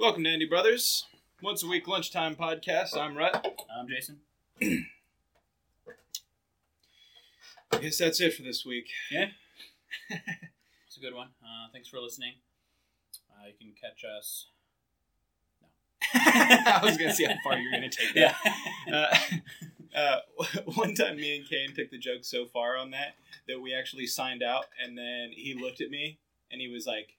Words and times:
Welcome 0.00 0.24
to 0.24 0.30
Andy 0.30 0.46
Brothers. 0.46 1.04
Once 1.42 1.62
a 1.62 1.66
week 1.66 1.86
lunchtime 1.86 2.34
podcast. 2.34 2.96
I'm 2.96 3.14
Rut. 3.14 3.62
I'm 3.78 3.86
Jason. 3.86 4.20
I 4.62 4.86
guess 7.82 7.98
that's 7.98 8.18
it 8.18 8.32
for 8.32 8.40
this 8.40 8.64
week. 8.64 8.88
Yeah, 9.10 9.26
it's 10.08 10.96
a 10.96 11.00
good 11.00 11.12
one. 11.12 11.28
Uh, 11.42 11.68
thanks 11.70 11.86
for 11.86 11.98
listening. 11.98 12.32
Uh, 13.30 13.48
you 13.48 13.52
can 13.60 13.74
catch 13.78 14.02
us. 14.02 14.46
No, 15.60 15.68
I 16.14 16.80
was 16.82 16.96
gonna 16.96 17.12
see 17.12 17.24
how 17.24 17.34
far 17.44 17.58
you're 17.58 17.70
gonna 17.70 17.90
take 17.90 18.14
that. 18.14 18.36
Yeah. 18.88 19.10
Uh, 19.94 19.98
uh, 19.98 20.20
one 20.76 20.94
time, 20.94 21.16
me 21.16 21.36
and 21.36 21.46
Kane 21.46 21.74
took 21.74 21.90
the 21.90 21.98
joke 21.98 22.24
so 22.24 22.46
far 22.46 22.78
on 22.78 22.92
that 22.92 23.16
that 23.48 23.60
we 23.60 23.74
actually 23.74 24.06
signed 24.06 24.42
out, 24.42 24.64
and 24.82 24.96
then 24.96 25.32
he 25.32 25.52
looked 25.52 25.82
at 25.82 25.90
me 25.90 26.20
and 26.50 26.58
he 26.58 26.68
was 26.68 26.86
like, 26.86 27.18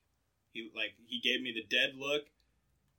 he 0.52 0.72
like 0.76 0.96
he 1.06 1.20
gave 1.20 1.44
me 1.44 1.54
the 1.54 1.64
dead 1.70 1.94
look, 1.96 2.24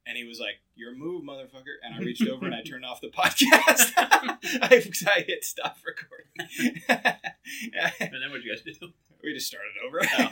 and 0.06 0.16
he 0.16 0.24
was 0.24 0.38
like, 0.40 0.60
"Your 0.74 0.94
move, 0.94 1.22
motherfucker!" 1.24 1.76
And 1.82 1.94
I 1.94 1.98
reached 1.98 2.26
over 2.26 2.46
and 2.46 2.54
I 2.54 2.62
turned 2.66 2.84
off 2.84 3.00
the 3.00 3.08
podcast. 3.08 3.92
I, 3.96 4.82
I 5.16 5.20
hit 5.22 5.44
stop 5.44 5.76
recording. 5.84 6.80
and 6.88 8.12
then 8.12 8.30
what 8.30 8.42
you 8.42 8.54
guys 8.54 8.62
do? 8.62 8.92
we 9.22 9.32
just 9.34 9.46
started 9.46 9.72
over. 9.86 10.00
Oh. 10.02 10.28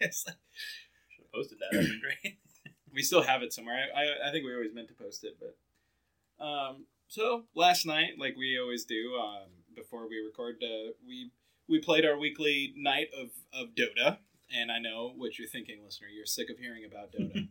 It's 0.00 0.26
like- 0.26 0.36
Should 1.08 1.24
have 1.24 1.32
posted 1.32 1.58
that. 1.58 1.68
That'd 1.72 1.90
been 1.90 2.00
great. 2.00 2.38
we 2.94 3.02
still 3.02 3.22
have 3.22 3.42
it 3.42 3.52
somewhere. 3.52 3.86
I, 3.94 4.00
I, 4.00 4.28
I 4.28 4.32
think 4.32 4.44
we 4.44 4.54
always 4.54 4.74
meant 4.74 4.88
to 4.88 4.94
post 4.94 5.24
it, 5.24 5.38
but 5.40 6.44
um. 6.44 6.86
So 7.08 7.42
last 7.56 7.86
night, 7.86 8.10
like 8.20 8.36
we 8.36 8.56
always 8.56 8.84
do, 8.84 9.16
um, 9.20 9.48
before 9.74 10.08
we 10.08 10.18
record, 10.20 10.62
uh, 10.62 10.92
we 11.04 11.32
we 11.68 11.80
played 11.80 12.04
our 12.04 12.16
weekly 12.16 12.72
night 12.76 13.08
of 13.20 13.30
of 13.52 13.74
Dota, 13.74 14.18
and 14.54 14.70
I 14.70 14.78
know 14.78 15.12
what 15.16 15.36
you're 15.38 15.48
thinking, 15.48 15.82
listener. 15.84 16.06
You're 16.06 16.24
sick 16.26 16.50
of 16.50 16.58
hearing 16.58 16.84
about 16.84 17.10
Dota, 17.12 17.48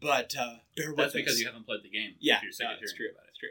but 0.00 0.34
uh, 0.38 0.56
bear 0.76 0.88
with 0.88 0.96
That's 0.96 1.12
because 1.14 1.40
you 1.40 1.46
haven't 1.46 1.66
played 1.66 1.82
the 1.82 1.90
game. 1.90 2.14
Yeah, 2.20 2.36
If 2.36 2.42
you're 2.42 2.52
sick 2.52 2.66
no, 2.66 2.74
it's 2.80 2.92
true. 2.92 3.08
about 3.10 3.24
It's 3.28 3.38
true. 3.38 3.48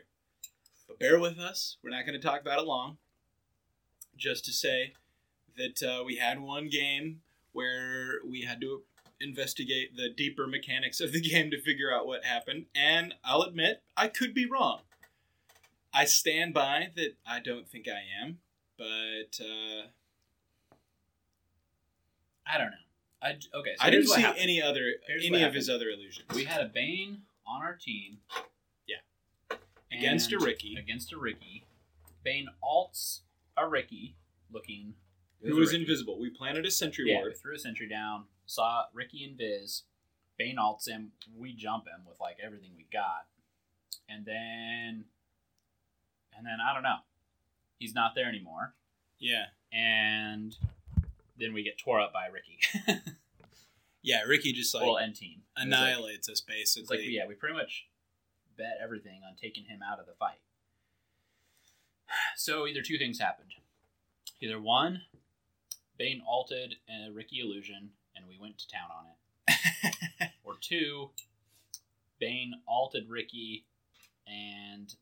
But 0.87 0.99
bear 0.99 1.19
with 1.19 1.39
us. 1.39 1.77
We're 1.83 1.91
not 1.91 2.05
going 2.05 2.19
to 2.19 2.25
talk 2.25 2.41
about 2.41 2.59
it 2.59 2.65
long. 2.65 2.97
Just 4.15 4.45
to 4.45 4.51
say 4.53 4.93
that 5.57 5.81
uh, 5.81 6.03
we 6.03 6.17
had 6.17 6.39
one 6.39 6.69
game 6.69 7.21
where 7.51 8.19
we 8.27 8.41
had 8.41 8.61
to 8.61 8.83
investigate 9.19 9.95
the 9.95 10.09
deeper 10.09 10.47
mechanics 10.47 10.99
of 10.99 11.11
the 11.11 11.21
game 11.29 11.49
to 11.51 11.61
figure 11.61 11.93
out 11.93 12.05
what 12.05 12.25
happened. 12.25 12.65
And 12.75 13.15
I'll 13.23 13.41
admit, 13.41 13.81
I 13.95 14.07
could 14.07 14.33
be 14.33 14.45
wrong. 14.45 14.81
I 15.93 16.05
stand 16.05 16.53
by 16.53 16.89
that 16.95 17.15
I 17.25 17.39
don't 17.39 17.69
think 17.69 17.87
I 17.87 18.01
am. 18.23 18.39
But 18.77 19.39
uh, 19.39 19.87
I 22.45 22.57
don't 22.57 22.71
know. 22.71 22.82
I 23.23 23.31
okay. 23.31 23.75
So 23.77 23.85
I 23.85 23.89
didn't 23.89 24.07
see 24.07 24.21
happened. 24.21 24.41
any 24.41 24.61
other 24.61 24.81
Here's 25.07 25.25
any 25.25 25.43
of 25.43 25.53
his 25.53 25.69
other 25.69 25.89
illusions. 25.89 26.25
We 26.35 26.43
had 26.43 26.61
a 26.61 26.65
Bane 26.67 27.21
on 27.47 27.61
our 27.61 27.73
team. 27.75 28.17
Yeah. 28.87 29.57
Against 29.91 30.31
a 30.33 30.39
Riki. 30.39 30.75
Against 30.77 31.13
a 31.13 31.17
Riki. 31.17 31.65
Bane 32.23 32.47
alts 32.63 33.19
a 33.57 33.67
Riki 33.67 34.15
looking. 34.51 34.95
who 35.41 35.55
was 35.55 35.73
invisible. 35.73 36.19
We 36.19 36.29
planted 36.29 36.65
a 36.65 36.71
sentry 36.71 37.05
Yeah, 37.07 37.17
we 37.17 37.21
ward. 37.23 37.37
threw 37.41 37.55
a 37.55 37.59
sentry 37.59 37.87
down, 37.87 38.25
saw 38.45 38.83
Riki 38.93 39.23
and 39.23 39.37
Viz. 39.37 39.83
Bane 40.37 40.57
alts 40.57 40.87
him. 40.87 41.11
We 41.37 41.53
jump 41.53 41.85
him 41.87 42.01
with 42.07 42.19
like 42.19 42.37
everything 42.43 42.71
we 42.75 42.85
got. 42.91 43.27
And 44.09 44.25
then. 44.25 45.05
And 46.35 46.45
then 46.45 46.57
I 46.65 46.73
don't 46.73 46.83
know. 46.83 46.97
He's 47.79 47.93
not 47.93 48.15
there 48.15 48.27
anymore. 48.27 48.73
Yeah. 49.19 49.45
And 49.71 50.55
then 51.37 51.53
we 51.53 51.63
get 51.63 51.77
tore 51.77 51.99
up 52.01 52.13
by 52.13 52.27
Riki. 52.27 52.59
Yeah, 54.05 54.23
Riki 54.23 54.51
just 54.51 54.75
like 54.75 54.83
well, 54.83 54.97
end 54.97 55.15
team. 55.15 55.43
Was 55.55 55.65
like- 55.65 55.67
annihilates 55.79 56.27
us 56.29 56.41
basically. 56.41 56.81
It's 56.81 56.89
like, 56.91 56.99
yeah, 57.03 57.25
we 57.25 57.35
pretty 57.35 57.55
much 57.55 57.87
bet 58.57 58.77
everything 58.83 59.21
on 59.25 59.35
taking 59.41 59.63
him 59.63 59.79
out 59.81 59.99
of 59.99 60.05
the 60.05 60.13
fight. 60.13 60.41
So 62.35 62.67
either 62.67 62.81
two 62.81 62.97
things 62.97 63.19
happened. 63.19 63.51
Either 64.41 64.59
one, 64.59 65.03
Bane 65.97 66.21
alted 66.27 66.75
a 66.89 67.11
Riki 67.11 67.39
illusion 67.39 67.91
and 68.15 68.27
we 68.27 68.37
went 68.37 68.59
to 68.59 68.67
town 68.67 68.89
on 68.95 69.05
it. 69.07 70.29
Or 70.43 70.55
two, 70.59 71.11
Bane 72.19 72.55
alted 72.67 73.09
Riki 73.09 73.65
and 74.27 74.93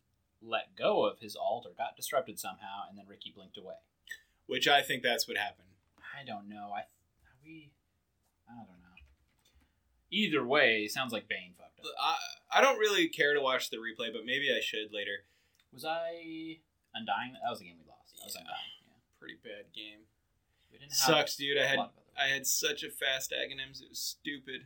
let 0.42 0.76
go 0.78 1.04
of 1.06 1.20
his 1.20 1.36
alt 1.36 1.66
or 1.68 1.74
got 1.76 1.96
disrupted 1.98 2.40
somehow 2.40 2.84
and 2.88 2.98
then 2.98 3.06
Riki 3.08 3.34
blinked 3.36 3.58
away. 3.58 3.76
Which 4.46 4.68
I 4.68 4.84
think 4.84 5.02
that's 5.02 5.28
what 5.28 5.38
happened. 5.38 5.71
I 6.22 6.26
don't 6.26 6.48
know. 6.50 6.72
I 6.76 6.84
we 7.44 7.72
I 8.50 8.54
don't 8.54 8.68
know. 8.68 8.96
Either 10.12 10.46
way, 10.46 10.88
sounds 10.88 11.14
like 11.14 11.28
Bane 11.30 11.54
fucked 11.58 11.80
up. 11.80 11.86
I, 12.02 12.60
I 12.60 12.62
don't 12.62 12.78
really 12.80 13.08
care 13.08 13.34
to 13.34 13.42
watch 13.42 13.70
the 13.70 13.78
replay, 13.78 14.12
but 14.12 14.26
maybe 14.26 14.52
I 14.52 14.60
should 14.62 14.92
later. 14.94 15.24
Was 15.74 15.86
I 15.86 16.58
Undying? 16.94 17.34
That 17.42 17.50
was 17.50 17.60
the 17.60 17.66
game 17.66 17.78
we 17.80 17.90
lost. 17.90 18.18
That 18.18 18.26
was 18.26 18.36
Yeah. 18.36 18.42
Undying. 18.42 18.76
Yeah. 18.88 18.94
Pretty 19.20 19.38
bad 19.42 19.72
game. 19.74 20.00
We 20.72 20.78
didn't 20.80 20.92
have 20.92 21.00
Sucks, 21.00 21.36
dude. 21.38 21.58
I 21.58 21.62
a 21.62 21.68
had 21.68 21.78
lot 21.78 21.86
of 21.88 21.92
other- 21.98 22.22
I 22.22 22.28
had 22.34 22.46
such 22.46 22.84
a 22.84 22.90
fast 22.92 23.32
Aghanims. 23.32 23.82
It 23.82 23.88
was 23.90 24.00
stupid. 24.00 24.66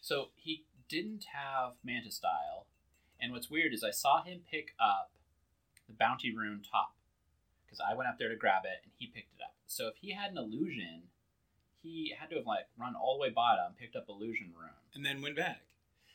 So 0.00 0.30
he 0.34 0.64
didn't 0.88 1.26
have 1.32 1.74
Manta 1.84 2.10
Style, 2.10 2.66
and 3.20 3.32
what's 3.32 3.48
weird 3.50 3.72
is 3.72 3.84
I 3.84 3.90
saw 3.92 4.22
him 4.24 4.40
pick 4.50 4.74
up 4.80 5.12
the 5.86 5.92
Bounty 5.92 6.34
Rune 6.34 6.62
top 6.68 6.94
because 7.64 7.78
I 7.80 7.94
went 7.94 8.08
up 8.08 8.18
there 8.18 8.28
to 8.28 8.36
grab 8.36 8.64
it 8.64 8.80
and 8.82 8.92
he 8.98 9.06
picked 9.06 9.34
it 9.38 9.42
up. 9.42 9.54
So 9.68 9.86
if 9.86 9.94
he 10.00 10.12
had 10.12 10.32
an 10.32 10.38
illusion, 10.38 11.02
he 11.82 12.12
had 12.18 12.30
to 12.30 12.36
have 12.36 12.46
like 12.46 12.66
run 12.78 12.94
all 12.96 13.16
the 13.16 13.22
way 13.22 13.30
bottom, 13.30 13.74
picked 13.78 13.94
up 13.94 14.06
illusion 14.08 14.52
rune. 14.58 14.70
And 14.94 15.04
then 15.04 15.22
went 15.22 15.36
back. 15.36 15.62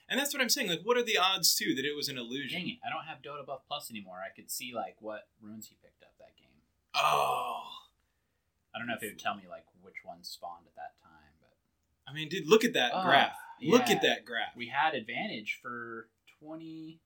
And 0.10 0.20
that's 0.20 0.34
what 0.34 0.42
I'm 0.42 0.50
saying. 0.50 0.70
Like, 0.70 0.82
what 0.84 0.98
are 0.98 1.04
the 1.04 1.18
odds 1.18 1.56
too 1.56 1.74
that 1.76 1.86
it 1.86 1.96
was 1.96 2.10
an 2.10 2.18
illusion? 2.18 2.60
Dang 2.60 2.70
it! 2.70 2.78
I 2.86 2.90
don't 2.90 3.06
have 3.06 3.22
Dotabuff 3.22 3.62
Plus 3.68 3.90
anymore. 3.90 4.18
I 4.20 4.36
could 4.36 4.52
see 4.52 4.74
like 4.76 4.98
what 5.00 5.28
runes 5.42 5.68
he 5.68 5.78
picked 5.82 6.04
up 6.04 6.12
that 6.20 6.36
game. 6.36 6.60
Oh. 6.94 7.64
I 8.76 8.80
don't 8.80 8.88
know 8.88 8.96
if 8.96 9.04
it 9.04 9.14
would 9.14 9.20
tell 9.20 9.36
me 9.36 9.44
like 9.50 9.66
which 9.82 10.04
ones 10.04 10.28
spawned 10.28 10.66
at 10.66 10.76
that 10.76 11.00
time, 11.02 11.34
but 11.40 11.54
I 12.08 12.14
mean, 12.14 12.28
dude, 12.28 12.48
look 12.48 12.66
at 12.66 12.74
that 12.74 12.92
graph. 13.04 13.38
Look 13.62 13.88
yeah. 13.88 13.96
at 13.96 14.02
that 14.02 14.26
graph. 14.26 14.56
we 14.58 14.68
had 14.68 14.96
advantage 14.96 15.60
for 15.62 16.10
twenty 16.40 17.00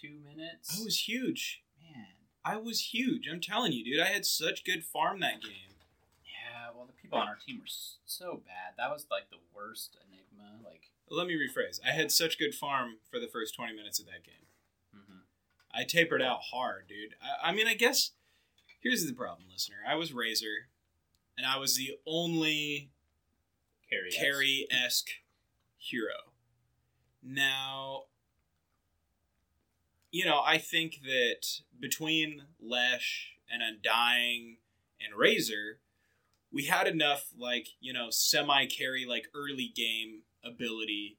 two 0.00 0.18
minutes. 0.24 0.76
That 0.76 0.84
was 0.84 1.08
huge. 1.08 1.62
I 2.44 2.56
was 2.56 2.92
huge. 2.92 3.28
I'm 3.30 3.40
telling 3.40 3.72
you, 3.72 3.84
dude. 3.84 4.00
I 4.00 4.06
had 4.08 4.26
such 4.26 4.64
good 4.64 4.84
farm 4.84 5.20
that 5.20 5.40
game. 5.42 5.76
Yeah, 6.24 6.70
well, 6.74 6.86
the 6.86 6.92
people 6.92 7.18
on 7.18 7.28
our 7.28 7.36
team 7.46 7.58
were 7.60 7.66
so 8.04 8.42
bad. 8.44 8.74
That 8.76 8.90
was 8.90 9.06
like 9.10 9.30
the 9.30 9.36
worst 9.54 9.96
Enigma. 10.08 10.58
Like, 10.68 10.90
Let 11.08 11.26
me 11.28 11.34
rephrase. 11.34 11.78
I 11.86 11.92
had 11.92 12.10
such 12.10 12.38
good 12.38 12.54
farm 12.54 12.96
for 13.10 13.20
the 13.20 13.28
first 13.28 13.54
20 13.54 13.74
minutes 13.74 14.00
of 14.00 14.06
that 14.06 14.24
game. 14.24 14.46
mhm. 14.96 15.20
I 15.72 15.84
tapered 15.84 16.22
out 16.22 16.40
hard, 16.50 16.88
dude. 16.88 17.14
I, 17.22 17.50
I 17.50 17.52
mean, 17.52 17.66
I 17.68 17.74
guess 17.74 18.10
here's 18.80 19.06
the 19.06 19.12
problem, 19.12 19.46
listener. 19.52 19.76
I 19.88 19.94
was 19.94 20.12
Razor, 20.12 20.68
and 21.38 21.46
I 21.46 21.58
was 21.58 21.76
the 21.76 21.92
only 22.06 22.90
carry. 23.88 24.08
us. 24.08 24.14
carry 24.16 24.66
esque 24.70 25.10
hero. 25.78 26.32
Now, 27.22 28.04
you 30.12 30.26
know, 30.26 30.42
I 30.44 30.58
think 30.58 31.00
that 31.04 31.46
between 31.80 32.42
Lesh 32.60 33.32
and 33.50 33.62
Undying 33.62 34.58
and 35.00 35.18
Razor, 35.18 35.80
we 36.52 36.66
had 36.66 36.86
enough, 36.86 37.30
like, 37.36 37.68
you 37.80 37.94
know, 37.94 38.08
semi 38.10 38.66
carry, 38.66 39.06
like, 39.06 39.26
early 39.34 39.72
game 39.74 40.22
ability 40.44 41.18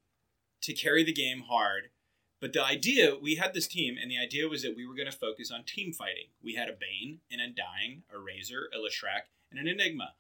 to 0.61 0.73
carry 0.73 1.03
the 1.03 1.11
game 1.11 1.45
hard. 1.49 1.89
But 2.39 2.53
the 2.53 2.63
idea, 2.63 3.15
we 3.19 3.35
had 3.35 3.53
this 3.53 3.67
team, 3.67 3.95
and 3.99 4.11
the 4.11 4.19
idea 4.19 4.47
was 4.47 4.61
that 4.61 4.75
we 4.75 4.85
were 4.85 4.95
going 4.95 5.09
to 5.09 5.17
focus 5.17 5.49
on 5.49 5.63
team 5.63 5.91
fighting. 5.91 6.27
We 6.43 6.53
had 6.55 6.69
a 6.69 6.73
Bane, 6.73 7.19
an 7.31 7.39
Undying, 7.39 8.03
a 8.13 8.19
Razor, 8.19 8.69
a 8.73 8.77
Leshrac, 8.77 9.23
and 9.49 9.59
an 9.59 9.67
Enigma. 9.67 10.13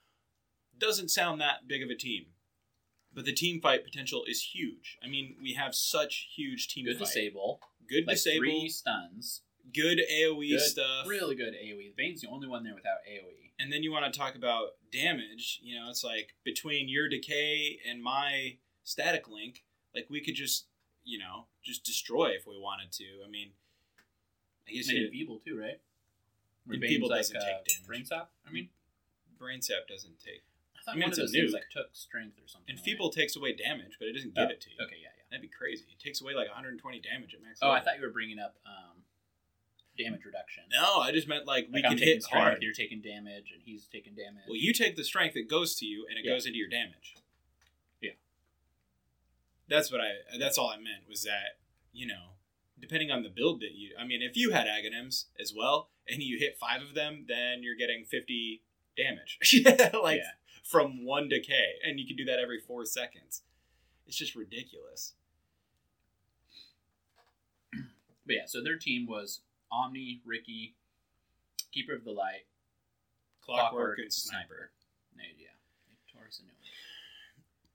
Doesn't 0.77 1.11
sound 1.11 1.39
that 1.41 1.67
big 1.67 1.83
of 1.83 1.89
a 1.89 1.95
team. 1.95 2.27
But 3.13 3.25
the 3.25 3.33
team 3.33 3.61
fight 3.61 3.83
potential 3.83 4.23
is 4.27 4.41
huge. 4.55 4.97
I 5.03 5.07
mean, 5.07 5.35
we 5.39 5.53
have 5.53 5.75
such 5.75 6.29
huge 6.35 6.67
team 6.69 6.85
Good 6.85 6.97
fight. 6.97 7.05
disable. 7.05 7.59
Good 7.89 8.07
Like 8.07 8.15
disable. 8.15 8.39
three 8.39 8.69
stuns. 8.69 9.41
Good 9.73 9.99
AoE 10.11 10.49
Good, 10.51 10.59
stuff. 10.61 11.07
Really 11.07 11.35
good 11.35 11.53
AoE. 11.53 11.95
Bane's 11.95 12.21
the 12.21 12.27
only 12.27 12.47
one 12.47 12.63
there 12.63 12.75
without. 12.75 12.97
AoE. 13.09 13.51
And 13.59 13.71
then 13.71 13.81
you 13.83 13.91
want 13.91 14.11
to 14.11 14.17
talk 14.17 14.35
about 14.35 14.71
damage. 14.91 15.59
You 15.63 15.79
know, 15.79 15.89
it's 15.89 16.03
like 16.03 16.33
between 16.43 16.89
your 16.89 17.07
decay 17.07 17.79
and 17.89 18.01
my 18.03 18.57
static 18.83 19.29
link, 19.29 19.63
like 19.95 20.07
we 20.09 20.21
could 20.21 20.35
just, 20.35 20.65
you 21.03 21.17
know, 21.17 21.45
just 21.63 21.83
destroy 21.83 22.31
if 22.31 22.45
we 22.45 22.57
wanted 22.59 22.91
to. 22.93 23.05
I 23.25 23.29
mean, 23.29 23.51
I 24.67 24.71
guess 24.73 24.89
you, 24.89 25.07
Enfeeble 25.07 25.39
too, 25.45 25.57
right? 25.59 25.79
Where 26.65 26.79
Bane's 26.79 27.07
doesn't 27.07 27.35
uh, 27.35 27.39
take 27.39 27.65
damage. 27.65 27.87
Brain 27.87 28.05
sap. 28.05 28.29
I 28.47 28.51
mean, 28.51 28.69
brain 29.37 29.61
sap 29.61 29.87
doesn't 29.87 30.19
take. 30.19 30.43
I 30.83 30.91
thought 30.91 30.91
I 30.91 30.95
mean, 30.95 31.01
one 31.03 31.09
it's 31.11 31.17
of 31.19 31.23
a 31.23 31.25
those 31.27 31.31
things 31.31 31.53
like 31.53 31.69
took 31.71 31.95
strength 31.95 32.37
or 32.39 32.47
something. 32.47 32.67
And 32.69 32.77
right? 32.77 32.85
feeble 32.85 33.09
takes 33.09 33.35
away 33.35 33.53
damage, 33.55 33.95
but 33.99 34.07
it 34.09 34.13
doesn't 34.13 34.35
give 34.35 34.47
Oh, 34.47 34.51
it 34.51 34.59
to 34.61 34.69
you. 34.69 34.75
Okay, 34.83 34.97
yeah, 35.01 35.15
yeah. 35.15 35.23
That'd 35.31 35.41
be 35.41 35.47
crazy. 35.47 35.85
It 35.89 36.03
takes 36.03 36.21
away 36.21 36.33
like 36.33 36.47
120 36.47 36.77
damage 36.99 37.33
at 37.33 37.41
max. 37.41 37.59
Oh, 37.61 37.71
I 37.71 37.79
thought 37.79 37.95
you 37.95 38.03
were 38.03 38.11
bringing 38.11 38.37
up 38.37 38.55
um, 38.67 39.01
damage 39.97 40.25
reduction. 40.25 40.63
No, 40.71 40.99
I 40.99 41.11
just 41.13 41.27
meant 41.27 41.47
like 41.47 41.69
we 41.71 41.83
I'm 41.83 41.95
can 41.95 41.97
hit 41.97 42.21
strength, 42.23 42.43
hard. 42.59 42.63
You're 42.63 42.73
taking 42.73 43.01
damage, 43.01 43.51
and 43.53 43.61
he's 43.63 43.87
taking 43.87 44.13
damage. 44.13 44.43
Well, 44.47 44.57
you 44.59 44.73
take 44.73 44.95
the 44.97 45.03
strength 45.05 45.35
that 45.35 45.49
goes 45.49 45.75
to 45.79 45.85
you, 45.85 46.05
and 46.09 46.19
it 46.19 46.25
Yeah. 46.25 46.33
goes 46.33 46.45
into 46.45 46.59
your 46.59 46.69
damage. 46.69 47.15
Yeah. 48.01 48.11
That's 49.69 49.91
what 49.91 50.01
I. 50.01 50.11
That's 50.37 50.57
all 50.57 50.69
I 50.69 50.77
meant 50.77 51.07
was 51.09 51.23
that 51.23 51.57
you 51.93 52.07
know, 52.07 52.35
depending 52.79 53.11
on 53.11 53.23
the 53.23 53.29
build 53.29 53.61
that 53.61 53.73
you. 53.75 53.91
I 53.99 54.05
mean, 54.05 54.21
if 54.21 54.35
you 54.35 54.51
had 54.51 54.67
Aghanims 54.67 55.25
as 55.39 55.53
well 55.55 55.89
and 56.07 56.21
you 56.21 56.37
hit 56.39 56.57
five 56.59 56.81
of 56.81 56.93
them, 56.95 57.25
then 57.27 57.63
you're 57.63 57.75
getting 57.77 58.03
fifty 58.05 58.63
damage, 58.97 59.39
like 59.93 60.17
Yeah. 60.17 60.31
From 60.63 61.05
one 61.05 61.27
decay, 61.27 61.73
and 61.85 61.99
you 61.99 62.07
can 62.07 62.15
do 62.15 62.25
that 62.25 62.39
every 62.39 62.59
four 62.59 62.85
seconds. 62.85 63.41
It's 64.07 64.17
just 64.17 64.35
ridiculous. 64.35 65.13
But 68.25 68.35
yeah, 68.35 68.45
so 68.45 68.63
their 68.63 68.77
team 68.77 69.05
was 69.05 69.41
Omni, 69.71 70.21
Riki, 70.25 70.75
Keeper 71.73 71.93
of 71.93 72.05
the 72.05 72.11
Light, 72.11 72.45
Clockwork, 73.41 73.99
and 73.99 74.13
Sniper. 74.13 74.71
No, 75.15 75.23
yeah, 75.37 75.47
they 75.87 75.95
tore 76.11 76.27
us 76.27 76.39
a 76.39 76.45
new. 76.45 76.51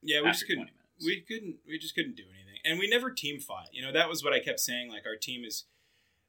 Yeah, 0.03 0.23
we 0.23 0.29
After 0.29 0.39
just 0.39 0.47
couldn't. 0.47 0.71
We 1.05 1.21
couldn't. 1.21 1.57
We 1.67 1.79
just 1.79 1.95
couldn't 1.95 2.17
do 2.17 2.25
anything, 2.25 2.61
and 2.65 2.79
we 2.79 2.89
never 2.89 3.11
team 3.11 3.39
fought. 3.41 3.69
You 3.73 3.83
know, 3.83 3.93
that 3.93 4.09
was 4.09 4.25
what 4.25 4.33
I 4.33 4.41
kept 4.41 4.61
saying. 4.61 4.89
Like 4.91 5.05
our 5.07 5.17
team 5.17 5.45
is 5.45 5.65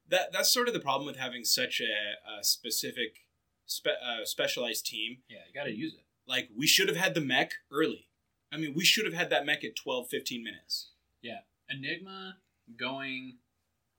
that. 0.10 0.34
That's 0.34 0.52
sort 0.52 0.68
of 0.68 0.74
the 0.74 0.80
problem 0.80 1.08
with 1.08 1.18
having 1.18 1.46
such 1.46 1.82
a, 1.82 2.40
a 2.40 2.44
specific, 2.44 3.26
spe, 3.66 3.88
uh, 3.88 4.26
specialized 4.26 4.86
team. 4.86 5.20
yeah, 5.30 5.40
you 5.48 5.54
got 5.54 5.66
to 5.66 5.76
use 5.76 5.94
it. 5.94 6.04
Like 6.30 6.50
we 6.56 6.68
should 6.68 6.88
have 6.88 6.98
had 6.98 7.14
the 7.16 7.22
mech 7.22 7.52
early. 7.72 8.08
I 8.54 8.58
mean, 8.58 8.74
we 8.76 8.86
should 8.86 9.06
have 9.06 9.14
had 9.14 9.30
that 9.32 9.46
mech 9.46 9.64
at 9.64 9.76
12, 9.76 10.08
15 10.10 10.44
minutes. 10.44 10.92
Yeah. 11.22 11.40
Enigma 11.70 12.38
going 12.78 13.38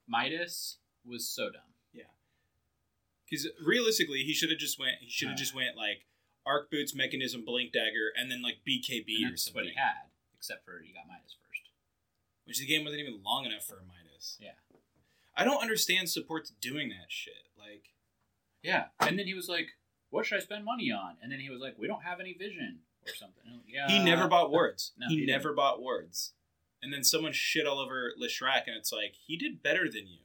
Midas 0.08 0.78
was 1.04 1.28
so 1.28 1.50
dumb. 1.50 1.74
Yeah. 1.92 2.04
Because 3.28 3.48
realistically, 3.64 4.22
he 4.24 4.32
should 4.32 4.50
have 4.50 4.58
just 4.58 4.78
went. 4.78 4.96
He 5.00 5.08
should 5.10 5.28
have 5.28 5.36
Uh. 5.36 5.38
just 5.38 5.54
went 5.54 5.76
like 5.76 6.06
arc 6.46 6.70
boots, 6.70 6.94
mechanism, 6.94 7.44
blink 7.44 7.72
dagger, 7.72 8.12
and 8.16 8.30
then 8.30 8.42
like 8.42 8.58
BKB 8.66 9.30
or 9.32 9.36
something. 9.36 9.60
what 9.62 9.66
he 9.68 9.74
had, 9.76 10.10
except 10.36 10.64
for 10.64 10.80
he 10.84 10.92
got 10.92 11.06
Midas 11.06 11.36
first. 11.46 11.62
Which 12.44 12.58
the 12.58 12.66
game 12.66 12.84
wasn't 12.84 13.02
even 13.02 13.22
long 13.22 13.44
enough 13.44 13.64
for 13.66 13.82
Midas. 13.86 14.36
Yeah. 14.40 14.52
I 15.36 15.44
don't 15.44 15.62
understand 15.62 16.10
supports 16.10 16.50
doing 16.60 16.88
that 16.90 17.06
shit. 17.08 17.48
Like, 17.56 17.90
Yeah, 18.62 18.86
and 18.98 19.18
then 19.18 19.26
he 19.26 19.34
was 19.34 19.48
like, 19.48 19.68
"What 20.10 20.26
should 20.26 20.38
I 20.38 20.42
spend 20.42 20.64
money 20.64 20.90
on?" 20.92 21.16
And 21.22 21.30
then 21.32 21.40
he 21.40 21.50
was 21.50 21.60
like, 21.60 21.78
"We 21.78 21.86
don't 21.86 22.02
have 22.02 22.20
any 22.20 22.32
vision 22.34 22.80
or 23.06 23.14
something." 23.14 23.42
Like, 23.46 23.62
yeah, 23.72 23.88
he 23.88 24.02
never 24.04 24.28
bought 24.28 24.50
wards. 24.50 24.92
no, 24.98 25.08
he, 25.08 25.20
he 25.20 25.26
never 25.26 25.52
bought 25.52 25.80
wards. 25.80 26.32
And 26.82 26.92
then 26.92 27.04
someone 27.04 27.32
shit 27.32 27.66
all 27.66 27.78
over 27.78 28.12
Leshrac, 28.20 28.66
and 28.66 28.76
it's 28.76 28.92
like 28.92 29.14
he 29.26 29.36
did 29.36 29.62
better 29.62 29.84
than 29.90 30.06
you. 30.06 30.20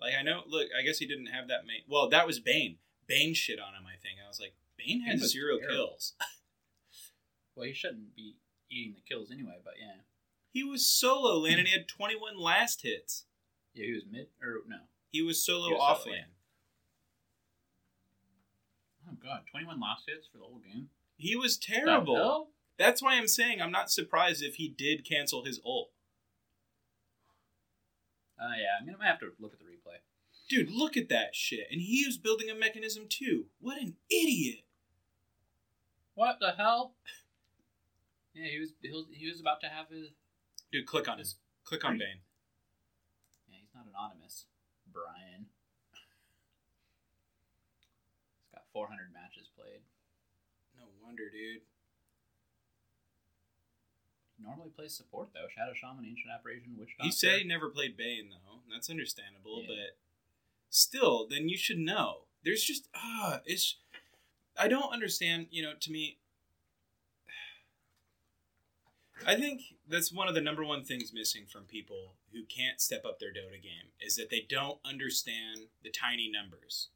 Like 0.00 0.14
I 0.18 0.22
know. 0.22 0.42
Look, 0.46 0.68
I 0.78 0.82
guess 0.82 0.98
he 0.98 1.06
didn't 1.06 1.26
have 1.26 1.48
that 1.48 1.66
many. 1.66 1.84
Well, 1.88 2.08
that 2.08 2.26
was 2.26 2.38
Bane. 2.40 2.76
Bane 3.06 3.34
shit 3.34 3.58
on 3.58 3.74
him. 3.74 3.84
I 3.86 3.96
think 4.00 4.18
I 4.24 4.28
was 4.28 4.38
like, 4.40 4.54
Bane 4.76 5.00
had 5.02 5.18
zero 5.20 5.58
terrible. 5.58 5.74
kills. 5.76 6.14
Well, 7.56 7.66
he 7.66 7.72
shouldn't 7.72 8.14
be 8.14 8.36
eating 8.70 8.94
the 8.94 9.00
kills 9.02 9.32
anyway, 9.32 9.56
but 9.64 9.74
yeah, 9.80 10.02
He 10.52 10.62
was 10.62 10.86
solo 10.86 11.38
lane, 11.40 11.58
and 11.58 11.66
he 11.66 11.72
had 11.76 11.88
twenty 11.88 12.14
one 12.14 12.38
last 12.38 12.82
hits. 12.82 13.24
yeah, 13.74 13.86
he 13.86 13.92
was 13.94 14.04
mid 14.08 14.28
or 14.40 14.58
no? 14.68 14.76
He 15.10 15.22
was 15.22 15.42
solo 15.42 15.66
He 15.66 15.72
was 15.72 15.82
off 15.82 16.02
solo. 16.04 16.14
Oh 19.08 19.16
god, 19.22 19.42
twenty-one 19.50 19.80
last 19.80 20.04
hits 20.06 20.26
for 20.30 20.38
the 20.38 20.44
whole 20.44 20.60
game. 20.60 20.90
He 21.16 21.34
was 21.34 21.56
terrible. 21.56 22.50
That's 22.78 23.02
why 23.02 23.14
I'm 23.16 23.28
saying 23.28 23.60
I'm 23.60 23.72
not 23.72 23.90
surprised 23.90 24.42
if 24.42 24.56
he 24.56 24.68
did 24.68 25.08
cancel 25.08 25.44
his 25.44 25.60
ult. 25.64 25.90
Uh, 28.40 28.54
yeah, 28.56 28.78
I'm 28.80 28.86
gonna 28.86 29.04
have 29.04 29.18
to 29.20 29.32
look 29.40 29.52
at 29.52 29.58
the 29.58 29.64
replay. 29.64 29.98
Dude, 30.48 30.70
look 30.70 30.96
at 30.96 31.08
that 31.08 31.34
shit. 31.34 31.66
And 31.70 31.80
he 31.80 32.04
was 32.06 32.16
building 32.16 32.48
a 32.50 32.54
mechanism 32.54 33.06
too. 33.08 33.46
What 33.60 33.80
an 33.80 33.96
idiot. 34.10 34.64
What 36.14 36.38
the 36.40 36.52
hell? 36.52 36.94
Yeah, 38.34 38.46
he 38.46 38.60
was 38.60 38.72
he 38.80 38.90
was, 38.90 39.06
he 39.10 39.28
was 39.28 39.40
about 39.40 39.60
to 39.62 39.68
have 39.68 39.88
his. 39.88 40.10
Dude, 40.70 40.86
click 40.86 41.08
on 41.08 41.18
his. 41.18 41.36
Click 41.64 41.84
on 41.84 41.98
Bane. 41.98 42.20
Yeah, 43.48 43.56
he's 43.60 43.74
not 43.74 43.86
anonymous, 43.88 44.46
Brian. 44.92 45.46
He's 48.40 48.52
got 48.54 48.62
400 48.78 49.10
matches 49.12 49.50
played. 49.58 49.82
No 50.78 50.84
wonder, 51.02 51.24
dude. 51.30 51.62
He 54.36 54.44
normally 54.44 54.70
plays 54.70 54.94
support 54.94 55.30
though. 55.34 55.48
Shadow 55.50 55.72
Shaman, 55.74 56.06
Ancient 56.06 56.30
Apparition, 56.32 56.76
Witch 56.78 56.94
He 56.96 57.08
Doctor. 57.10 57.12
said 57.16 57.38
he 57.40 57.44
never 57.44 57.68
played 57.70 57.96
Bane 57.96 58.30
though. 58.30 58.60
That's 58.70 58.88
understandable, 58.88 59.62
Yeah. 59.62 59.68
but 59.68 59.98
still, 60.70 61.26
then 61.28 61.48
you 61.48 61.56
should 61.58 61.78
know. 61.78 62.26
There's 62.44 62.62
just 62.62 62.88
ah, 62.94 63.40
it's. 63.44 63.76
I 64.56 64.68
don't 64.68 64.92
understand. 64.92 65.48
You 65.50 65.62
know, 65.64 65.72
to 65.80 65.90
me, 65.90 66.18
I 69.26 69.34
think 69.34 69.62
that's 69.88 70.12
one 70.12 70.28
of 70.28 70.34
the 70.36 70.40
number 70.40 70.64
one 70.64 70.84
things 70.84 71.12
missing 71.12 71.46
from 71.50 71.64
people 71.64 72.14
who 72.32 72.44
can't 72.44 72.80
step 72.80 73.04
up 73.04 73.18
their 73.18 73.30
Dota 73.30 73.60
game 73.60 73.90
is 74.00 74.14
that 74.16 74.30
they 74.30 74.46
don't 74.48 74.78
understand 74.84 75.66
the 75.82 75.90
tiny 75.90 76.30
numbers. 76.30 76.90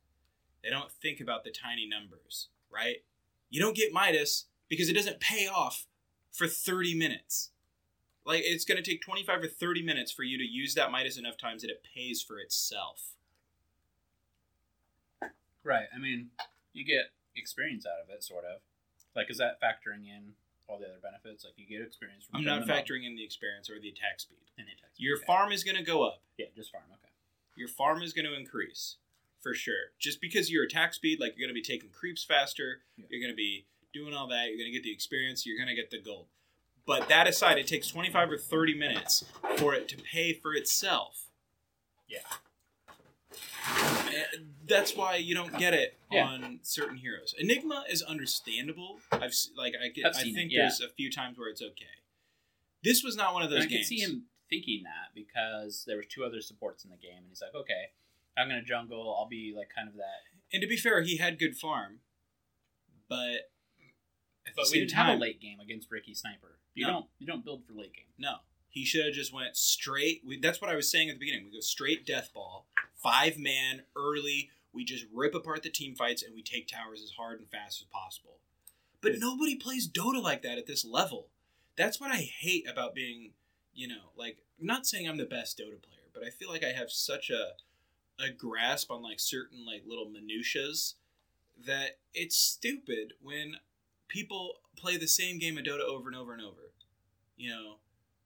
They 0.63 0.71
don't 0.71 0.91
think 0.91 1.21
about 1.21 1.45
the 1.45 1.51
tiny 1.51 1.87
numbers, 1.89 2.49
right? 2.73 2.97
You 3.51 3.61
don't 3.61 3.77
get 3.77 3.93
Midas 3.93 4.47
because 4.69 4.89
it 4.89 4.95
doesn't 4.95 5.21
pay 5.21 5.47
off 5.47 5.87
for 6.31 6.47
30 6.47 6.95
minutes. 6.95 7.51
Like 8.25 8.43
it's 8.45 8.65
going 8.65 8.83
to 8.83 8.89
take 8.89 9.03
25 9.03 9.43
or 9.43 9.49
30 9.49 9.83
minutes 9.83 10.13
for 10.13 10.23
you 10.23 10.39
to 10.39 10.45
use 10.45 10.75
that 10.75 10.91
Midas 10.93 11.19
enough 11.19 11.37
times 11.37 11.63
that 11.63 11.71
it 11.71 11.83
pays 11.95 12.23
for 12.23 12.39
itself. 12.39 13.15
Right. 15.65 15.87
I 15.95 15.99
mean, 15.99 16.31
you 16.73 16.85
get 16.85 17.11
experience 17.37 17.87
out 17.87 18.03
of 18.03 18.11
it, 18.15 18.23
sort 18.25 18.45
of. 18.45 18.61
Like, 19.15 19.31
is 19.31 19.39
that 19.39 19.61
factoring 19.61 20.07
in 20.09 20.33
all 20.69 20.79
the 20.79 20.87
other 20.87 20.99
benefits? 21.03 21.45
Like, 21.45 21.55
you 21.57 21.67
get 21.67 21.87
experience 21.87 22.25
from. 22.25 22.39
I'm 22.41 22.45
not 22.45 22.67
factoring 22.67 23.05
in 23.07 23.15
the 23.15 23.23
experience 23.25 23.69
or 23.71 23.79
the 23.81 23.89
attack 23.91 24.19
speed. 24.19 24.39
And 24.59 24.67
the 24.67 24.73
attacks. 24.73 24.99
Your 24.99 25.17
Okay. 25.19 25.27
farm 25.27 25.53
is 25.53 25.63
going 25.65 25.77
to 25.77 25.83
go 25.83 26.03
up. 26.03 26.23
Yeah, 26.39 26.47
just 26.57 26.73
farm. 26.73 26.85
Okay. 26.93 27.13
Your 27.57 27.69
farm 27.69 28.03
is 28.03 28.13
going 28.13 28.25
to 28.25 28.35
increase 28.35 28.97
for 29.43 29.55
sure. 29.55 29.91
Just 29.99 30.21
because 30.21 30.51
your 30.51 30.65
attack 30.65 30.95
speed, 30.95 31.21
like 31.21 31.35
you're 31.37 31.47
going 31.47 31.55
to 31.55 31.61
be 31.61 31.63
taking 31.67 31.91
creeps 31.91 32.25
faster, 32.25 32.83
Yeah. 32.97 33.07
you're 33.11 33.21
going 33.21 33.33
to 33.33 33.37
be 33.37 33.67
doing 33.93 34.15
all 34.15 34.27
that, 34.29 34.47
you're 34.49 34.57
going 34.59 34.71
to 34.71 34.73
get 34.73 34.83
the 34.85 34.93
experience, 34.93 35.45
you're 35.45 35.57
going 35.57 35.69
to 35.69 35.75
get 35.75 35.91
the 35.91 36.01
gold. 36.01 36.27
But 36.87 37.09
that 37.09 37.27
aside, 37.29 37.59
it 37.59 37.67
takes 37.67 37.89
25 37.89 38.31
or 38.33 38.39
30 38.39 38.75
minutes 38.79 39.25
for 39.57 39.75
it 39.75 39.89
to 39.89 39.97
pay 39.97 40.33
for 40.33 40.55
itself. 40.55 41.27
Yeah. 42.09 42.19
And 44.35 44.55
That's 44.67 44.97
why 44.97 45.17
you 45.17 45.35
don't 45.35 45.57
get 45.59 45.75
it 45.75 45.99
Yeah. 46.11 46.27
on 46.27 46.61
certain 46.63 46.97
heroes. 46.97 47.35
Enigma 47.39 47.85
is 47.91 48.03
understandable. 48.03 49.01
I've 49.11 49.35
like 49.57 49.75
I 49.83 49.89
get, 49.89 50.07
I've 50.07 50.17
I 50.17 50.23
think 50.23 50.37
it, 50.37 50.53
yeah. 50.53 50.63
there's 50.63 50.81
a 50.81 50.89
few 50.89 51.11
times 51.11 51.39
where 51.39 51.49
it's 51.49 51.63
okay. 51.63 51.87
This 52.83 53.03
was 53.03 53.17
not 53.17 53.33
one 53.33 53.43
of 53.43 53.51
And 53.51 53.59
those 53.61 53.67
I 53.67 53.69
games. 53.69 53.81
could 53.83 53.87
see 53.97 54.01
him 54.01 54.25
thinking 54.51 54.83
that 54.85 55.15
because 55.15 55.85
there 55.87 55.97
were 55.97 56.03
two 56.03 56.25
other 56.25 56.41
supports 56.41 56.85
in 56.85 56.91
the 56.91 56.97
game, 56.97 57.17
and 57.19 57.27
he's 57.29 57.41
like, 57.41 57.55
okay, 57.55 57.91
I'm 58.37 58.49
gonna 58.49 58.63
jungle. 58.63 59.17
I'll 59.19 59.29
be 59.29 59.55
like 59.57 59.69
kind 59.75 59.89
of 59.89 59.95
that. 59.97 60.23
And 60.53 60.61
to 60.63 60.69
be 60.69 60.77
fair, 60.77 61.03
he 61.03 61.17
had 61.19 61.39
good 61.39 61.57
farm, 61.57 62.01
but 63.09 63.51
But 64.57 64.67
we 64.71 64.81
didn't 64.81 64.91
time, 64.91 65.07
have 65.07 65.17
a 65.19 65.21
late 65.21 65.41
game 65.41 65.61
against 65.61 65.91
Riki 65.91 66.15
Sniper. 66.15 66.59
You 66.75 66.87
No. 66.87 66.93
don't. 66.93 67.07
You 67.19 67.27
don't 67.27 67.45
build 67.45 67.65
for 67.67 67.73
late 67.75 67.95
game. 67.95 68.07
No, 68.19 68.37
he 68.69 68.85
should 68.85 69.05
have 69.05 69.15
just 69.15 69.33
went 69.33 69.57
straight. 69.57 70.23
We, 70.27 70.39
that's 70.41 70.61
what 70.61 70.71
I 70.71 70.75
was 70.77 70.91
saying 70.91 71.09
at 71.11 71.17
the 71.17 71.21
beginning. 71.21 71.45
We 71.45 71.53
go 71.53 71.61
straight 71.61 72.07
death 72.07 72.31
ball, 72.35 72.67
five 73.03 73.39
man 73.39 73.83
early. 73.97 74.51
We 74.73 74.85
just 74.85 75.05
rip 75.13 75.35
apart 75.35 75.63
the 75.63 75.71
team 75.71 75.95
fights 75.95 76.23
and 76.23 76.35
we 76.35 76.43
take 76.43 76.67
towers 76.69 77.03
as 77.03 77.11
hard 77.11 77.39
and 77.41 77.49
fast 77.51 77.83
as 77.83 77.87
possible. 77.89 78.39
But 79.03 79.19
nobody 79.19 79.57
plays 79.57 79.87
Dota 79.89 80.23
like 80.23 80.43
that 80.43 80.57
at 80.59 80.67
this 80.67 80.85
level. 80.85 81.29
That's 81.77 82.01
what 82.01 82.11
I 82.11 82.19
hate 82.19 82.67
about 82.69 82.95
being, 82.95 83.33
you 83.75 83.89
know, 83.89 84.13
like 84.17 84.39
not 84.59 84.87
saying 84.87 85.09
I'm 85.09 85.17
the 85.19 85.25
best 85.27 85.59
Dota 85.59 85.83
player, 85.83 86.09
but 86.15 86.23
I 86.25 86.31
feel 86.31 86.49
like 86.49 86.65
I 86.65 86.73
have 86.73 86.91
such 86.91 87.29
a 87.31 87.53
a 88.19 88.31
grasp 88.31 88.91
on 88.91 89.03
like 89.03 89.21
certain 89.21 89.65
like 89.67 89.83
little 89.87 90.07
minutiaes 90.07 90.95
that 91.67 91.99
it's 92.15 92.37
stupid 92.37 93.15
when 93.21 93.57
people 94.09 94.55
play 94.77 94.97
the 94.97 95.09
same 95.09 95.39
game 95.39 95.59
of 95.59 95.65
Dota 95.65 95.81
over 95.81 96.09
and 96.09 96.17
over 96.17 96.33
and 96.33 96.43
over. 96.43 96.73
You 97.37 97.51
know, 97.51 97.77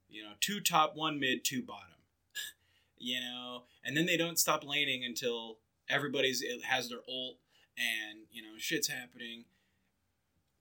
you 0.09 0.23
know, 0.23 0.31
two 0.39 0.59
top, 0.59 0.95
one 0.95 1.19
mid, 1.19 1.43
two 1.43 1.63
bottom. 1.63 1.95
you 2.97 3.19
know, 3.19 3.63
and 3.83 3.95
then 3.95 4.05
they 4.05 4.17
don't 4.17 4.39
stop 4.39 4.63
laning 4.65 5.03
until 5.03 5.57
everybody's 5.89 6.41
it 6.41 6.65
has 6.65 6.89
their 6.89 6.99
ult 7.09 7.37
and 7.77 8.19
you 8.31 8.41
know 8.41 8.57
shit's 8.57 8.87
happening. 8.87 9.45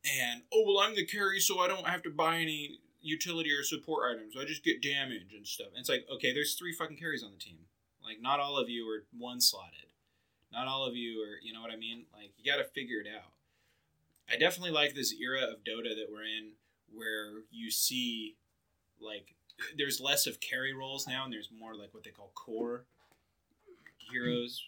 And 0.05 0.43
oh 0.53 0.65
well, 0.67 0.79
I'm 0.79 0.95
the 0.95 1.05
carry, 1.05 1.41
so 1.41 1.59
I 1.59 1.67
don't 1.67 1.89
have 1.89 2.03
to 2.05 2.11
buy 2.11 2.37
any 2.37 2.79
utility 3.01 3.51
or 3.53 3.63
support 3.63 4.11
items. 4.13 4.35
I 4.39 4.45
just 4.45 4.65
get 4.65 4.83
damage 4.83 5.35
and 5.35 5.47
stuff. 5.47 5.69
And 5.69 5.81
it's 5.81 5.89
like 5.89 6.07
okay, 6.13 6.33
there's 6.33 6.55
three 6.55 6.73
fucking 6.73 6.97
carries 6.97 7.25
on 7.25 7.33
the 7.33 7.39
team. 7.39 7.59
Like 8.07 8.23
not 8.23 8.39
all 8.39 8.57
of 8.57 8.71
you 8.71 8.89
are 8.89 9.05
one 9.17 9.41
slotted. 9.41 9.91
Not 10.53 10.69
all 10.69 10.87
of 10.87 10.95
you 10.95 11.21
are, 11.23 11.39
you 11.43 11.53
know 11.53 11.61
what 11.61 11.73
I 11.73 11.77
mean? 11.77 12.05
Like 12.15 12.31
you 12.39 12.51
got 12.51 12.59
to 12.59 12.65
figure 12.65 13.01
it 13.01 13.09
out. 13.13 13.33
I 14.33 14.37
definitely 14.37 14.71
like 14.71 14.95
this 14.95 15.13
era 15.13 15.43
of 15.43 15.65
Dota 15.65 15.95
that 15.95 16.07
we're 16.11 16.23
in 16.23 16.53
where 16.95 17.43
you 17.51 17.71
see 17.71 18.37
like 19.01 19.35
there's 19.77 20.01
less 20.01 20.27
of 20.27 20.41
carry 20.41 20.73
roles 20.73 21.07
now 21.07 21.25
and 21.25 21.33
there's 21.33 21.51
more 21.57 21.75
like 21.75 21.93
what 21.93 22.05
they 22.05 22.11
call 22.11 22.31
core 22.35 22.85
heroes 23.99 24.63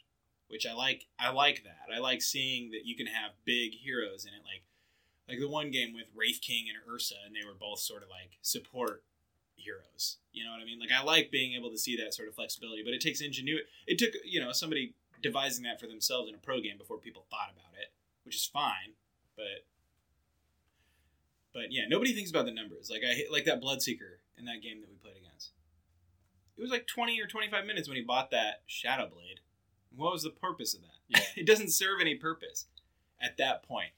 which 0.48 0.66
I 0.66 0.72
like 0.72 1.06
I 1.18 1.30
like 1.30 1.64
that. 1.64 1.94
I 1.94 1.98
like 1.98 2.22
seeing 2.22 2.70
that 2.72 2.84
you 2.84 2.96
can 2.96 3.06
have 3.06 3.32
big 3.44 3.72
heroes 3.74 4.24
in 4.24 4.32
it 4.32 4.42
like 4.44 4.62
like 5.28 5.38
the 5.38 5.48
one 5.48 5.70
game 5.70 5.94
with 5.94 6.06
Wraith 6.14 6.40
King 6.40 6.66
and 6.68 6.92
Ursa 6.92 7.14
and 7.24 7.34
they 7.34 7.46
were 7.46 7.56
both 7.58 7.80
sort 7.80 8.02
of 8.02 8.08
like 8.08 8.38
support 8.42 9.02
heroes. 9.58 10.18
You 10.32 10.44
know 10.44 10.52
what 10.52 10.60
I 10.60 10.64
mean? 10.64 10.80
Like 10.80 10.92
I 10.92 11.02
like 11.02 11.30
being 11.30 11.54
able 11.54 11.70
to 11.70 11.78
see 11.78 11.96
that 11.96 12.14
sort 12.14 12.28
of 12.28 12.34
flexibility, 12.34 12.82
but 12.82 12.94
it 12.94 13.00
takes 13.00 13.20
ingenuity. 13.20 13.66
It 13.86 13.98
took 13.98 14.12
you 14.24 14.40
know 14.40 14.52
somebody 14.52 14.94
devising 15.22 15.64
that 15.64 15.80
for 15.80 15.86
themselves 15.86 16.28
in 16.28 16.34
a 16.34 16.38
pro 16.38 16.60
game 16.60 16.78
before 16.78 16.98
people 16.98 17.26
thought 17.30 17.50
about 17.52 17.74
it, 17.80 17.92
which 18.24 18.36
is 18.36 18.46
fine. 18.46 18.94
But 19.36 19.66
but 21.52 21.72
yeah, 21.72 21.84
nobody 21.88 22.12
thinks 22.12 22.30
about 22.30 22.46
the 22.46 22.52
numbers. 22.52 22.90
Like 22.90 23.02
I 23.04 23.14
hit 23.14 23.32
like 23.32 23.44
that 23.44 23.62
Bloodseeker 23.62 24.22
in 24.38 24.44
that 24.44 24.62
game 24.62 24.80
that 24.80 24.88
we 24.88 24.96
played 24.96 25.16
against. 25.16 25.50
It 26.56 26.62
was 26.62 26.70
like 26.70 26.86
twenty 26.86 27.20
or 27.20 27.26
twenty 27.26 27.50
five 27.50 27.66
minutes 27.66 27.88
when 27.88 27.96
he 27.96 28.02
bought 28.02 28.30
that 28.30 28.62
Shadow 28.66 29.08
Blade. 29.08 29.40
What 29.94 30.12
was 30.12 30.22
the 30.22 30.30
purpose 30.30 30.74
of 30.74 30.82
that? 30.82 30.98
Yeah. 31.08 31.20
it 31.36 31.46
doesn't 31.46 31.72
serve 31.72 32.00
any 32.00 32.14
purpose 32.14 32.66
at 33.20 33.36
that 33.38 33.62
point. 33.62 33.90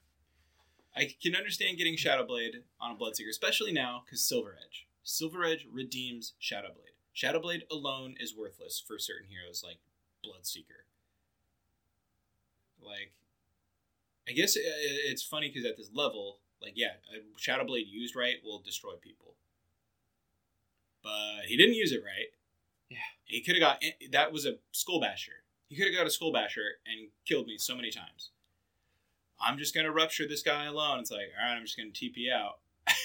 I 0.95 1.09
can 1.21 1.35
understand 1.35 1.77
getting 1.77 1.95
Shadow 1.95 2.25
Blade 2.25 2.63
on 2.79 2.91
a 2.91 2.95
Bloodseeker, 2.95 3.29
especially 3.29 3.71
now 3.71 4.03
because 4.05 4.23
Silver 4.23 4.57
Edge. 4.65 4.87
Silver 5.03 5.43
Edge 5.43 5.67
redeems 5.71 6.33
Shadow 6.39 6.69
Blade. 6.73 6.93
Shadow 7.13 7.39
Blade 7.39 7.63
alone 7.71 8.15
is 8.19 8.35
worthless 8.35 8.81
for 8.85 8.97
certain 8.97 9.27
heroes 9.27 9.63
like 9.65 9.79
Bloodseeker. 10.25 10.85
Like, 12.81 13.11
I 14.27 14.31
guess 14.31 14.53
it's 14.55 15.23
funny 15.23 15.49
because 15.49 15.65
at 15.65 15.77
this 15.77 15.89
level, 15.93 16.39
like, 16.61 16.73
yeah, 16.75 16.93
a 17.13 17.39
Shadow 17.39 17.65
Blade 17.65 17.87
used 17.87 18.15
right 18.15 18.35
will 18.43 18.59
destroy 18.59 18.93
people. 19.01 19.35
But 21.03 21.45
he 21.47 21.57
didn't 21.57 21.75
use 21.75 21.91
it 21.91 22.03
right. 22.03 22.27
Yeah. 22.89 22.97
He 23.23 23.41
could 23.41 23.55
have 23.55 23.61
got 23.61 23.83
that 24.11 24.31
was 24.31 24.45
a 24.45 24.57
skull 24.71 24.99
basher. 24.99 25.43
He 25.67 25.75
could 25.75 25.87
have 25.87 25.95
got 25.95 26.05
a 26.05 26.11
skull 26.11 26.31
basher 26.31 26.79
and 26.85 27.09
killed 27.25 27.47
me 27.47 27.57
so 27.57 27.75
many 27.75 27.89
times. 27.89 28.31
I'm 29.39 29.57
just 29.57 29.73
gonna 29.73 29.91
rupture 29.91 30.27
this 30.27 30.43
guy 30.43 30.65
alone. 30.65 30.99
It's 30.99 31.11
like, 31.11 31.29
all 31.39 31.49
right, 31.49 31.55
I'm 31.55 31.65
just 31.65 31.77
gonna 31.77 31.89
TP 31.89 32.31
out. 32.31 32.59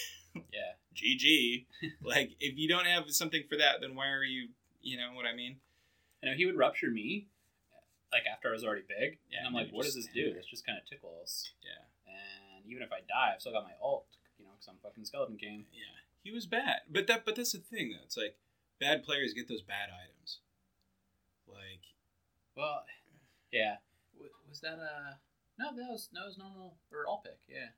Yeah. 0.52 0.74
GG. 0.96 1.66
like, 2.02 2.30
if 2.40 2.56
you 2.56 2.68
don't 2.68 2.86
have 2.86 3.04
something 3.10 3.44
for 3.48 3.56
that, 3.56 3.80
then 3.80 3.94
why 3.94 4.08
are 4.08 4.24
you? 4.24 4.48
You 4.82 4.96
know 4.96 5.10
what 5.14 5.26
I 5.26 5.34
mean? 5.34 5.56
I 6.22 6.26
know 6.26 6.32
he 6.34 6.46
would 6.46 6.56
rupture 6.56 6.90
me, 6.90 7.26
like 8.12 8.22
after 8.30 8.48
I 8.48 8.52
was 8.52 8.64
already 8.64 8.84
big. 8.88 9.18
Yeah, 9.30 9.38
and 9.40 9.48
I'm 9.48 9.54
like, 9.54 9.70
what 9.70 9.84
does 9.84 9.94
this 9.94 10.08
do? 10.14 10.26
there. 10.26 10.34
This 10.34 10.46
just 10.46 10.64
kind 10.64 10.78
of 10.78 10.88
tickles. 10.88 11.50
Yeah. 11.62 11.84
And 12.06 12.64
even 12.70 12.82
if 12.82 12.92
I 12.92 13.00
die, 13.00 13.34
I've 13.34 13.40
still 13.40 13.52
got 13.52 13.64
my 13.64 13.76
ult, 13.82 14.06
you 14.38 14.44
know, 14.44 14.52
because 14.54 14.68
I'm 14.68 14.80
fucking 14.82 15.04
Skeleton 15.04 15.36
King. 15.36 15.66
Yeah. 15.72 16.00
He 16.22 16.32
was 16.32 16.46
bad, 16.46 16.82
but 16.90 17.06
that 17.06 17.24
but 17.24 17.36
that's 17.36 17.52
the 17.52 17.58
thing 17.58 17.90
though. 17.90 18.04
It's 18.04 18.16
like 18.16 18.36
bad 18.80 19.04
players 19.04 19.32
get 19.32 19.48
those 19.48 19.62
bad 19.62 19.90
items. 19.90 20.38
Like, 21.46 21.82
Well, 22.56 22.84
yeah. 23.52 23.76
Was 24.48 24.60
that 24.60 24.78
a 24.78 25.18
no? 25.58 25.76
That 25.76 25.90
was 25.90 26.08
no, 26.12 26.26
was 26.26 26.38
normal 26.38 26.74
or 26.92 27.06
all 27.06 27.22
pick. 27.24 27.38
Yeah. 27.48 27.70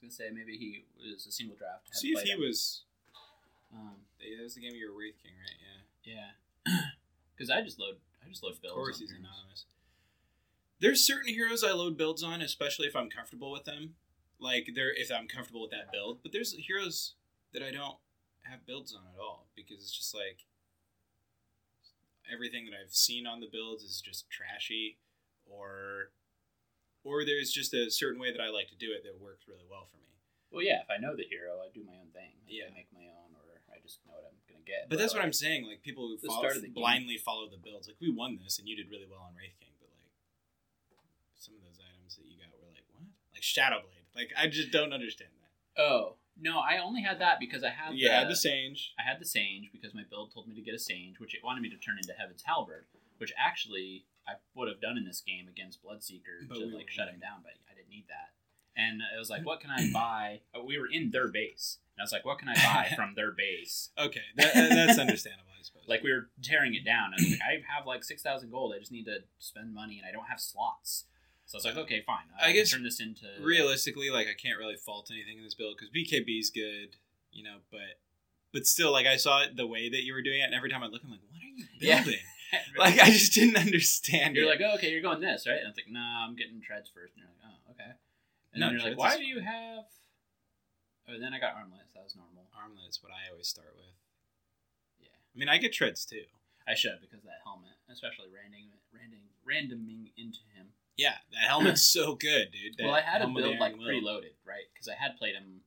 I 0.00 0.06
was 0.06 0.16
gonna 0.16 0.30
say 0.30 0.34
maybe 0.34 0.56
he 0.56 0.84
was 1.12 1.26
a 1.26 1.32
single 1.32 1.56
draft. 1.56 1.88
See 1.92 2.08
if 2.10 2.22
he 2.22 2.30
him. 2.30 2.40
was. 2.40 2.82
Um, 3.74 3.96
Yeah, 4.20 4.36
that 4.38 4.44
was 4.44 4.54
the 4.54 4.60
game 4.60 4.70
of 4.72 4.76
your 4.76 4.92
Wraith 4.96 5.16
King, 5.22 5.32
right? 5.36 5.58
Yeah. 6.04 6.22
yeah. 6.66 6.80
Because 7.36 7.50
I 7.50 7.62
just 7.62 7.78
load. 7.78 7.96
I 8.24 8.28
just 8.28 8.42
load 8.42 8.50
builds. 8.50 8.58
Of 8.58 8.62
builds. 8.62 8.74
course, 8.74 8.96
on 8.96 9.00
he's 9.02 9.10
heroes. 9.10 9.24
anonymous. 9.30 9.64
There's 10.80 11.06
certain 11.06 11.32
heroes 11.34 11.62
I 11.62 11.70
load 11.72 11.96
builds 11.96 12.22
on, 12.24 12.42
especially 12.42 12.86
if 12.88 12.96
I'm 12.96 13.08
comfortable 13.08 13.52
with 13.52 13.64
them. 13.64 13.94
Like 14.40 14.70
they're 14.74 14.92
if 14.94 15.10
I'm 15.12 15.28
comfortable 15.28 15.62
with 15.62 15.70
that 15.70 15.92
build. 15.92 16.18
But 16.22 16.32
there's 16.32 16.52
heroes 16.54 17.14
that 17.52 17.62
I 17.62 17.70
don't 17.70 17.96
have 18.42 18.66
builds 18.66 18.92
on 18.92 19.02
at 19.14 19.20
all 19.20 19.46
because 19.54 19.78
it's 19.78 19.96
just 19.96 20.14
like 20.14 20.46
everything 22.32 22.64
that 22.64 22.72
I've 22.74 22.92
seen 22.92 23.26
on 23.26 23.38
the 23.40 23.48
builds 23.50 23.82
is 23.84 24.00
just 24.00 24.28
trashy, 24.30 24.98
or 25.46 26.10
or 27.04 27.24
there's 27.24 27.50
just 27.50 27.74
a 27.74 27.90
certain 27.90 28.20
way 28.20 28.32
that 28.32 28.40
I 28.40 28.48
like 28.50 28.68
to 28.68 28.78
do 28.78 28.92
it 28.92 29.04
that 29.04 29.20
works 29.20 29.46
really 29.48 29.66
well 29.68 29.86
for 29.90 29.98
me. 29.98 30.14
Well, 30.50 30.64
yeah. 30.64 30.80
If 30.82 30.90
I 30.90 30.96
know 30.96 31.12
the 31.14 31.28
hero, 31.28 31.60
I 31.60 31.68
do 31.72 31.84
my 31.84 31.96
own 32.00 32.08
thing. 32.12 32.32
Like, 32.44 32.52
Yeah. 32.52 32.70
I 32.70 32.74
make 32.74 32.88
my 32.92 33.04
own, 33.12 33.36
or 33.36 33.60
I 33.68 33.78
just 33.84 34.00
know 34.08 34.16
what 34.16 34.32
I'm 34.32 34.38
gonna 34.48 34.64
get. 34.64 34.88
But 34.88 34.98
that's 34.98 35.12
what 35.12 35.22
I'm 35.22 35.32
saying. 35.36 35.66
Like 35.68 35.82
people 35.82 36.08
who 36.08 36.16
follow, 36.26 36.48
of 36.48 36.62
game. 36.62 36.72
blindly 36.72 37.18
follow 37.20 37.48
the 37.48 37.60
builds. 37.60 37.86
Like 37.88 38.00
we 38.00 38.08
won 38.10 38.40
this, 38.42 38.58
and 38.58 38.66
you 38.68 38.76
did 38.76 38.88
really 38.90 39.06
well 39.08 39.24
on 39.28 39.36
Wraith 39.36 39.56
King, 39.60 39.76
but 39.80 39.88
like 39.92 40.12
some 41.36 41.54
of 41.54 41.62
those 41.62 41.78
items 41.80 42.16
that 42.16 42.24
you 42.24 42.36
got 42.40 42.48
were 42.56 42.72
like 42.72 42.84
what? 42.92 43.04
Like 43.34 43.44
Shadow 43.44 43.80
Blade. 43.84 44.08
Like 44.16 44.32
I 44.36 44.48
just 44.48 44.72
don't 44.72 44.92
understand 44.92 45.30
that. 45.40 45.52
Oh 45.80 46.16
no, 46.40 46.60
I 46.60 46.78
only 46.78 47.02
had 47.02 47.20
that 47.20 47.40
because 47.40 47.62
I 47.64 47.70
had 47.70 47.94
Yeah, 47.94 48.24
the, 48.24 48.30
the 48.30 48.36
Sange. 48.36 48.94
I 48.98 49.02
had 49.02 49.20
the 49.20 49.26
Sange 49.26 49.68
because 49.72 49.92
my 49.94 50.02
build 50.08 50.32
told 50.32 50.48
me 50.48 50.54
to 50.54 50.62
get 50.62 50.74
a 50.74 50.78
Sange, 50.78 51.18
which 51.20 51.34
it 51.34 51.44
wanted 51.44 51.60
me 51.62 51.68
to 51.70 51.76
turn 51.76 51.98
into 52.00 52.12
Heaven's 52.14 52.42
Halberd, 52.46 52.86
which 53.18 53.32
actually 53.36 54.06
I 54.28 54.34
would 54.54 54.68
have 54.68 54.80
done 54.80 54.98
in 54.98 55.04
this 55.06 55.22
game 55.24 55.48
against 55.48 55.82
Bloodseeker 55.82 56.48
But 56.48 56.58
to 56.58 56.66
we 56.66 56.74
like 56.74 56.90
shut 56.90 57.08
him 57.08 57.18
down, 57.18 57.40
but 57.42 57.52
I 57.70 57.74
didn't 57.74 57.88
need 57.88 58.04
that. 58.08 58.36
And 58.76 59.00
it 59.00 59.18
was 59.18 59.30
like, 59.30 59.44
what 59.44 59.60
can 59.60 59.70
I 59.70 59.90
buy? 59.92 60.40
Oh, 60.54 60.64
we 60.64 60.78
were 60.78 60.86
in 60.86 61.10
their 61.10 61.28
base, 61.28 61.78
and 61.96 62.02
I 62.02 62.04
was 62.04 62.12
like, 62.12 62.24
what 62.24 62.38
can 62.38 62.48
I 62.48 62.54
buy 62.54 62.92
from 62.96 63.14
their 63.14 63.32
base? 63.32 63.90
Okay, 63.98 64.20
that, 64.36 64.54
that's 64.54 64.98
understandable, 65.06 65.50
I 65.58 65.62
suppose. 65.62 65.84
Like 65.88 66.02
we 66.02 66.12
were 66.12 66.28
tearing 66.42 66.74
it 66.74 66.84
down. 66.84 67.12
And 67.16 67.20
I 67.20 67.24
was 67.24 67.30
like, 67.32 67.40
I 67.48 67.74
have 67.76 67.86
like 67.86 68.04
six 68.04 68.22
thousand 68.22 68.50
gold. 68.50 68.74
I 68.76 68.78
just 68.78 68.92
need 68.92 69.04
to 69.04 69.20
spend 69.38 69.74
money, 69.74 69.98
and 69.98 70.06
I 70.06 70.12
don't 70.12 70.28
have 70.28 70.40
slots. 70.40 71.04
So 71.46 71.56
I 71.56 71.58
was 71.58 71.64
like, 71.64 71.76
okay, 71.84 72.02
fine. 72.06 72.28
I 72.38 72.48
can 72.48 72.56
guess 72.56 72.70
turn 72.70 72.82
this 72.82 73.00
into 73.00 73.26
realistically, 73.40 74.10
like 74.10 74.26
I 74.26 74.34
can't 74.34 74.58
really 74.58 74.76
fault 74.76 75.08
anything 75.10 75.38
in 75.38 75.44
this 75.44 75.54
build 75.54 75.76
because 75.78 75.88
BKB 75.90 76.38
is 76.38 76.50
good, 76.50 76.96
you 77.32 77.42
know. 77.42 77.56
But 77.70 77.98
but 78.52 78.66
still, 78.66 78.92
like 78.92 79.06
I 79.06 79.16
saw 79.16 79.42
it 79.42 79.56
the 79.56 79.66
way 79.66 79.88
that 79.88 80.04
you 80.04 80.12
were 80.12 80.22
doing 80.22 80.40
it, 80.40 80.44
and 80.44 80.54
every 80.54 80.70
time 80.70 80.82
I 80.82 80.86
look, 80.86 81.00
I'm 81.02 81.10
like, 81.10 81.20
what 81.22 81.40
are 81.40 81.46
you 81.46 81.64
Yeah. 82.52 82.60
building? 82.74 82.96
like 82.98 83.00
I 83.00 83.10
just 83.10 83.32
didn't 83.34 83.56
understand. 83.56 84.36
You're 84.36 84.46
it. 84.46 84.48
like, 84.48 84.60
oh, 84.64 84.74
okay, 84.76 84.90
you're 84.90 85.02
going 85.02 85.20
this, 85.20 85.46
right? 85.46 85.58
And 85.60 85.68
it's 85.68 85.78
like, 85.78 85.90
nah, 85.90 86.24
I'm 86.26 86.36
getting 86.36 86.60
treads 86.60 86.88
first. 86.88 87.14
And 87.16 87.24
you're 87.24 87.32
like, 87.32 87.44
oh, 87.44 87.72
okay. 87.72 87.92
And 88.52 88.60
No, 88.60 88.66
then 88.66 88.78
you're 88.78 88.88
like, 88.90 88.98
why 88.98 89.16
do 89.16 89.24
you 89.24 89.40
have? 89.40 89.84
Oh, 91.08 91.18
then 91.18 91.32
I 91.32 91.38
got 91.40 91.56
armlets. 91.56 91.92
That 91.94 92.04
was 92.04 92.16
normal. 92.16 92.48
armlet's 92.56 93.02
what 93.02 93.12
I 93.12 93.30
always 93.32 93.48
start 93.48 93.72
with. 93.76 93.96
Yeah, 95.00 95.08
I 95.16 95.34
mean, 95.38 95.48
I 95.48 95.56
get 95.58 95.72
treads 95.72 96.04
too. 96.04 96.24
I 96.68 96.74
should 96.74 97.00
because 97.00 97.24
of 97.24 97.30
that 97.32 97.40
helmet, 97.44 97.72
especially 97.88 98.28
random, 98.28 98.68
random, 98.92 99.24
randoming 99.40 100.12
into 100.20 100.44
him. 100.52 100.76
Yeah, 100.96 101.16
that 101.32 101.48
helmet's 101.48 101.82
so 101.96 102.14
good, 102.14 102.52
dude. 102.52 102.76
That 102.76 102.84
well, 102.84 102.94
I 102.94 103.00
had 103.00 103.22
a 103.22 103.26
build 103.26 103.58
like 103.58 103.76
Will. 103.78 103.88
preloaded, 103.88 104.36
right? 104.44 104.68
Because 104.74 104.88
I 104.88 104.94
had 105.00 105.16
played 105.16 105.34
him. 105.34 105.64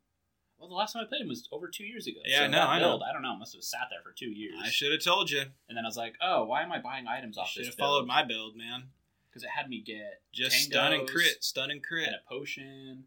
Well, 0.61 0.69
the 0.69 0.75
last 0.75 0.93
time 0.93 1.01
I 1.03 1.07
played 1.07 1.21
him 1.21 1.27
was 1.27 1.47
over 1.51 1.67
two 1.67 1.83
years 1.83 2.05
ago. 2.05 2.19
Yeah, 2.23 2.45
so 2.45 2.51
no, 2.51 2.61
I 2.61 2.79
know. 2.79 2.99
I 2.99 3.11
don't 3.11 3.23
know. 3.23 3.35
Must 3.35 3.55
have 3.55 3.63
sat 3.63 3.87
there 3.89 4.01
for 4.03 4.11
two 4.15 4.29
years. 4.29 4.53
I 4.63 4.69
should 4.69 4.91
have 4.91 5.03
told 5.03 5.31
you. 5.31 5.41
And 5.67 5.75
then 5.75 5.83
I 5.83 5.87
was 5.87 5.97
like, 5.97 6.13
oh, 6.21 6.45
why 6.45 6.61
am 6.61 6.71
I 6.71 6.79
buying 6.79 7.07
items 7.07 7.35
off 7.35 7.47
Should 7.47 7.61
this 7.61 7.65
Should 7.69 7.79
have 7.79 7.87
followed 7.87 8.05
my 8.05 8.23
build, 8.23 8.55
man. 8.55 8.83
Because 9.27 9.41
it 9.41 9.49
had 9.49 9.69
me 9.69 9.81
get 9.81 10.21
Just 10.31 10.55
stun 10.57 10.93
and 10.93 11.09
crit, 11.09 11.43
stun 11.43 11.71
and 11.71 11.83
crit. 11.83 12.05
and 12.05 12.15
a 12.15 12.29
potion 12.29 13.05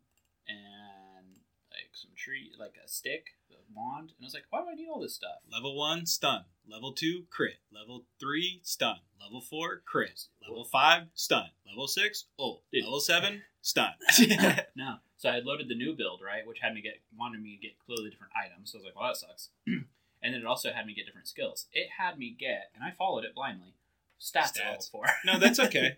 and 0.49 1.27
like 1.71 1.91
some 1.93 2.11
tree, 2.17 2.51
like 2.59 2.75
a 2.85 2.89
stick, 2.89 3.27
a 3.51 3.55
wand, 3.73 4.13
and 4.17 4.25
I 4.25 4.25
was 4.25 4.35
like, 4.35 4.47
why 4.51 4.61
do 4.63 4.67
I 4.73 4.75
need 4.75 4.89
all 4.89 5.01
this 5.01 5.15
stuff? 5.15 5.37
Level 5.53 5.77
one, 5.77 6.07
stun. 6.07 6.45
Level 6.69 6.93
two, 6.93 7.25
crit. 7.31 7.59
Level 7.73 8.05
three, 8.19 8.61
stun. 8.65 8.97
Level 9.21 9.41
four, 9.41 9.83
crit. 9.87 10.25
Level 10.43 10.65
five, 10.65 11.05
stun. 11.15 11.47
Level 11.69 11.87
six, 11.87 12.25
ult. 12.39 12.63
Dude. 12.73 12.85
Level 12.85 13.01
seven, 13.01 13.43
stun. 13.63 13.91
No, 14.77 14.97
so 15.25 15.31
I 15.31 15.37
had 15.37 15.47
loaded 15.47 15.69
the 15.71 15.75
new 15.75 15.95
build 15.95 16.21
right, 16.23 16.47
which 16.47 16.59
had 16.61 16.75
me 16.75 16.83
get 16.83 17.01
wanted 17.19 17.41
me 17.43 17.57
to 17.57 17.63
get 17.63 17.79
clearly 17.87 18.11
different 18.11 18.35
items. 18.37 18.71
So 18.73 18.77
I 18.77 18.79
was 18.81 18.85
like, 18.85 18.95
well, 18.95 19.09
that 19.09 19.17
sucks. 19.17 19.49
and 19.67 19.85
then 20.23 20.35
it 20.35 20.45
also 20.45 20.71
had 20.71 20.87
me 20.87 20.93
get 20.93 21.07
different 21.07 21.29
skills. 21.29 21.65
It 21.73 21.89
had 21.99 22.19
me 22.19 22.37
get, 22.39 22.71
and 22.75 22.85
I 22.85 22.91
followed 22.91 23.25
it 23.25 23.35
blindly. 23.35 23.73
Stats, 24.21 24.61
at 24.61 24.67
level 24.67 24.85
four. 24.93 25.07
no, 25.25 25.39
that's 25.39 25.59
okay. 25.67 25.97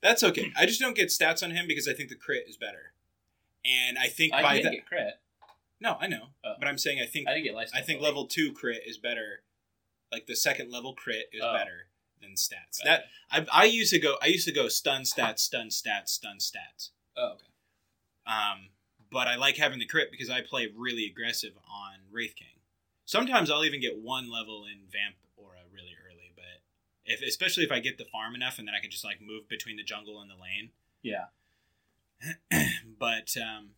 That's 0.00 0.22
okay. 0.22 0.50
I 0.56 0.64
just 0.64 0.80
don't 0.80 0.96
get 0.96 1.08
stats 1.08 1.42
on 1.42 1.50
him 1.50 1.66
because 1.68 1.86
I 1.86 1.92
think 1.92 2.08
the 2.08 2.14
crit 2.14 2.44
is 2.48 2.56
better. 2.56 2.92
And 3.66 3.98
I 3.98 4.06
think 4.06 4.32
I 4.32 4.42
by 4.42 4.52
didn't 4.54 4.64
that. 4.64 4.76
get 4.76 4.86
crit. 4.86 5.14
No, 5.80 5.98
I 6.00 6.06
know. 6.06 6.28
Oh. 6.44 6.54
But 6.58 6.68
I'm 6.68 6.78
saying 6.78 7.00
I 7.02 7.06
think 7.06 7.28
I 7.28 7.34
didn't 7.34 7.54
get. 7.54 7.70
I 7.74 7.82
think 7.82 8.00
level 8.00 8.26
two 8.26 8.52
crit 8.52 8.82
is 8.86 8.96
better. 8.96 9.42
Like 10.10 10.26
the 10.26 10.36
second 10.36 10.72
level 10.72 10.94
crit 10.94 11.28
is 11.32 11.42
Oh. 11.44 11.52
better 11.52 11.88
than 12.22 12.30
stats. 12.32 12.82
Gotcha. 12.82 13.02
That 13.30 13.46
I, 13.52 13.62
I 13.62 13.64
used 13.66 13.92
to 13.92 13.98
go. 13.98 14.16
I 14.22 14.26
used 14.26 14.46
to 14.48 14.54
go 14.54 14.68
stun 14.68 15.02
stats, 15.02 15.40
stun 15.40 15.68
stats, 15.68 16.08
stun 16.08 16.38
stats. 16.38 16.90
Oh, 17.16 17.32
okay. 17.34 17.44
Um, 18.28 18.68
but 19.10 19.26
I 19.26 19.36
like 19.36 19.56
having 19.56 19.78
the 19.78 19.86
crit 19.86 20.10
because 20.10 20.28
I 20.28 20.42
play 20.42 20.68
really 20.76 21.06
aggressive 21.06 21.54
on 21.56 22.00
Wraith 22.12 22.36
King. 22.36 22.60
Sometimes 23.06 23.50
I'll 23.50 23.64
even 23.64 23.80
get 23.80 23.98
one 23.98 24.30
level 24.30 24.64
in 24.66 24.80
Vamp 24.92 25.16
Aura 25.36 25.64
really 25.72 25.96
early, 26.06 26.30
but 26.36 26.60
if 27.06 27.22
especially 27.22 27.64
if 27.64 27.72
I 27.72 27.80
get 27.80 27.96
the 27.96 28.04
farm 28.04 28.34
enough 28.34 28.58
and 28.58 28.68
then 28.68 28.74
I 28.74 28.80
can 28.80 28.90
just 28.90 29.04
like 29.04 29.22
move 29.22 29.48
between 29.48 29.76
the 29.76 29.82
jungle 29.82 30.20
and 30.20 30.30
the 30.30 30.34
lane. 30.34 30.70
Yeah. 31.02 31.26
but 32.98 33.34
um, 33.38 33.70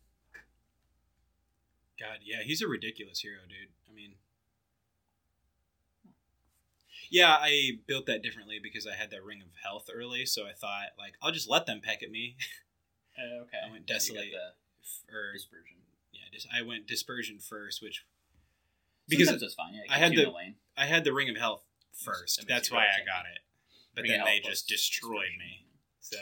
God, 1.97 2.19
yeah, 2.25 2.41
he's 2.43 2.61
a 2.61 2.67
ridiculous 2.67 3.21
hero, 3.21 3.39
dude. 3.47 3.69
I 3.89 3.93
mean, 3.93 4.15
yeah, 7.09 7.37
I 7.39 7.79
built 7.87 8.05
that 8.07 8.21
differently 8.23 8.59
because 8.61 8.85
I 8.85 8.95
had 8.95 9.11
that 9.11 9.23
ring 9.23 9.41
of 9.41 9.49
health 9.63 9.89
early, 9.93 10.25
so 10.25 10.43
I 10.43 10.53
thought 10.53 10.97
like 10.97 11.13
I'll 11.21 11.31
just 11.31 11.49
let 11.49 11.67
them 11.67 11.79
peck 11.81 12.03
at 12.03 12.11
me. 12.11 12.35
Uh, 13.21 13.43
okay. 13.43 13.57
I 13.67 13.71
went 13.71 13.87
So 13.87 13.93
you 13.93 14.19
got 14.19 14.23
Desolate. 14.23 14.31
the 14.31 15.13
or 15.15 15.33
dispersion. 15.33 15.77
yeah, 16.13 16.21
just 16.33 16.47
I 16.53 16.61
went 16.63 16.87
dispersion 16.87 17.37
first, 17.39 17.81
which 17.81 18.05
because 19.07 19.27
Sometimes 19.27 19.43
it's 19.43 19.53
fine. 19.53 19.73
Yeah, 19.73 19.81
it 19.81 19.91
I 19.91 19.97
had 19.97 20.11
the- 20.13 20.29
lane. 20.31 20.55
I 20.77 20.85
had 20.85 21.03
the 21.03 21.13
ring 21.13 21.29
of 21.29 21.37
health 21.37 21.63
first. 21.93 22.45
That's 22.47 22.71
why 22.71 22.85
I 22.85 23.05
got 23.05 23.25
it. 23.25 23.39
But 23.93 24.03
Ring 24.03 24.11
then 24.11 24.23
they 24.25 24.39
just 24.39 24.67
destroyed 24.67 25.25
dispersion. 25.25 25.39
me. 25.39 25.65
So 25.99 26.17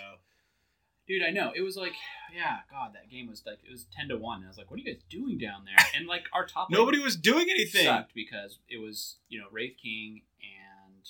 Dude, 1.08 1.24
I 1.24 1.32
know. 1.32 1.51
It 1.56 1.62
was 1.62 1.75
like, 1.75 1.94
yeah, 2.36 2.60
God, 2.70 2.94
that 2.94 3.10
game 3.10 3.27
was 3.27 3.41
like, 3.44 3.58
it 3.68 3.72
was 3.72 3.86
10 3.98 4.10
to 4.10 4.18
1. 4.18 4.38
And 4.38 4.46
I 4.46 4.48
was 4.48 4.60
like, 4.60 4.70
what 4.70 4.79
are 4.79 4.84
you 4.84 4.94
guys 4.94 5.01
doing 5.10 5.39
down 5.39 5.65
there? 5.65 5.74
And 5.96 6.06
like, 6.06 6.25
our 6.34 6.46
top 6.46 6.70
Nobody 6.70 7.00
was 7.00 7.15
doing 7.15 7.48
anything. 7.50 7.84
sucked 7.86 8.13
because 8.13 8.60
it 8.70 8.77
was, 8.77 9.18
you 9.27 9.39
know, 9.39 9.48
Wraith 9.51 9.75
King 9.82 10.22
and 10.39 11.10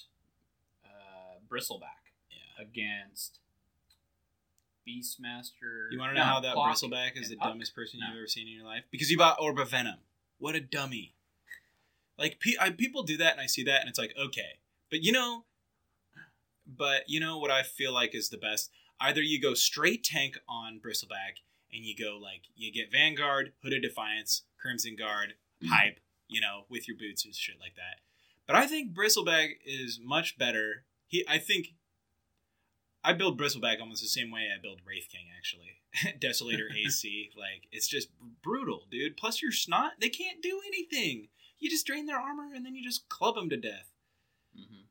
uh, 0.86 1.39
Bristleback 1.53 2.13
Yeah. 2.31 2.63
against 2.65 3.39
Beastmaster. 4.88 5.91
You 5.91 6.00
want 6.00 6.12
to 6.12 6.15
know 6.15 6.21
no, 6.21 6.25
how 6.25 6.39
that 6.41 6.55
Bristleback 6.55 7.19
is 7.19 7.29
the 7.29 7.36
Puck. 7.36 7.50
dumbest 7.50 7.75
person 7.75 8.00
No. 8.00 8.07
you've 8.07 8.17
ever 8.17 8.27
seen 8.27 8.48
in 8.48 8.53
your 8.53 8.65
life? 8.65 8.83
Because 8.91 9.09
he 9.09 9.15
bought 9.15 9.38
Orb 9.39 9.59
of 9.59 9.69
Venom. 9.71 10.00
What 10.38 10.55
a 10.55 10.62
dummy. 10.62 11.15
Like, 12.17 12.39
pe- 12.39 12.57
I, 12.59 12.71
people 12.71 13.03
do 13.03 13.17
that, 13.17 13.33
and 13.33 13.41
I 13.41 13.45
see 13.45 13.63
that, 13.63 13.81
and 13.81 13.89
it's 13.89 14.00
like, 14.00 14.13
okay. 14.19 14.59
But 14.89 15.03
you 15.03 15.12
know, 15.12 15.45
but 16.67 17.03
you 17.07 17.19
know 17.19 17.38
what 17.38 17.51
I 17.51 17.63
feel 17.63 17.93
like 17.93 18.13
is 18.13 18.29
the 18.29 18.38
best? 18.38 18.71
Either 19.00 19.21
you 19.21 19.41
go 19.41 19.53
straight 19.53 20.03
tank 20.03 20.38
on 20.48 20.79
Bristleback, 20.79 21.39
and 21.71 21.86
you 21.86 21.95
go, 21.95 22.17
like, 22.21 22.41
you 22.55 22.71
get 22.74 22.91
Vanguard, 22.91 23.53
Hooded 23.63 23.81
Defiance, 23.83 24.43
Crimson 24.59 24.95
Guard, 24.95 25.36
mm. 25.63 25.69
Pipe, 25.69 26.00
you 26.27 26.41
know, 26.41 26.65
with 26.69 26.88
your 26.88 26.98
boots 26.98 27.24
and 27.24 27.33
shit 27.36 27.59
like 27.59 27.75
that. 27.75 28.01
But 28.48 28.55
I 28.55 28.65
think 28.65 28.93
Bristleback 28.93 29.51
is 29.63 30.00
much 30.03 30.38
better. 30.38 30.83
He, 31.07 31.24
I 31.27 31.38
think 31.38 31.75
I 33.03 33.13
build 33.13 33.39
Bristleback 33.39 33.79
almost 33.79 34.01
the 34.01 34.08
same 34.10 34.29
way 34.29 34.50
I 34.53 34.62
build 34.62 34.82
Wraith 34.86 35.08
King, 35.12 35.27
actually. 35.38 35.82
Desolator 36.20 36.68
AC. 36.86 37.32
Like, 37.38 37.68
it's 37.72 37.88
just 37.88 38.10
brutal, 38.41 38.84
dude. 38.91 39.15
Plus, 39.18 39.41
your 39.41 39.51
snot, 39.51 39.94
they 40.00 40.10
can't 40.10 40.41
do 40.41 40.62
anything. 40.68 41.29
You 41.60 41.70
just 41.70 41.86
drain 41.86 42.06
their 42.06 42.20
armor 42.20 42.53
and 42.53 42.65
then 42.65 42.75
you 42.75 42.84
just 42.84 43.08
club 43.10 43.36
them 43.36 43.50
to 43.50 43.58
death. 43.58 43.91
Mhm. 44.58 44.84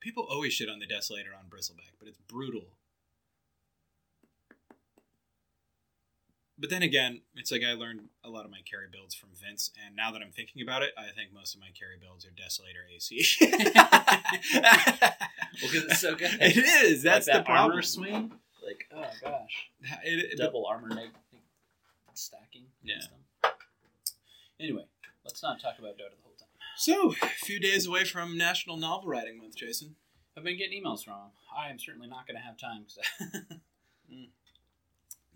People 0.00 0.26
always 0.30 0.52
shit 0.52 0.68
on 0.68 0.78
the 0.78 0.86
Desolator 0.86 1.36
on 1.36 1.50
Bristleback, 1.50 1.94
but 1.98 2.06
it's 2.08 2.18
brutal. 2.28 2.75
But 6.58 6.70
then 6.70 6.82
again, 6.82 7.20
it's 7.34 7.52
like 7.52 7.62
I 7.62 7.74
learned 7.74 8.08
a 8.24 8.30
lot 8.30 8.46
of 8.46 8.50
my 8.50 8.60
carry 8.68 8.86
builds 8.90 9.14
from 9.14 9.28
Vince, 9.34 9.70
and 9.84 9.94
now 9.94 10.10
that 10.12 10.22
I'm 10.22 10.30
thinking 10.30 10.62
about 10.62 10.82
it, 10.82 10.92
I 10.96 11.08
think 11.14 11.32
most 11.34 11.54
of 11.54 11.60
my 11.60 11.66
carry 11.78 11.96
builds 12.00 12.24
are 12.24 12.30
Desolator 12.30 12.86
AC. 12.94 13.24
Well, 15.62 15.70
'cause 15.72 15.84
it's 15.84 16.00
so 16.00 16.14
good. 16.14 16.30
It 16.40 16.56
is. 16.58 17.02
That's 17.02 17.26
Like 17.26 17.32
the 17.34 17.38
that 17.40 17.46
problem. 17.46 17.70
armor 17.72 17.82
swing. 17.82 18.32
Like, 18.62 18.86
oh 18.94 19.04
gosh. 19.22 19.70
It- 20.04 20.32
it- 20.32 20.38
Double 20.38 20.66
armor 20.66 20.88
neg- 20.94 21.10
stacking. 22.14 22.66
Yeah. 22.82 22.94
against 22.96 23.10
them. 23.10 23.20
Anyway, 24.60 24.84
let's 25.24 25.42
not 25.42 25.60
talk 25.60 25.78
about 25.78 25.92
Dota 25.94 26.10
the 26.16 26.22
whole 26.24 26.34
time. 26.38 26.48
So, 26.76 27.14
a 27.22 27.28
few 27.44 27.58
days 27.58 27.86
away 27.86 28.04
from 28.04 28.36
National 28.36 28.76
Novel 28.76 29.08
Writing 29.08 29.38
Month, 29.38 29.56
Jason. 29.56 29.96
I've 30.36 30.44
been 30.44 30.58
getting 30.58 30.82
emails 30.84 31.02
from 31.04 31.14
him. 31.14 31.30
I 31.56 31.70
am 31.70 31.78
certainly 31.78 32.08
not 32.08 32.26
going 32.26 32.36
to 32.36 32.42
have 32.42 32.58
time. 32.58 32.84
'cause 32.84 32.98
I- 33.20 33.24
hmm. 34.10 34.24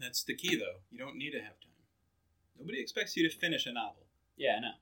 That's 0.00 0.24
the 0.24 0.34
key, 0.34 0.56
though. 0.56 0.80
You 0.90 0.98
don't 0.98 1.16
need 1.16 1.32
to 1.32 1.38
have 1.40 1.60
time. 1.60 1.70
Nobody 2.58 2.80
expects 2.80 3.16
you 3.16 3.28
to 3.28 3.34
finish 3.36 3.66
a 3.66 3.72
novel. 3.72 4.06
yeah, 4.36 4.56
I 4.56 4.60
know. 4.60 4.74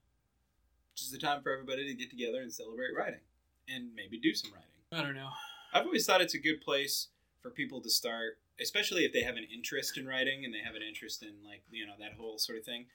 Just 0.97 1.13
the 1.13 1.19
time 1.19 1.43
for 1.43 1.53
everybody 1.53 1.87
to 1.87 1.95
get 1.95 2.11
together 2.11 2.41
and 2.41 2.53
celebrate 2.53 2.91
writing, 2.97 3.21
and 3.69 3.95
maybe 3.95 4.19
do 4.19 4.35
some 4.35 4.53
writing. 4.53 4.69
I 4.91 5.03
don't 5.03 5.15
know. 5.15 5.31
I've 5.73 5.85
always 5.85 6.07
thought 6.07 6.21
it's 6.21 6.35
a 6.35 6.41
good 6.41 6.61
place 6.61 7.09
for 7.41 7.51
people 7.51 7.81
to 7.83 7.91
start, 7.91 8.39
especially 8.61 9.05
if 9.05 9.13
they 9.13 9.23
have 9.23 9.37
an 9.37 9.47
interest 9.53 9.97
in 9.97 10.07
writing 10.07 10.45
and 10.45 10.53
they 10.53 10.59
have 10.65 10.75
an 10.75 10.83
interest 10.83 11.23
in 11.23 11.35
like 11.45 11.63
you 11.71 11.87
know 11.87 11.93
that 12.01 12.15
whole 12.19 12.39
sort 12.39 12.59
of 12.59 12.65
thing. 12.65 12.87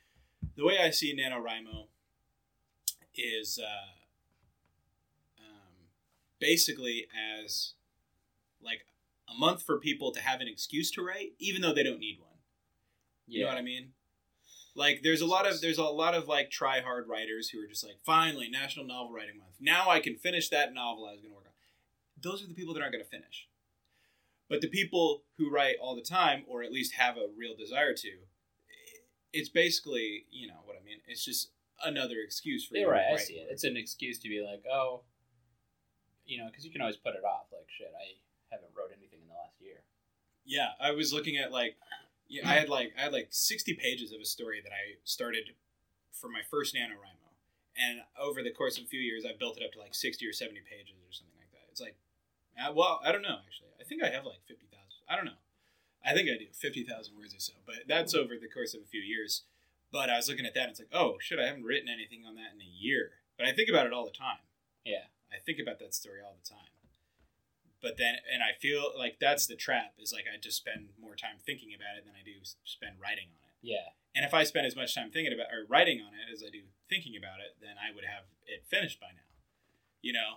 The 0.58 0.66
way 0.66 0.80
I 0.80 0.90
see 0.90 1.16
NaNoWriMo 1.16 1.88
is 3.16 3.60
uh, 3.62 3.94
um, 5.40 5.88
basically 6.40 7.08
as 7.16 7.74
like 8.62 8.86
a 9.30 9.38
month 9.38 9.64
for 9.64 9.80
people 9.80 10.12
to 10.12 10.20
have 10.20 10.42
an 10.42 10.48
excuse 10.48 10.92
to 10.92 11.04
write, 11.04 11.34
even 11.40 11.62
though 11.62 11.74
they 11.74 11.84
don't 11.84 12.00
need 12.00 12.20
one. 12.20 12.30
Yeah. 13.28 13.38
You 13.38 13.44
know 13.46 13.52
what 13.52 13.58
I 13.58 13.64
mean? 13.64 13.90
Like 14.76 15.02
there's 15.04 15.22
a 15.22 15.26
lot 15.26 15.48
of 15.48 15.62
there's 15.62 15.78
a 15.78 15.84
lot 15.84 16.16
of 16.16 16.28
like 16.28 16.50
try 16.50 16.82
hard 16.82 17.08
writers 17.08 17.50
who 17.50 17.62
are 17.62 17.68
just 17.68 17.84
like, 17.84 17.98
finally, 18.04 18.50
National 18.50 18.86
Novel 18.86 19.14
Writing 19.14 19.38
Month. 19.38 19.56
Now 19.60 19.90
I 19.90 20.00
can 20.00 20.16
finish 20.16 20.50
that 20.50 20.74
novel 20.74 21.06
I 21.06 21.12
was 21.12 21.22
gonna 21.22 21.36
work 21.36 21.46
on. 21.46 21.54
Those 22.22 22.44
are 22.44 22.48
the 22.48 22.56
people 22.56 22.74
that 22.74 22.82
aren't 22.82 22.94
gonna 22.94 23.04
finish. 23.04 23.48
But 24.50 24.62
the 24.62 24.68
people 24.68 25.24
who 25.38 25.50
write 25.50 25.76
all 25.82 25.96
the 25.96 26.02
time, 26.02 26.44
or 26.48 26.64
at 26.64 26.72
least 26.72 26.94
have 26.94 27.18
a 27.18 27.28
real 27.38 27.56
desire 27.56 27.94
to, 27.94 28.10
it's 29.32 29.50
basically, 29.50 30.26
you 30.30 30.48
know 30.48 30.62
what 30.66 30.78
I 30.80 30.84
mean. 30.84 31.00
It's 31.08 31.24
just 31.24 31.52
another 31.84 32.18
excuse 32.24 32.66
for 32.66 32.78
you 32.78 32.90
right. 32.90 33.14
I 33.14 33.18
see 33.18 33.36
it. 33.36 33.48
It's 33.50 33.64
an 33.64 33.78
excuse 33.78 34.20
to 34.20 34.30
be 34.30 34.46
like, 34.46 34.64
oh, 34.72 35.02
you 36.26 36.38
know, 36.38 36.48
because 36.48 36.66
you 36.66 36.72
can 36.72 36.82
always 36.82 36.98
put 36.98 37.16
it 37.16 37.24
off. 37.24 37.48
Like, 37.52 37.68
shit, 37.68 37.92
I 37.98 38.20
haven't 38.54 38.72
wrote 38.78 38.92
anything 38.96 39.20
in 39.22 39.28
the 39.28 39.34
last 39.34 39.60
year. 39.60 39.84
Yeah, 40.46 40.70
I 40.80 40.92
was 40.92 41.14
looking 41.14 41.38
at 41.38 41.52
like, 41.52 41.76
yeah, 42.28 42.50
I 42.50 42.54
had 42.54 42.70
like 42.70 42.94
I 42.98 43.04
had 43.04 43.14
like 43.14 43.28
sixty 43.32 43.74
pages 43.74 44.12
of 44.12 44.22
a 44.22 44.26
story 44.26 44.62
that 44.64 44.72
I 44.72 45.00
started 45.04 45.56
for 46.12 46.30
my 46.30 46.42
first 46.50 46.76
NaNoWriMo, 46.76 47.32
and 47.78 48.02
over 48.20 48.44
the 48.44 48.52
course 48.52 48.78
of 48.78 48.86
a 48.86 48.88
few 48.88 49.00
years, 49.00 49.26
I 49.26 49.32
built 49.38 49.58
it 49.58 49.64
up 49.64 49.72
to 49.74 49.80
like 49.80 49.96
sixty 49.96 50.28
or 50.28 50.34
seventy 50.34 50.62
pages 50.62 50.96
or 51.08 51.12
something 51.12 51.36
like 51.38 51.52
that. 51.52 51.68
It's 51.72 51.82
like, 51.82 51.96
uh, 52.60 52.74
well, 52.74 53.00
I 53.04 53.12
don't 53.12 53.22
know 53.22 53.40
actually. 53.46 53.72
I 53.80 53.84
think 53.84 54.04
I 54.04 54.10
have 54.10 54.26
like 54.26 54.44
fifty 54.48 54.68
thousand. 54.68 55.04
I 55.08 55.16
don't 55.16 55.26
know. 55.26 55.40
I 56.06 56.14
think 56.14 56.28
I 56.30 56.38
do 56.38 56.48
fifty 56.52 56.84
thousand 56.84 57.16
words 57.18 57.34
or 57.34 57.40
so, 57.40 57.54
but 57.66 57.88
that's 57.88 58.14
over 58.14 58.36
the 58.40 58.50
course 58.50 58.74
of 58.74 58.82
a 58.82 58.88
few 58.88 59.02
years. 59.02 59.44
But 59.92 60.10
I 60.10 60.18
was 60.18 60.28
looking 60.28 60.46
at 60.46 60.56
that, 60.56 60.64
and 60.64 60.72
it's 60.72 60.80
like, 60.80 60.94
oh 60.94 61.18
shit, 61.20 61.40
I 61.40 61.46
haven't 61.46 61.66
written 61.66 61.88
anything 61.88 62.26
on 62.26 62.36
that 62.36 62.56
in 62.56 62.62
a 62.62 62.66
year. 62.66 63.12
But 63.38 63.48
I 63.48 63.54
think 63.54 63.70
about 63.70 63.86
it 63.86 63.94
all 63.94 64.06
the 64.06 64.12
time. 64.12 64.42
Yeah. 64.84 65.08
I 65.34 65.42
think 65.42 65.58
about 65.60 65.80
that 65.80 65.94
story 65.96 66.22
all 66.24 66.38
the 66.38 66.48
time. 66.48 66.73
But 67.84 67.98
then, 67.98 68.16
and 68.32 68.42
I 68.42 68.58
feel 68.58 68.96
like 68.98 69.18
that's 69.20 69.46
the 69.46 69.58
trap 69.58 69.96
is 70.00 70.14
like 70.14 70.24
I 70.24 70.40
just 70.40 70.56
spend 70.56 70.96
more 71.00 71.16
time 71.16 71.36
thinking 71.46 71.76
about 71.76 72.00
it 72.00 72.06
than 72.06 72.16
I 72.16 72.24
do 72.24 72.40
spend 72.64 72.96
writing 72.98 73.28
on 73.36 73.44
it. 73.52 73.60
Yeah. 73.62 73.92
And 74.16 74.24
if 74.24 74.34
I 74.34 74.46
spend 74.46 74.66
as 74.66 74.76
much 74.76 74.96
time 74.96 75.12
thinking 75.12 75.34
about 75.34 75.52
or 75.52 75.68
writing 75.68 76.00
on 76.00 76.14
it 76.16 76.32
as 76.32 76.42
I 76.42 76.50
do 76.50 76.62
thinking 76.88 77.14
about 77.20 77.44
it, 77.44 77.60
then 77.60 77.76
I 77.76 77.94
would 77.94 78.06
have 78.06 78.24
it 78.48 78.64
finished 78.66 79.02
by 79.02 79.12
now. 79.12 79.28
You 80.02 80.14
know, 80.14 80.32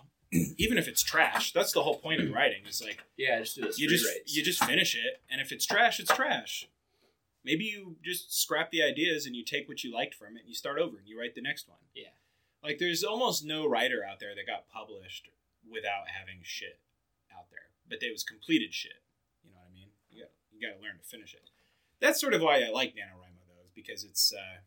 even 0.57 0.77
if 0.77 0.89
it's 0.89 1.01
trash, 1.01 1.53
that's 1.53 1.71
the 1.71 1.83
whole 1.83 1.95
point 1.95 2.19
of 2.19 2.33
writing. 2.33 2.67
Is 2.67 2.83
like 2.83 3.05
Yeah, 3.15 3.39
just 3.39 3.55
do 3.55 3.71
you 3.77 3.87
just 3.87 4.05
you 4.27 4.43
just 4.43 4.61
finish 4.61 4.93
it, 4.93 5.21
and 5.31 5.39
if 5.39 5.53
it's 5.53 5.65
trash, 5.65 6.01
it's 6.01 6.13
trash. 6.13 6.67
Maybe 7.45 7.63
you 7.63 7.95
just 8.03 8.37
scrap 8.37 8.71
the 8.71 8.83
ideas 8.83 9.25
and 9.25 9.37
you 9.37 9.45
take 9.45 9.69
what 9.69 9.85
you 9.85 9.93
liked 9.93 10.15
from 10.15 10.35
it 10.35 10.41
and 10.41 10.49
you 10.49 10.55
start 10.55 10.79
over 10.79 10.97
and 10.97 11.07
you 11.07 11.17
write 11.17 11.33
the 11.33 11.41
next 11.41 11.69
one. 11.69 11.79
Yeah. 11.95 12.11
Like 12.61 12.77
there's 12.77 13.05
almost 13.05 13.45
no 13.45 13.65
writer 13.65 14.03
out 14.03 14.19
there 14.19 14.35
that 14.35 14.45
got 14.45 14.67
published 14.67 15.29
without 15.63 16.09
having 16.09 16.39
shit 16.43 16.79
out 17.37 17.49
there, 17.49 17.69
but 17.87 18.01
it 18.01 18.11
was 18.11 18.23
completed 18.23 18.73
shit. 18.73 19.05
You 19.43 19.51
know 19.53 19.61
what 19.61 19.69
I 19.69 19.75
mean? 19.75 19.93
You 20.09 20.25
got 20.25 20.31
you 20.49 20.57
got 20.57 20.73
to 20.73 20.81
learn 20.81 20.97
to 20.97 21.05
finish 21.05 21.33
it. 21.33 21.49
That's 22.01 22.19
sort 22.19 22.33
of 22.33 22.41
why 22.41 22.61
I 22.61 22.69
like 22.69 22.97
NaNoWriMo 22.97 23.45
though, 23.45 23.63
is 23.63 23.71
because 23.73 24.03
it's 24.03 24.33
uh, 24.33 24.65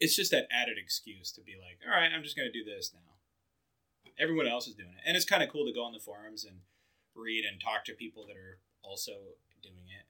it's 0.00 0.16
just 0.16 0.30
that 0.30 0.48
added 0.50 0.76
excuse 0.76 1.32
to 1.32 1.40
be 1.40 1.56
like, 1.56 1.80
all 1.84 1.96
right, 1.96 2.12
I'm 2.12 2.22
just 2.22 2.36
gonna 2.36 2.52
do 2.52 2.64
this 2.64 2.92
now. 2.92 3.16
Everyone 4.18 4.46
else 4.46 4.68
is 4.68 4.74
doing 4.74 4.94
it, 4.94 5.02
and 5.06 5.16
it's 5.16 5.26
kind 5.26 5.42
of 5.42 5.48
cool 5.48 5.66
to 5.66 5.72
go 5.72 5.82
on 5.82 5.92
the 5.92 5.98
forums 5.98 6.44
and 6.44 6.60
read 7.14 7.44
and 7.44 7.60
talk 7.60 7.84
to 7.86 7.94
people 7.94 8.26
that 8.26 8.36
are 8.36 8.58
also 8.82 9.12
doing 9.62 9.88
it. 9.88 10.06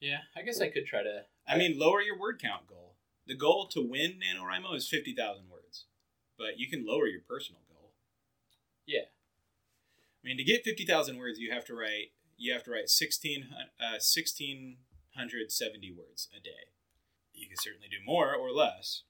Yeah, 0.00 0.28
I 0.36 0.42
guess 0.42 0.60
I 0.60 0.68
could 0.68 0.86
try 0.86 1.02
to. 1.02 1.24
I 1.46 1.56
mean, 1.56 1.78
lower 1.78 2.00
your 2.00 2.18
word 2.18 2.40
count 2.40 2.66
goal. 2.66 2.94
The 3.26 3.34
goal 3.34 3.66
to 3.68 3.82
win 3.82 4.20
NaNoWriMo 4.20 4.74
is 4.74 4.88
50,000 4.88 5.44
words. 5.50 5.84
But 6.38 6.58
you 6.58 6.68
can 6.68 6.86
lower 6.86 7.06
your 7.06 7.20
personal 7.20 7.60
goal. 7.68 7.92
Yeah. 8.86 9.10
I 10.22 10.26
mean, 10.26 10.36
to 10.36 10.44
get 10.44 10.64
50,000 10.64 11.16
words, 11.16 11.38
you 11.38 11.52
have 11.52 11.64
to 11.66 11.74
write 11.74 12.12
you 12.38 12.52
have 12.52 12.62
to 12.64 12.70
write 12.70 12.88
16 12.88 13.48
uh, 13.52 13.98
1670 13.98 15.92
words 15.92 16.28
a 16.36 16.40
day. 16.40 16.70
You 17.34 17.48
can 17.48 17.56
certainly 17.56 17.88
do 17.88 17.98
more 18.04 18.34
or 18.34 18.50
less. 18.50 19.02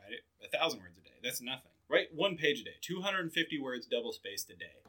Write 0.00 0.12
it 0.12 0.24
a 0.40 0.48
1000 0.56 0.80
words 0.80 0.96
a 0.96 1.02
day. 1.02 1.20
That's 1.22 1.42
nothing. 1.42 1.72
Write 1.88 2.14
one 2.14 2.36
page 2.36 2.60
a 2.60 2.64
day. 2.64 2.80
250 2.80 3.60
words 3.60 3.86
double 3.86 4.12
spaced 4.12 4.50
a 4.50 4.56
day. 4.56 4.80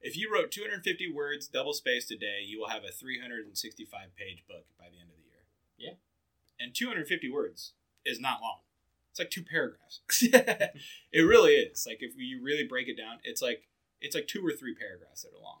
If 0.00 0.16
you 0.16 0.32
wrote 0.32 0.50
250 0.50 1.12
words 1.12 1.46
double 1.48 1.74
spaced 1.74 2.10
a 2.10 2.16
day, 2.16 2.40
you 2.44 2.58
will 2.58 2.68
have 2.68 2.84
a 2.84 2.92
365 2.92 4.16
page 4.16 4.44
book 4.48 4.64
by 4.78 4.86
the 4.86 4.98
end 4.98 5.10
of 5.10 5.16
the 5.16 5.28
year. 5.28 5.44
Yeah. 5.76 5.96
And 6.58 6.74
250 6.74 7.30
words 7.30 7.72
is 8.04 8.18
not 8.18 8.40
long. 8.40 8.60
It's 9.10 9.18
like 9.18 9.30
two 9.30 9.42
paragraphs. 9.42 10.00
it 11.12 11.26
really 11.26 11.52
is. 11.52 11.84
Like 11.86 11.98
if 12.00 12.16
you 12.16 12.42
really 12.42 12.64
break 12.64 12.88
it 12.88 12.96
down, 12.96 13.18
it's 13.24 13.42
like 13.42 13.68
it's 14.00 14.14
like 14.14 14.26
two 14.28 14.44
or 14.46 14.52
three 14.52 14.74
paragraphs 14.74 15.22
that 15.22 15.32
are 15.36 15.42
long. 15.42 15.58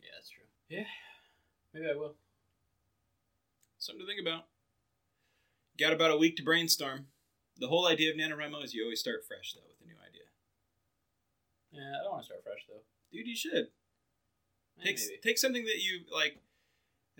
Yeah, 0.00 0.10
that's 0.14 0.30
true. 0.30 0.44
Yeah. 0.68 0.84
Maybe 1.74 1.86
I 1.90 1.94
will. 1.94 2.14
Something 3.78 4.04
to 4.04 4.06
think 4.06 4.20
about. 4.20 4.44
Got 5.78 5.92
about 5.92 6.10
a 6.10 6.16
week 6.16 6.36
to 6.36 6.42
brainstorm. 6.42 7.06
The 7.58 7.68
whole 7.68 7.86
idea 7.86 8.10
of 8.10 8.16
NaNoWriMo 8.16 8.64
is 8.64 8.74
you 8.74 8.82
always 8.84 9.00
start 9.00 9.24
fresh 9.26 9.52
though 9.54 9.66
with 9.66 9.76
a 9.82 9.86
new 9.86 9.96
idea. 10.06 10.26
Yeah, 11.72 11.98
I 12.00 12.02
don't 12.02 12.12
want 12.12 12.22
to 12.22 12.26
start 12.26 12.42
fresh 12.44 12.64
though. 12.68 12.82
Dude, 13.12 13.26
you 13.26 13.36
should. 13.36 13.68
Eh, 14.80 14.84
Take 14.84 14.98
maybe. 14.98 15.20
take 15.22 15.38
something 15.38 15.64
that 15.64 15.82
you 15.82 16.00
like. 16.14 16.38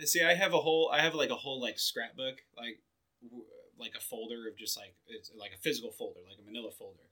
See, 0.04 0.22
I 0.22 0.34
have 0.34 0.52
a 0.54 0.58
whole. 0.60 0.90
I 0.92 1.00
have 1.00 1.14
like 1.14 1.30
a 1.30 1.34
whole 1.36 1.60
like 1.60 1.78
scrapbook, 1.78 2.42
like 2.56 2.78
w- 3.22 3.44
like 3.78 3.94
a 3.96 4.00
folder 4.00 4.48
of 4.48 4.56
just 4.56 4.76
like 4.76 4.94
it's 5.08 5.30
like 5.36 5.50
a 5.56 5.58
physical 5.60 5.90
folder, 5.90 6.20
like 6.28 6.38
a 6.40 6.44
Manila 6.46 6.70
folder, 6.70 7.02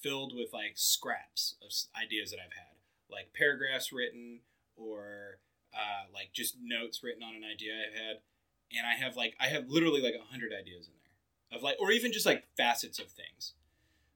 filled 0.00 0.34
with 0.34 0.52
like 0.52 0.72
scraps 0.74 1.56
of 1.62 1.66
s- 1.68 1.88
ideas 2.00 2.30
that 2.30 2.38
I've 2.38 2.52
had, 2.56 2.79
like 3.12 3.32
paragraphs 3.34 3.92
written 3.92 4.40
or 4.76 5.38
uh, 5.74 6.10
like 6.12 6.32
just 6.32 6.56
notes 6.62 7.02
written 7.02 7.22
on 7.22 7.34
an 7.34 7.44
idea 7.44 7.72
I've 7.74 7.98
had, 7.98 8.16
and 8.76 8.86
I 8.86 8.94
have 8.94 9.16
like 9.16 9.34
I 9.40 9.46
have 9.48 9.68
literally 9.68 10.00
like 10.00 10.14
a 10.14 10.30
hundred 10.30 10.52
ideas 10.52 10.86
in 10.86 10.94
there 10.94 11.10
of 11.52 11.62
like, 11.62 11.76
or 11.80 11.90
even 11.90 12.12
just 12.12 12.26
like 12.26 12.44
facets 12.56 12.98
of 12.98 13.10
things. 13.10 13.54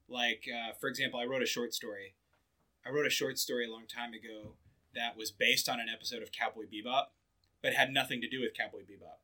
Like 0.09 0.45
uh, 0.49 0.73
for 0.81 0.89
example, 0.89 1.21
I 1.21 1.25
wrote 1.25 1.43
a 1.43 1.47
short 1.47 1.75
story. 1.75 2.15
I 2.87 2.91
wrote 2.91 3.07
a 3.07 3.11
short 3.11 3.39
story 3.39 3.67
a 3.67 3.73
long 3.73 3.87
time 3.87 4.13
ago 4.13 4.53
that 4.95 5.17
was 5.17 5.31
based 5.31 5.69
on 5.69 5.81
an 5.81 5.87
episode 5.93 6.23
of 6.23 6.31
Cowboy 6.31 6.65
Bebop, 6.65 7.07
but 7.63 7.73
had 7.75 7.93
nothing 7.93 8.21
to 8.21 8.29
do 8.29 8.41
with 8.41 8.55
Cowboy 8.55 8.81
Bebop. 8.81 9.19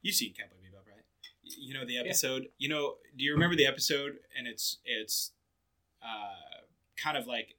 You've 0.00 0.14
seen 0.14 0.32
Cowboy 0.32 0.56
Bebop, 0.56 0.88
right? 0.88 1.04
You 1.44 1.74
know 1.74 1.84
the 1.84 1.98
episode. 1.98 2.48
You 2.58 2.68
know, 2.68 2.94
do 3.16 3.24
you 3.24 3.32
remember 3.32 3.56
the 3.56 3.66
episode? 3.66 4.18
And 4.36 4.46
it's 4.46 4.78
it's 4.84 5.32
uh, 6.02 6.64
kind 6.96 7.16
of 7.16 7.26
like 7.26 7.56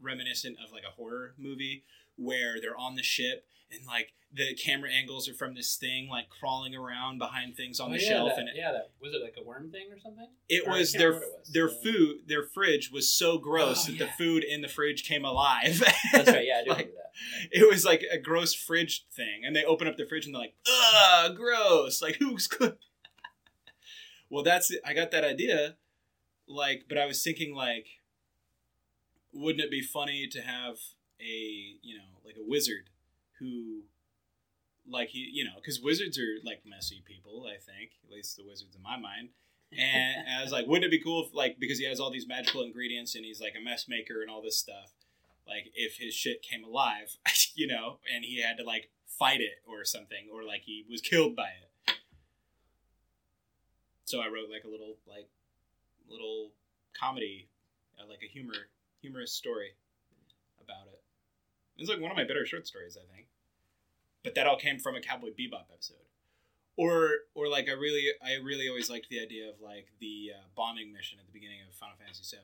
reminiscent 0.00 0.56
of 0.64 0.72
like 0.72 0.84
a 0.84 0.92
horror 0.92 1.34
movie 1.38 1.84
where 2.16 2.60
they're 2.60 2.76
on 2.76 2.94
the 2.96 3.02
ship 3.02 3.46
and 3.70 3.84
like 3.86 4.12
the 4.32 4.54
camera 4.54 4.90
angles 4.90 5.28
are 5.28 5.34
from 5.34 5.54
this 5.54 5.76
thing 5.76 6.08
like 6.08 6.28
crawling 6.28 6.74
around 6.74 7.18
behind 7.18 7.56
things 7.56 7.80
on 7.80 7.90
Oh, 7.90 7.92
the 7.94 8.00
yeah, 8.02 8.08
shelf 8.08 8.30
that, 8.30 8.38
and 8.40 8.48
it, 8.48 8.54
yeah, 8.56 8.72
that 8.72 8.90
was 9.00 9.12
it 9.14 9.22
like 9.22 9.34
a 9.38 9.42
worm 9.44 9.70
thing 9.70 9.86
or 9.90 9.98
something? 9.98 10.28
it 10.48 10.66
or 10.66 10.72
was 10.78 10.92
their 10.92 11.12
it 11.12 11.22
was. 11.38 11.48
their 11.52 11.68
Uh, 11.68 11.72
food 11.72 12.16
their 12.26 12.42
fridge 12.42 12.90
was 12.92 13.10
so 13.10 13.38
gross 13.38 13.88
Oh, 13.88 13.92
that 13.92 13.98
the 13.98 14.06
food 14.18 14.44
in 14.44 14.60
the 14.62 14.68
fridge 14.68 15.04
came 15.04 15.24
alive 15.24 15.82
That's 16.12 16.28
right. 16.30 16.46
Yeah, 16.46 16.58
I 16.60 16.64
do 16.64 16.70
Like, 16.70 16.92
that. 16.94 17.10
it 17.50 17.68
was 17.68 17.84
like 17.84 18.02
a 18.10 18.18
gross 18.18 18.54
fridge 18.54 19.06
thing 19.12 19.42
and 19.44 19.54
they 19.56 19.64
open 19.64 19.88
up 19.88 19.96
the 19.96 20.06
fridge 20.06 20.26
and 20.26 20.34
they're 20.34 20.42
like 20.42 20.54
ugh 20.70 21.34
gross 21.36 22.00
like 22.02 22.16
who's 22.16 22.46
good 22.48 22.76
well 24.30 24.42
that's 24.42 24.72
i 24.84 24.92
got 24.94 25.10
that 25.10 25.24
idea 25.24 25.76
like 26.48 26.84
but 26.88 26.98
i 26.98 27.06
was 27.06 27.22
thinking 27.22 27.54
like 27.54 27.86
wouldn't 29.36 29.62
it 29.62 29.70
be 29.70 29.82
funny 29.82 30.26
to 30.26 30.40
have 30.40 30.76
a 31.20 31.76
you 31.82 31.96
know 31.96 32.20
like 32.24 32.36
a 32.36 32.44
wizard 32.46 32.90
who 33.38 33.82
like 34.88 35.08
he 35.08 35.30
you 35.32 35.44
know 35.44 35.56
because 35.56 35.80
wizards 35.80 36.18
are 36.18 36.36
like 36.44 36.62
messy 36.66 37.02
people 37.06 37.46
i 37.46 37.56
think 37.56 37.92
at 38.04 38.10
least 38.10 38.36
the 38.36 38.44
wizards 38.44 38.76
in 38.76 38.82
my 38.82 38.96
mind 38.96 39.30
and 39.76 40.28
I 40.38 40.42
was 40.42 40.52
like, 40.52 40.66
wouldn't 40.66 40.84
it 40.84 40.90
be 40.90 41.02
cool 41.02 41.24
if, 41.24 41.34
like, 41.34 41.58
because 41.58 41.78
he 41.78 41.86
has 41.86 42.00
all 42.00 42.10
these 42.10 42.26
magical 42.26 42.62
ingredients 42.62 43.14
and 43.14 43.24
he's 43.24 43.40
like 43.40 43.54
a 43.58 43.64
mess 43.64 43.86
maker 43.88 44.22
and 44.22 44.30
all 44.30 44.42
this 44.42 44.58
stuff, 44.58 44.92
like, 45.46 45.70
if 45.74 45.96
his 45.98 46.14
shit 46.14 46.42
came 46.42 46.64
alive, 46.64 47.16
you 47.54 47.66
know, 47.66 47.98
and 48.12 48.24
he 48.24 48.40
had 48.40 48.56
to 48.58 48.64
like 48.64 48.90
fight 49.06 49.40
it 49.40 49.62
or 49.66 49.84
something, 49.84 50.28
or 50.32 50.44
like 50.44 50.62
he 50.64 50.84
was 50.88 51.00
killed 51.00 51.36
by 51.36 51.48
it. 51.48 51.94
So 54.04 54.20
I 54.20 54.26
wrote 54.26 54.50
like 54.50 54.64
a 54.64 54.68
little, 54.68 54.96
like, 55.06 55.28
little 56.08 56.52
comedy, 56.98 57.48
uh, 57.98 58.08
like 58.08 58.20
a 58.22 58.28
humor, 58.28 58.68
humorous 59.06 59.32
story 59.32 59.74
about 60.62 60.88
it. 60.88 61.00
It's 61.78 61.88
like 61.88 62.00
one 62.00 62.10
of 62.10 62.16
my 62.16 62.24
better 62.24 62.44
short 62.44 62.66
stories, 62.66 62.96
I 62.96 63.06
think. 63.14 63.28
But 64.24 64.34
that 64.34 64.46
all 64.46 64.58
came 64.58 64.78
from 64.78 64.96
a 64.96 65.00
Cowboy 65.00 65.30
Bebop 65.30 65.70
episode 65.72 66.06
or 66.76 67.24
or 67.34 67.48
like 67.48 67.68
I 67.68 67.72
really 67.72 68.12
I 68.22 68.36
really 68.42 68.68
always 68.68 68.90
liked 68.90 69.08
the 69.08 69.20
idea 69.20 69.48
of 69.48 69.60
like 69.60 69.88
the 70.00 70.32
uh, 70.36 70.44
bombing 70.54 70.92
mission 70.92 71.18
at 71.18 71.26
the 71.26 71.32
beginning 71.32 71.58
of 71.66 71.74
Final 71.74 71.96
Fantasy 71.96 72.24
VII. 72.36 72.42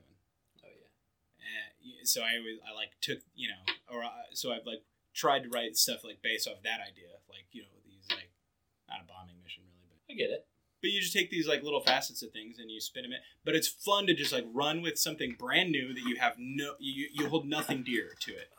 Oh 0.63 0.73
yeah. 0.73 1.99
And 1.99 2.07
so 2.07 2.21
I 2.21 2.37
always 2.37 2.57
I 2.65 2.73
like 2.73 2.97
took 3.01 3.19
you 3.35 3.49
know 3.49 3.61
or 3.91 4.03
I, 4.03 4.33
so 4.33 4.51
I've 4.51 4.65
like 4.65 4.83
tried 5.13 5.43
to 5.43 5.49
write 5.49 5.77
stuff 5.77 6.03
like 6.03 6.21
based 6.21 6.47
off 6.47 6.63
that 6.63 6.81
idea 6.81 7.13
like 7.29 7.45
you 7.51 7.61
know 7.61 7.73
these 7.85 8.09
like 8.09 8.33
not 8.89 9.05
a 9.05 9.07
bombing 9.07 9.37
mission 9.43 9.63
really 9.69 9.85
but 9.93 10.01
I 10.09 10.17
get 10.17 10.33
it. 10.33 10.47
But 10.83 10.91
you 10.91 10.99
just 10.99 11.13
take 11.13 11.31
these 11.31 11.47
like 11.47 11.63
little 11.63 11.79
facets 11.79 12.21
of 12.23 12.31
things 12.31 12.59
and 12.59 12.69
you 12.69 12.81
spin 12.81 13.03
them 13.03 13.13
in. 13.13 13.19
But 13.45 13.55
it's 13.55 13.69
fun 13.69 14.05
to 14.07 14.13
just 14.13 14.33
like 14.33 14.45
run 14.53 14.81
with 14.81 14.99
something 14.99 15.35
brand 15.39 15.71
new 15.71 15.93
that 15.93 16.03
you 16.03 16.17
have 16.17 16.35
no 16.37 16.73
you 16.77 17.07
you 17.11 17.29
hold 17.29 17.47
nothing 17.47 17.83
dear 17.83 18.09
to 18.19 18.31
it. 18.33 18.49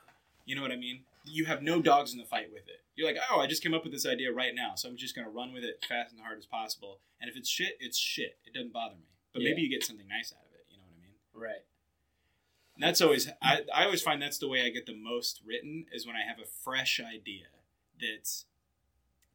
You 0.47 0.57
know 0.57 0.63
what 0.63 0.73
I 0.73 0.77
mean? 0.77 1.03
You 1.27 1.45
have 1.45 1.63
no 1.63 1.83
dogs 1.83 2.13
in 2.13 2.19
the 2.19 2.25
fight 2.25 2.49
with 2.51 2.67
it. 2.67 2.81
You're 2.97 3.07
like 3.07 3.19
oh 3.31 3.41
I 3.41 3.47
just 3.47 3.63
came 3.63 3.75
up 3.75 3.85
with 3.85 3.93
this 3.93 4.07
idea 4.07 4.33
right 4.33 4.55
now 4.55 4.73
so 4.75 4.89
I'm 4.89 4.97
just 4.97 5.15
gonna 5.15 5.29
run 5.29 5.53
with 5.53 5.65
it 5.65 5.85
fast 5.87 6.13
and 6.13 6.21
hard 6.23 6.39
as 6.39 6.47
possible. 6.47 7.01
And 7.21 7.31
if 7.31 7.37
it's 7.37 7.49
shit 7.49 7.77
it's 7.79 7.99
shit. 7.99 8.39
It 8.47 8.55
doesn't 8.55 8.73
bother 8.73 8.95
me. 8.95 9.11
But 9.35 9.43
maybe 9.43 9.61
you 9.61 9.69
get 9.69 9.85
something 9.85 10.09
nice 10.09 10.33
out 10.33 10.47
of 10.47 10.55
it 10.55 10.65
you 10.71 10.79
know 10.79 10.85
what 10.85 10.97
I 10.97 11.03
mean? 11.03 11.17
Right. 11.35 11.65
and 12.75 12.83
that's 12.83 13.03
always 13.03 13.29
I, 13.43 13.61
I 13.75 13.85
always 13.85 14.01
find 14.01 14.23
that's 14.23 14.39
the 14.39 14.49
way 14.49 14.63
I 14.63 14.71
get 14.71 14.87
the 14.87 14.97
most 14.97 15.43
written 15.47 15.85
is 15.93 16.07
when 16.07 16.17
I 16.17 16.27
have 16.27 16.39
a 16.39 16.49
fresh 16.49 17.01
idea 17.01 17.49
that's 18.01 18.47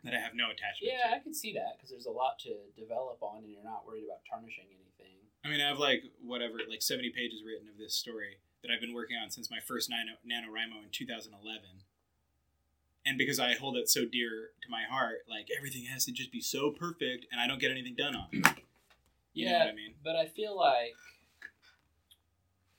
that 0.04 0.14
I 0.14 0.20
have 0.20 0.34
no 0.36 0.46
attachment 0.52 0.94
Yeah, 0.94 1.10
to. 1.10 1.16
I 1.16 1.20
can 1.20 1.34
see 1.34 1.54
that 1.54 1.76
because 1.78 1.90
there's 1.90 2.06
a 2.06 2.12
lot 2.12 2.40
to 2.48 2.56
develop 2.78 3.20
on, 3.22 3.44
and 3.44 3.52
you're 3.52 3.64
not 3.64 3.86
worried 3.86 4.06
about 4.06 4.22
tarnishing 4.30 4.66
anything. 4.72 5.16
I 5.44 5.50
mean, 5.50 5.62
I 5.62 5.68
have 5.68 5.80
like 5.80 6.04
whatever, 6.24 6.60
like 6.70 6.82
70 6.82 7.10
pages 7.12 7.44
written 7.46 7.68
of 7.68 7.78
this 7.78 7.94
story 7.96 8.40
that 8.62 8.72
I've 8.72 8.82
been 8.82 8.94
working 8.94 9.16
on 9.18 9.30
since 9.32 9.50
my 9.50 9.60
first 9.60 9.90
Nano, 9.90 10.20
NaNoWriMo 10.28 10.84
in 10.84 10.90
2011. 10.92 11.62
And 13.06 13.18
because 13.18 13.40
I 13.40 13.56
hold 13.56 13.78
it 13.78 13.90
so 13.90 14.04
dear 14.06 14.52
to 14.62 14.70
my 14.70 14.84
heart, 14.90 15.20
like 15.30 15.48
everything 15.56 15.86
has 15.86 16.04
to 16.06 16.12
just 16.12 16.32
be 16.32 16.42
so 16.42 16.70
perfect 16.72 17.26
and 17.32 17.40
I 17.40 17.48
don't 17.48 17.60
get 17.60 17.72
anything 17.72 17.96
done 17.96 18.16
on 18.16 18.28
it. 18.34 18.46
You 19.34 19.48
Yeah, 19.48 19.60
what 19.60 19.68
I 19.70 19.76
mean? 19.76 19.94
but 20.04 20.16
I 20.18 20.26
feel 20.26 20.56
like 20.58 20.96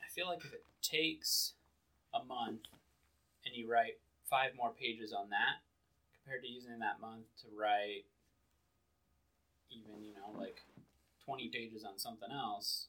I 0.04 0.08
feel 0.14 0.26
like 0.28 0.44
if 0.44 0.52
it 0.52 0.64
takes 0.82 1.54
a 2.12 2.22
month 2.22 2.60
and 3.46 3.54
you 3.54 3.70
write 3.70 3.98
five 4.28 4.50
more 4.56 4.70
pages 4.70 5.12
on 5.12 5.30
that 5.30 5.62
compared 6.20 6.42
to 6.42 6.50
using 6.50 6.78
that 6.78 7.00
month 7.00 7.26
to 7.40 7.48
write 7.56 8.04
even 9.70 10.04
you 10.04 10.14
know 10.14 10.36
like 10.36 10.62
20 11.24 11.48
pages 11.48 11.84
on 11.84 11.98
something 11.98 12.30
else 12.30 12.88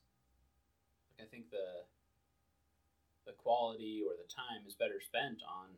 like 1.09 1.25
i 1.25 1.29
think 1.29 1.49
the 1.49 1.87
the 3.25 3.33
quality 3.37 4.01
or 4.01 4.17
the 4.17 4.27
time 4.27 4.65
is 4.67 4.75
better 4.75 4.99
spent 4.99 5.41
on 5.45 5.71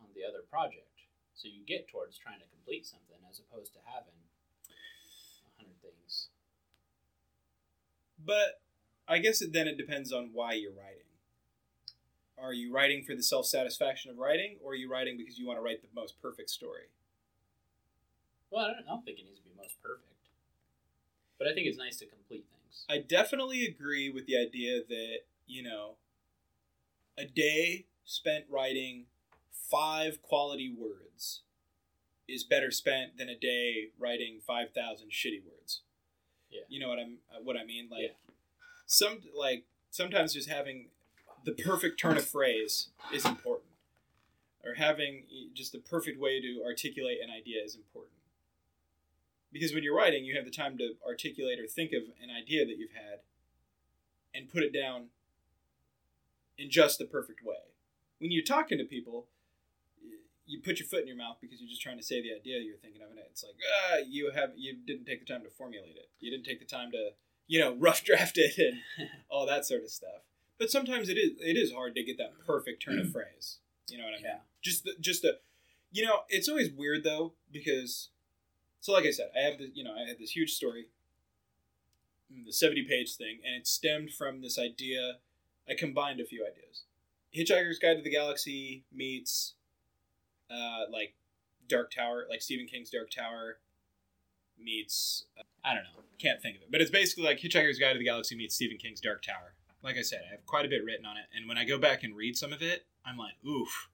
on 0.00 0.08
the 0.16 0.24
other 0.26 0.42
project 0.48 1.06
so 1.34 1.48
you 1.48 1.64
get 1.64 1.88
towards 1.88 2.16
trying 2.16 2.40
to 2.40 2.48
complete 2.48 2.86
something 2.86 3.20
as 3.28 3.38
opposed 3.38 3.72
to 3.72 3.80
having 3.84 4.16
a 5.46 5.50
hundred 5.60 5.76
things 5.80 6.28
But 8.24 8.60
I 9.08 9.18
guess 9.18 9.42
it, 9.42 9.52
then 9.52 9.66
it 9.66 9.76
depends 9.76 10.12
on 10.12 10.30
why 10.32 10.52
you're 10.52 10.72
writing. 10.72 11.09
Are 12.42 12.52
you 12.52 12.72
writing 12.72 13.02
for 13.04 13.14
the 13.14 13.22
self 13.22 13.46
satisfaction 13.46 14.10
of 14.10 14.18
writing, 14.18 14.56
or 14.62 14.72
are 14.72 14.76
you 14.76 14.90
writing 14.90 15.16
because 15.16 15.38
you 15.38 15.46
want 15.46 15.58
to 15.58 15.62
write 15.62 15.82
the 15.82 15.88
most 15.94 16.20
perfect 16.20 16.50
story? 16.50 16.84
Well, 18.50 18.64
I 18.64 18.68
don't, 18.68 18.76
I 18.86 18.88
don't 18.90 19.04
think 19.04 19.18
it 19.18 19.24
needs 19.26 19.38
to 19.40 19.44
be 19.44 19.50
most 19.56 19.80
perfect, 19.82 20.28
but 21.38 21.46
I 21.46 21.54
think 21.54 21.66
it's 21.66 21.78
nice 21.78 21.98
to 21.98 22.06
complete 22.06 22.44
things. 22.50 22.84
I 22.88 22.98
definitely 22.98 23.64
agree 23.64 24.10
with 24.10 24.26
the 24.26 24.36
idea 24.36 24.80
that, 24.88 25.18
you 25.46 25.62
know, 25.62 25.96
a 27.16 27.24
day 27.24 27.86
spent 28.04 28.44
writing 28.50 29.04
five 29.52 30.20
quality 30.22 30.72
words 30.76 31.42
is 32.28 32.44
better 32.44 32.70
spent 32.70 33.18
than 33.18 33.28
a 33.28 33.36
day 33.36 33.88
writing 33.98 34.40
5,000 34.44 35.08
shitty 35.10 35.42
words. 35.44 35.82
Yeah. 36.50 36.62
You 36.68 36.80
know 36.80 36.88
what 36.88 36.98
I'm 36.98 37.18
what 37.44 37.56
I 37.56 37.64
mean? 37.64 37.88
Like 37.90 38.02
Yeah. 38.02 38.32
some 38.86 39.20
like 39.36 39.64
sometimes 39.90 40.34
just 40.34 40.48
having 40.48 40.88
the 41.44 41.52
perfect 41.52 41.98
turn 42.00 42.16
of 42.16 42.24
phrase 42.24 42.88
is 43.12 43.24
important. 43.24 43.66
Or 44.64 44.74
having 44.74 45.24
just 45.54 45.72
the 45.72 45.78
perfect 45.78 46.20
way 46.20 46.40
to 46.40 46.62
articulate 46.64 47.18
an 47.22 47.30
idea 47.30 47.62
is 47.64 47.74
important. 47.74 48.16
Because 49.52 49.72
when 49.72 49.82
you're 49.82 49.96
writing, 49.96 50.24
you 50.24 50.36
have 50.36 50.44
the 50.44 50.50
time 50.50 50.76
to 50.78 50.94
articulate 51.06 51.58
or 51.58 51.66
think 51.66 51.92
of 51.92 52.02
an 52.22 52.30
idea 52.30 52.64
that 52.64 52.76
you've 52.76 52.92
had 52.92 53.20
and 54.34 54.48
put 54.48 54.62
it 54.62 54.72
down 54.72 55.06
in 56.58 56.70
just 56.70 56.98
the 56.98 57.04
perfect 57.04 57.40
way. 57.44 57.72
When 58.18 58.30
you're 58.30 58.44
talking 58.44 58.78
to 58.78 58.84
people, 58.84 59.26
you 60.46 60.60
put 60.60 60.78
your 60.78 60.86
foot 60.86 61.00
in 61.02 61.06
your 61.06 61.16
mouth 61.16 61.38
because 61.40 61.60
you're 61.60 61.68
just 61.68 61.80
trying 61.80 61.96
to 61.96 62.02
say 62.02 62.20
the 62.20 62.34
idea 62.34 62.58
you're 62.58 62.76
thinking 62.76 63.02
of, 63.02 63.10
and 63.10 63.18
it's 63.30 63.44
like, 63.44 63.54
ah, 63.88 63.98
you 64.06 64.32
have 64.32 64.50
you 64.56 64.76
didn't 64.84 65.06
take 65.06 65.26
the 65.26 65.32
time 65.32 65.42
to 65.44 65.50
formulate 65.50 65.96
it. 65.96 66.10
You 66.18 66.30
didn't 66.30 66.44
take 66.44 66.58
the 66.58 66.66
time 66.66 66.90
to, 66.92 67.10
you 67.46 67.60
know, 67.60 67.74
rough 67.78 68.04
draft 68.04 68.36
it 68.36 68.58
and 68.58 69.08
all 69.30 69.46
that 69.46 69.64
sort 69.64 69.82
of 69.82 69.90
stuff. 69.90 70.22
But 70.60 70.70
sometimes 70.70 71.08
it 71.08 71.16
is 71.16 71.30
it 71.40 71.56
is 71.56 71.72
hard 71.72 71.94
to 71.94 72.04
get 72.04 72.18
that 72.18 72.34
perfect 72.46 72.82
turn 72.82 72.98
of 72.98 73.10
phrase. 73.10 73.56
You 73.88 73.96
know 73.96 74.04
what 74.04 74.12
I 74.12 74.16
mean? 74.16 74.24
Yeah. 74.26 74.38
Just 74.60 74.84
the, 74.84 74.92
just 75.00 75.22
the, 75.22 75.38
you 75.90 76.04
know, 76.04 76.20
it's 76.28 76.50
always 76.50 76.70
weird 76.70 77.02
though 77.02 77.32
because, 77.50 78.10
so 78.80 78.92
like 78.92 79.06
I 79.06 79.10
said, 79.10 79.30
I 79.34 79.40
have 79.40 79.58
the 79.58 79.70
you 79.72 79.82
know 79.82 79.94
I 79.94 80.06
had 80.06 80.18
this 80.18 80.36
huge 80.36 80.52
story, 80.52 80.88
the 82.46 82.52
seventy 82.52 82.84
page 82.84 83.16
thing, 83.16 83.38
and 83.42 83.56
it 83.56 83.66
stemmed 83.66 84.12
from 84.12 84.42
this 84.42 84.58
idea. 84.58 85.14
I 85.66 85.72
combined 85.74 86.20
a 86.20 86.26
few 86.26 86.46
ideas. 86.46 86.82
Hitchhiker's 87.34 87.78
Guide 87.78 87.96
to 87.96 88.02
the 88.02 88.10
Galaxy 88.10 88.84
meets, 88.92 89.54
uh, 90.50 90.90
like 90.92 91.14
Dark 91.68 91.90
Tower, 91.90 92.26
like 92.28 92.42
Stephen 92.42 92.66
King's 92.66 92.90
Dark 92.90 93.10
Tower 93.10 93.60
meets. 94.62 95.24
uh, 95.38 95.42
I 95.64 95.72
don't 95.74 95.84
know, 95.84 96.02
can't 96.18 96.42
think 96.42 96.56
of 96.56 96.62
it, 96.62 96.70
but 96.70 96.82
it's 96.82 96.90
basically 96.90 97.24
like 97.24 97.38
Hitchhiker's 97.38 97.78
Guide 97.78 97.94
to 97.94 97.98
the 97.98 98.04
Galaxy 98.04 98.36
meets 98.36 98.56
Stephen 98.56 98.76
King's 98.76 99.00
Dark 99.00 99.22
Tower. 99.22 99.54
Like 99.82 99.96
I 99.96 100.02
said, 100.02 100.20
I 100.26 100.32
have 100.32 100.46
quite 100.46 100.66
a 100.66 100.68
bit 100.68 100.84
written 100.84 101.06
on 101.06 101.16
it, 101.16 101.24
and 101.34 101.48
when 101.48 101.58
I 101.58 101.64
go 101.64 101.78
back 101.78 102.02
and 102.02 102.16
read 102.16 102.36
some 102.36 102.52
of 102.52 102.62
it, 102.62 102.86
I'm 103.04 103.16
like, 103.16 103.34
oof, 103.46 103.88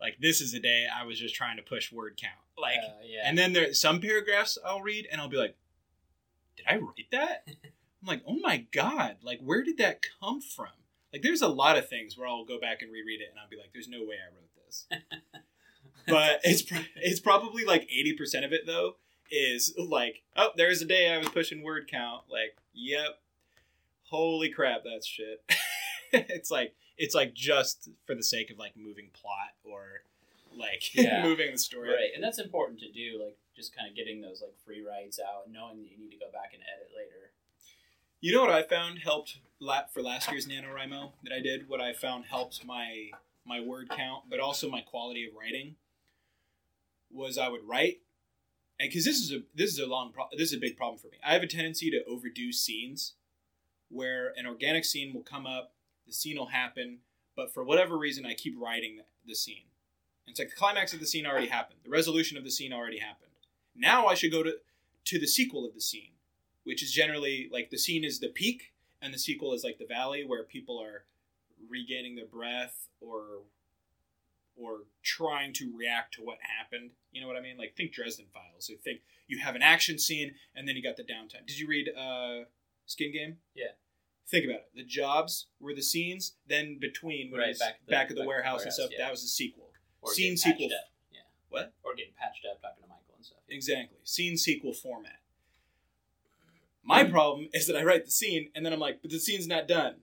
like 0.00 0.18
this 0.20 0.40
is 0.40 0.54
a 0.54 0.60
day 0.60 0.86
I 0.92 1.04
was 1.04 1.18
just 1.18 1.34
trying 1.34 1.56
to 1.56 1.62
push 1.62 1.92
word 1.92 2.18
count, 2.20 2.34
like. 2.56 2.78
Uh, 2.78 3.02
yeah, 3.04 3.22
And 3.24 3.36
then 3.36 3.52
there 3.52 3.72
some 3.74 4.00
paragraphs 4.00 4.58
I'll 4.64 4.82
read 4.82 5.06
and 5.10 5.20
I'll 5.20 5.28
be 5.28 5.36
like, 5.36 5.56
did 6.56 6.66
I 6.68 6.76
write 6.76 7.10
that? 7.10 7.46
I'm 8.02 8.08
like, 8.08 8.22
oh 8.26 8.38
my 8.40 8.66
god, 8.72 9.16
like 9.22 9.40
where 9.40 9.62
did 9.62 9.78
that 9.78 10.00
come 10.20 10.40
from? 10.40 10.66
Like 11.12 11.22
there's 11.22 11.42
a 11.42 11.48
lot 11.48 11.76
of 11.76 11.88
things 11.88 12.16
where 12.16 12.26
I'll 12.26 12.44
go 12.44 12.58
back 12.58 12.82
and 12.82 12.92
reread 12.92 13.20
it 13.20 13.28
and 13.30 13.38
I'll 13.38 13.48
be 13.48 13.56
like, 13.56 13.72
there's 13.72 13.88
no 13.88 14.00
way 14.00 14.16
I 14.16 14.34
wrote 14.34 14.50
this. 14.66 14.86
but 16.06 16.40
it's 16.42 16.64
it's 16.96 17.20
probably 17.20 17.64
like 17.64 17.82
eighty 17.82 18.14
percent 18.14 18.44
of 18.44 18.52
it 18.52 18.66
though 18.66 18.96
is 19.30 19.74
like, 19.78 20.22
oh, 20.36 20.50
there's 20.56 20.82
a 20.82 20.84
day 20.84 21.12
I 21.12 21.18
was 21.18 21.28
pushing 21.28 21.62
word 21.62 21.88
count. 21.90 22.24
Like, 22.30 22.56
yep, 22.74 23.21
holy 24.12 24.50
crap, 24.50 24.82
that's 24.84 25.06
shit. 25.06 25.42
it's 26.12 26.50
like 26.50 26.74
it's 26.98 27.14
like 27.14 27.34
just 27.34 27.88
for 28.06 28.14
the 28.14 28.22
sake 28.22 28.50
of 28.50 28.58
like 28.58 28.76
moving 28.76 29.08
plot 29.14 29.54
or 29.64 30.02
like 30.56 30.82
Yeah. 30.94 31.22
moving 31.22 31.50
the 31.52 31.58
story. 31.58 31.88
Right, 31.88 32.10
and 32.14 32.22
that's 32.22 32.38
important 32.38 32.78
to 32.80 32.92
do. 32.92 33.20
Like 33.22 33.36
just 33.56 33.74
kind 33.76 33.88
of 33.90 33.96
getting 33.96 34.20
those 34.20 34.40
like 34.42 34.54
free 34.64 34.84
writes 34.84 35.18
out, 35.18 35.46
and 35.46 35.54
knowing 35.54 35.78
that 35.78 35.90
you 35.90 35.98
need 35.98 36.10
to 36.10 36.18
go 36.18 36.30
back 36.32 36.50
and 36.52 36.62
edit 36.62 36.90
later. 36.96 37.32
You 38.20 38.32
know 38.32 38.42
what 38.42 38.50
I 38.50 38.62
found 38.62 39.00
helped 39.00 39.38
la- 39.58 39.86
for 39.92 40.00
last 40.00 40.30
year's 40.30 40.46
NaNoWriMo 40.46 41.10
that 41.24 41.32
I 41.32 41.40
did? 41.40 41.68
What 41.68 41.80
I 41.80 41.92
found 41.92 42.26
helped 42.26 42.64
my 42.64 43.10
my 43.44 43.60
word 43.60 43.88
count, 43.88 44.24
but 44.30 44.38
also 44.38 44.70
my 44.70 44.80
quality 44.82 45.26
of 45.26 45.32
writing 45.34 45.74
was 47.10 47.36
I 47.36 47.48
would 47.48 47.66
write 47.66 47.98
and 48.80 48.88
because 48.88 49.04
this 49.04 49.16
is 49.16 49.32
a 49.32 49.42
this 49.54 49.70
is 49.70 49.78
a 49.78 49.86
long 49.86 50.12
pro- 50.12 50.28
this 50.36 50.50
is 50.52 50.56
a 50.56 50.60
big 50.60 50.76
problem 50.76 50.98
for 50.98 51.08
me. 51.08 51.18
I 51.24 51.32
have 51.32 51.42
a 51.42 51.46
tendency 51.46 51.90
to 51.90 52.04
overdo 52.04 52.52
scenes 52.52 53.14
where 53.92 54.32
an 54.36 54.46
organic 54.46 54.84
scene 54.84 55.12
will 55.12 55.22
come 55.22 55.46
up, 55.46 55.72
the 56.06 56.12
scene 56.12 56.38
will 56.38 56.46
happen, 56.46 56.98
but 57.36 57.52
for 57.52 57.62
whatever 57.62 57.96
reason 57.96 58.26
I 58.26 58.34
keep 58.34 58.54
writing 58.58 59.00
the, 59.26 59.34
scene. 59.34 59.64
It's 60.26 60.38
like 60.38 60.50
the 60.50 60.56
climax 60.56 60.92
of 60.92 61.00
the 61.00 61.06
scene 61.06 61.26
already 61.26 61.46
happened. 61.46 61.80
The 61.84 61.90
resolution 61.90 62.36
of 62.36 62.44
the 62.44 62.50
scene 62.50 62.72
already 62.72 62.98
happened. 62.98 63.30
Now 63.76 64.06
I 64.06 64.14
should 64.14 64.32
go 64.32 64.42
to 64.42 64.56
to 65.04 65.18
the 65.18 65.26
sequel 65.26 65.66
of 65.66 65.74
the 65.74 65.80
scene, 65.80 66.12
which 66.64 66.82
is 66.82 66.92
generally 66.92 67.48
like 67.52 67.70
the 67.70 67.78
scene 67.78 68.04
is 68.04 68.20
the 68.20 68.28
peak 68.28 68.72
and 69.00 69.12
the 69.12 69.18
sequel 69.18 69.52
is 69.52 69.64
like 69.64 69.78
the 69.78 69.86
valley 69.86 70.24
where 70.24 70.44
people 70.44 70.80
are 70.80 71.04
regaining 71.68 72.14
their 72.14 72.26
breath 72.26 72.88
or 73.00 73.42
or 74.56 74.82
trying 75.02 75.52
to 75.54 75.72
react 75.76 76.14
to 76.14 76.22
what 76.22 76.38
happened. 76.58 76.90
You 77.10 77.20
know 77.20 77.26
what 77.26 77.36
I 77.36 77.40
mean? 77.40 77.56
Like 77.56 77.74
think 77.74 77.92
Dresden 77.92 78.26
Files. 78.32 78.66
So 78.66 78.74
think 78.74 79.00
you 79.26 79.38
have 79.38 79.54
an 79.54 79.62
action 79.62 79.98
scene 79.98 80.34
and 80.54 80.68
then 80.68 80.76
you 80.76 80.82
got 80.82 80.96
the 80.96 81.02
downtime. 81.02 81.46
Did 81.46 81.58
you 81.58 81.66
read 81.66 81.88
uh, 81.96 82.44
Skin 82.92 83.12
Game? 83.12 83.36
Yeah. 83.54 83.72
Think 84.28 84.44
about 84.46 84.60
it. 84.60 84.70
The 84.74 84.84
jobs 84.84 85.46
were 85.60 85.74
the 85.74 85.82
scenes. 85.82 86.36
Then 86.46 86.78
between 86.80 87.30
when 87.30 87.40
Right, 87.40 87.48
was 87.48 87.58
back 87.58 87.68
back, 87.68 87.76
at 87.76 87.80
the- 87.80 87.82
of 87.82 87.86
the 87.86 87.90
back 87.92 88.10
at 88.10 88.16
the 88.16 88.26
warehouse, 88.26 88.62
and 88.64 88.72
stuff, 88.72 88.90
yeah. 88.92 88.98
that 89.04 89.10
was 89.10 89.22
the 89.22 89.28
sequel. 89.28 89.70
Or 90.00 90.12
Scene 90.14 90.36
sequel. 90.36 90.66
up. 90.66 90.90
Yeah. 91.12 91.20
What? 91.48 91.72
Or 91.82 91.94
getting 91.94 92.14
patched 92.14 92.44
up, 92.50 92.60
talking 92.62 92.82
to 92.82 92.88
Michael 92.88 93.14
and 93.16 93.24
stuff. 93.24 93.38
Exactly. 93.48 93.98
Scene 94.04 94.36
sequel 94.36 94.72
format. 94.72 95.20
Hmm. 96.82 96.88
My 96.88 97.04
problem 97.04 97.48
is 97.52 97.66
that 97.66 97.76
I 97.76 97.84
write 97.84 98.04
the 98.04 98.10
scene 98.10 98.50
and 98.54 98.64
then 98.64 98.72
I'm 98.72 98.80
like, 98.80 99.00
but 99.02 99.10
the 99.10 99.18
scene's 99.20 99.46
not 99.46 99.66
done. 99.68 99.96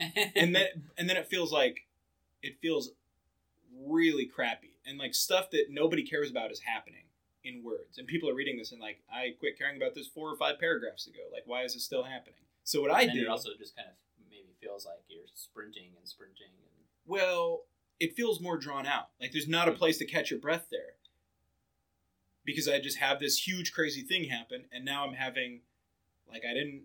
And 0.36 0.54
then 0.54 0.68
and 0.96 1.08
then 1.10 1.16
it 1.16 1.26
feels 1.26 1.52
like 1.52 1.86
it 2.42 2.58
feels 2.60 2.90
really 3.86 4.26
crappy. 4.26 4.76
And 4.86 4.96
like 4.98 5.14
stuff 5.14 5.50
that 5.50 5.66
nobody 5.70 6.02
cares 6.04 6.30
about 6.30 6.50
is 6.52 6.60
happening 6.60 7.02
in 7.44 7.62
words. 7.62 7.98
And 7.98 8.06
people 8.06 8.28
are 8.28 8.34
reading 8.34 8.56
this 8.56 8.72
and 8.72 8.80
like, 8.80 9.00
I 9.12 9.34
quit 9.38 9.58
caring 9.58 9.76
about 9.76 9.94
this 9.94 10.06
four 10.06 10.30
or 10.30 10.36
five 10.36 10.58
paragraphs 10.58 11.06
ago. 11.06 11.20
Like 11.32 11.44
why 11.46 11.62
is 11.62 11.74
this 11.74 11.84
still 11.84 12.04
happening? 12.04 12.40
So 12.64 12.82
what 12.82 12.90
I 12.90 13.02
and 13.02 13.10
then 13.10 13.16
do 13.16 13.22
it 13.22 13.28
also 13.28 13.50
just 13.58 13.76
kind 13.76 13.88
of 13.88 13.94
maybe 14.30 14.54
feels 14.60 14.84
like 14.84 15.02
you're 15.08 15.22
sprinting 15.34 15.90
and 15.98 16.08
sprinting 16.08 16.52
and 16.58 16.84
Well, 17.06 17.62
it 17.98 18.14
feels 18.14 18.40
more 18.40 18.58
drawn 18.58 18.86
out. 18.86 19.08
Like 19.20 19.32
there's 19.32 19.48
not 19.48 19.68
a 19.68 19.72
hmm. 19.72 19.78
place 19.78 19.98
to 19.98 20.06
catch 20.06 20.30
your 20.30 20.40
breath 20.40 20.66
there. 20.70 20.96
Because 22.44 22.68
I 22.68 22.80
just 22.80 22.98
have 22.98 23.20
this 23.20 23.46
huge 23.46 23.72
crazy 23.72 24.02
thing 24.02 24.24
happen 24.24 24.64
and 24.72 24.84
now 24.84 25.06
I'm 25.06 25.14
having 25.14 25.60
like 26.30 26.42
I 26.48 26.54
didn't 26.54 26.82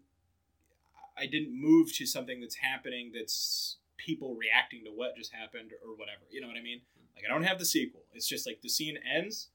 I 1.17 1.27
didn't 1.27 1.59
move 1.59 1.93
to 1.95 2.05
something 2.05 2.41
that's 2.41 2.55
happening 2.55 3.11
that's 3.13 3.77
people 3.97 4.35
reacting 4.35 4.83
to 4.85 4.91
what 4.91 5.15
just 5.15 5.33
happened 5.33 5.71
or 5.85 5.95
whatever. 5.95 6.21
You 6.31 6.41
know 6.41 6.47
what 6.47 6.57
I 6.57 6.63
mean? 6.63 6.81
Hmm. 6.97 7.05
Like 7.15 7.25
I 7.25 7.33
don't 7.33 7.43
have 7.43 7.59
the 7.59 7.65
sequel. 7.65 8.03
It's 8.13 8.27
just 8.27 8.45
like 8.45 8.61
the 8.61 8.69
scene 8.69 8.97
ends, 8.97 9.49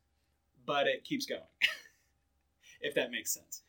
but 0.68 0.86
it 0.86 1.02
keeps 1.02 1.26
going. 1.26 1.40
if 2.80 2.94
that 2.94 3.10
makes 3.10 3.34
sense. 3.34 3.62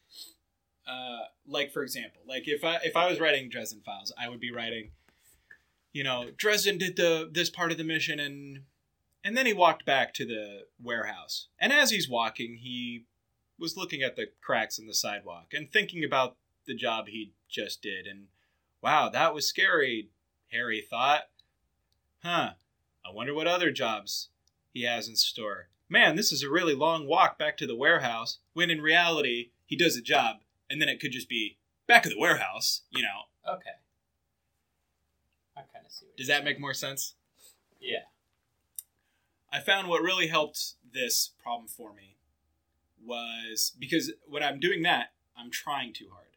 Uh, 0.87 1.25
like 1.47 1.71
for 1.71 1.81
example, 1.81 2.21
like 2.27 2.43
if 2.47 2.63
I 2.63 2.77
if 2.83 2.95
I 2.95 3.09
was 3.09 3.19
writing 3.19 3.49
Dresden 3.49 3.81
Files, 3.83 4.13
I 4.19 4.29
would 4.29 4.39
be 4.39 4.51
writing 4.51 4.91
you 5.91 6.03
know, 6.03 6.29
Dresden 6.35 6.77
did 6.77 6.95
the 6.95 7.29
this 7.31 7.49
part 7.49 7.71
of 7.71 7.77
the 7.77 7.83
mission 7.83 8.19
and 8.19 8.63
and 9.23 9.35
then 9.35 9.45
he 9.45 9.53
walked 9.53 9.85
back 9.85 10.13
to 10.15 10.25
the 10.25 10.65
warehouse. 10.81 11.47
And 11.59 11.73
as 11.73 11.91
he's 11.91 12.09
walking, 12.09 12.57
he 12.61 13.05
was 13.57 13.75
looking 13.75 14.01
at 14.01 14.15
the 14.15 14.27
cracks 14.41 14.79
in 14.79 14.87
the 14.87 14.93
sidewalk 14.93 15.47
and 15.53 15.71
thinking 15.71 16.03
about 16.03 16.37
the 16.65 16.75
job 16.75 17.07
he 17.07 17.33
just 17.49 17.81
did 17.81 18.05
and 18.05 18.27
wow, 18.81 19.09
that 19.09 19.33
was 19.33 19.47
scary, 19.47 20.09
Harry 20.51 20.81
thought. 20.81 21.23
Huh. 22.23 22.51
I 23.05 23.13
wonder 23.13 23.33
what 23.33 23.47
other 23.47 23.71
jobs 23.71 24.29
he 24.73 24.83
has 24.83 25.07
in 25.07 25.15
store. 25.15 25.68
Man, 25.89 26.15
this 26.15 26.31
is 26.31 26.43
a 26.43 26.49
really 26.49 26.75
long 26.75 27.07
walk 27.07 27.39
back 27.39 27.57
to 27.57 27.67
the 27.67 27.75
warehouse 27.75 28.37
when 28.53 28.69
in 28.69 28.79
reality 28.81 29.49
he 29.65 29.75
does 29.75 29.97
a 29.97 30.01
job 30.01 30.37
and 30.69 30.79
then 30.79 30.87
it 30.87 30.99
could 30.99 31.11
just 31.11 31.27
be 31.27 31.57
back 31.87 32.05
of 32.05 32.11
the 32.11 32.19
warehouse, 32.19 32.81
you 32.91 33.01
know. 33.01 33.53
okay. 33.53 33.71
I 35.57 35.61
kind 35.61 35.85
of 35.85 35.91
see. 35.91 36.05
What 36.05 36.17
Does 36.17 36.27
that 36.27 36.43
make 36.43 36.59
more 36.59 36.75
sense? 36.75 37.15
Yeah. 37.81 38.03
I 39.51 39.59
found 39.59 39.87
what 39.87 40.03
really 40.03 40.27
helped 40.27 40.75
this 40.93 41.31
problem 41.41 41.67
for 41.67 41.91
me 41.93 42.17
was 43.03 43.73
because 43.79 44.11
when 44.27 44.43
I'm 44.43 44.59
doing 44.59 44.83
that, 44.83 45.13
I'm 45.35 45.49
trying 45.49 45.93
too 45.93 46.09
hard. 46.13 46.27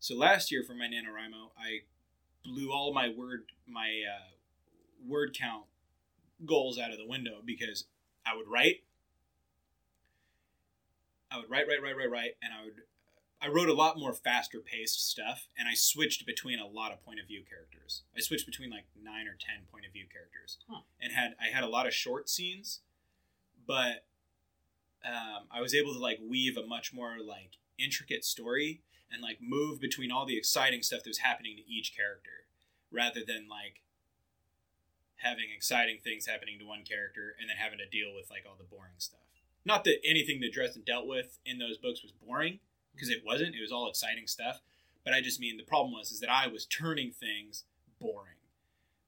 So 0.00 0.16
last 0.16 0.50
year 0.50 0.62
for 0.62 0.74
my 0.74 0.86
NaNoWriMo, 0.86 1.50
I 1.56 1.82
blew 2.44 2.72
all 2.72 2.92
my 2.92 3.08
word 3.08 3.44
my 3.66 4.02
uh, 4.06 4.32
word 5.06 5.34
count 5.38 5.64
goals 6.44 6.78
out 6.78 6.90
of 6.90 6.98
the 6.98 7.06
window 7.06 7.36
because 7.44 7.84
I 8.24 8.36
would 8.36 8.48
write, 8.48 8.84
I 11.30 11.38
would 11.38 11.50
write, 11.50 11.66
write, 11.66 11.82
write, 11.82 11.96
write, 11.96 12.10
write, 12.10 12.36
and 12.42 12.52
I 12.52 12.64
would 12.64 12.74
I 13.40 13.48
wrote 13.48 13.68
a 13.68 13.74
lot 13.74 13.98
more 13.98 14.12
faster 14.12 14.60
paced 14.60 15.10
stuff, 15.10 15.48
and 15.58 15.66
I 15.66 15.74
switched 15.74 16.24
between 16.26 16.60
a 16.60 16.66
lot 16.66 16.92
of 16.92 17.04
point 17.04 17.18
of 17.18 17.26
view 17.26 17.42
characters. 17.42 18.02
I 18.16 18.20
switched 18.20 18.46
between 18.46 18.70
like 18.70 18.84
nine 18.96 19.26
or 19.26 19.36
ten 19.36 19.64
point 19.70 19.84
of 19.84 19.92
view 19.92 20.04
characters, 20.12 20.58
Huh. 20.68 20.82
and 21.00 21.12
had 21.12 21.34
I 21.40 21.46
had 21.52 21.64
a 21.64 21.68
lot 21.68 21.86
of 21.86 21.92
short 21.92 22.28
scenes, 22.28 22.80
but 23.66 24.04
um, 25.04 25.48
I 25.50 25.60
was 25.60 25.74
able 25.74 25.92
to 25.92 25.98
like 25.98 26.20
weave 26.24 26.56
a 26.56 26.64
much 26.64 26.92
more 26.94 27.16
like 27.20 27.58
intricate 27.78 28.24
story 28.24 28.82
and 29.10 29.20
like 29.20 29.38
move 29.42 29.80
between 29.80 30.12
all 30.12 30.24
the 30.24 30.36
exciting 30.38 30.82
stuff 30.82 31.02
that 31.02 31.10
was 31.10 31.18
happening 31.18 31.56
to 31.56 31.68
each 31.68 31.96
character, 31.96 32.46
rather 32.92 33.20
than 33.26 33.48
like 33.48 33.81
having 35.22 35.46
exciting 35.54 35.98
things 36.02 36.26
happening 36.26 36.58
to 36.58 36.66
one 36.66 36.82
character 36.82 37.34
and 37.40 37.48
then 37.48 37.56
having 37.56 37.78
to 37.78 37.88
deal 37.88 38.14
with 38.14 38.30
like 38.30 38.44
all 38.46 38.56
the 38.58 38.68
boring 38.68 38.98
stuff. 38.98 39.20
Not 39.64 39.84
that 39.84 40.04
anything 40.04 40.40
that 40.40 40.52
Dresden 40.52 40.82
dealt 40.84 41.06
with 41.06 41.38
in 41.46 41.58
those 41.58 41.78
books 41.78 42.02
was 42.02 42.12
boring, 42.12 42.58
because 42.94 43.08
it 43.08 43.22
wasn't. 43.24 43.54
It 43.54 43.60
was 43.60 43.72
all 43.72 43.88
exciting 43.88 44.26
stuff. 44.26 44.60
But 45.04 45.14
I 45.14 45.20
just 45.20 45.40
mean 45.40 45.56
the 45.56 45.64
problem 45.64 45.92
was 45.92 46.12
is 46.12 46.20
that 46.20 46.30
I 46.30 46.46
was 46.46 46.66
turning 46.66 47.10
things 47.10 47.64
boring 48.00 48.38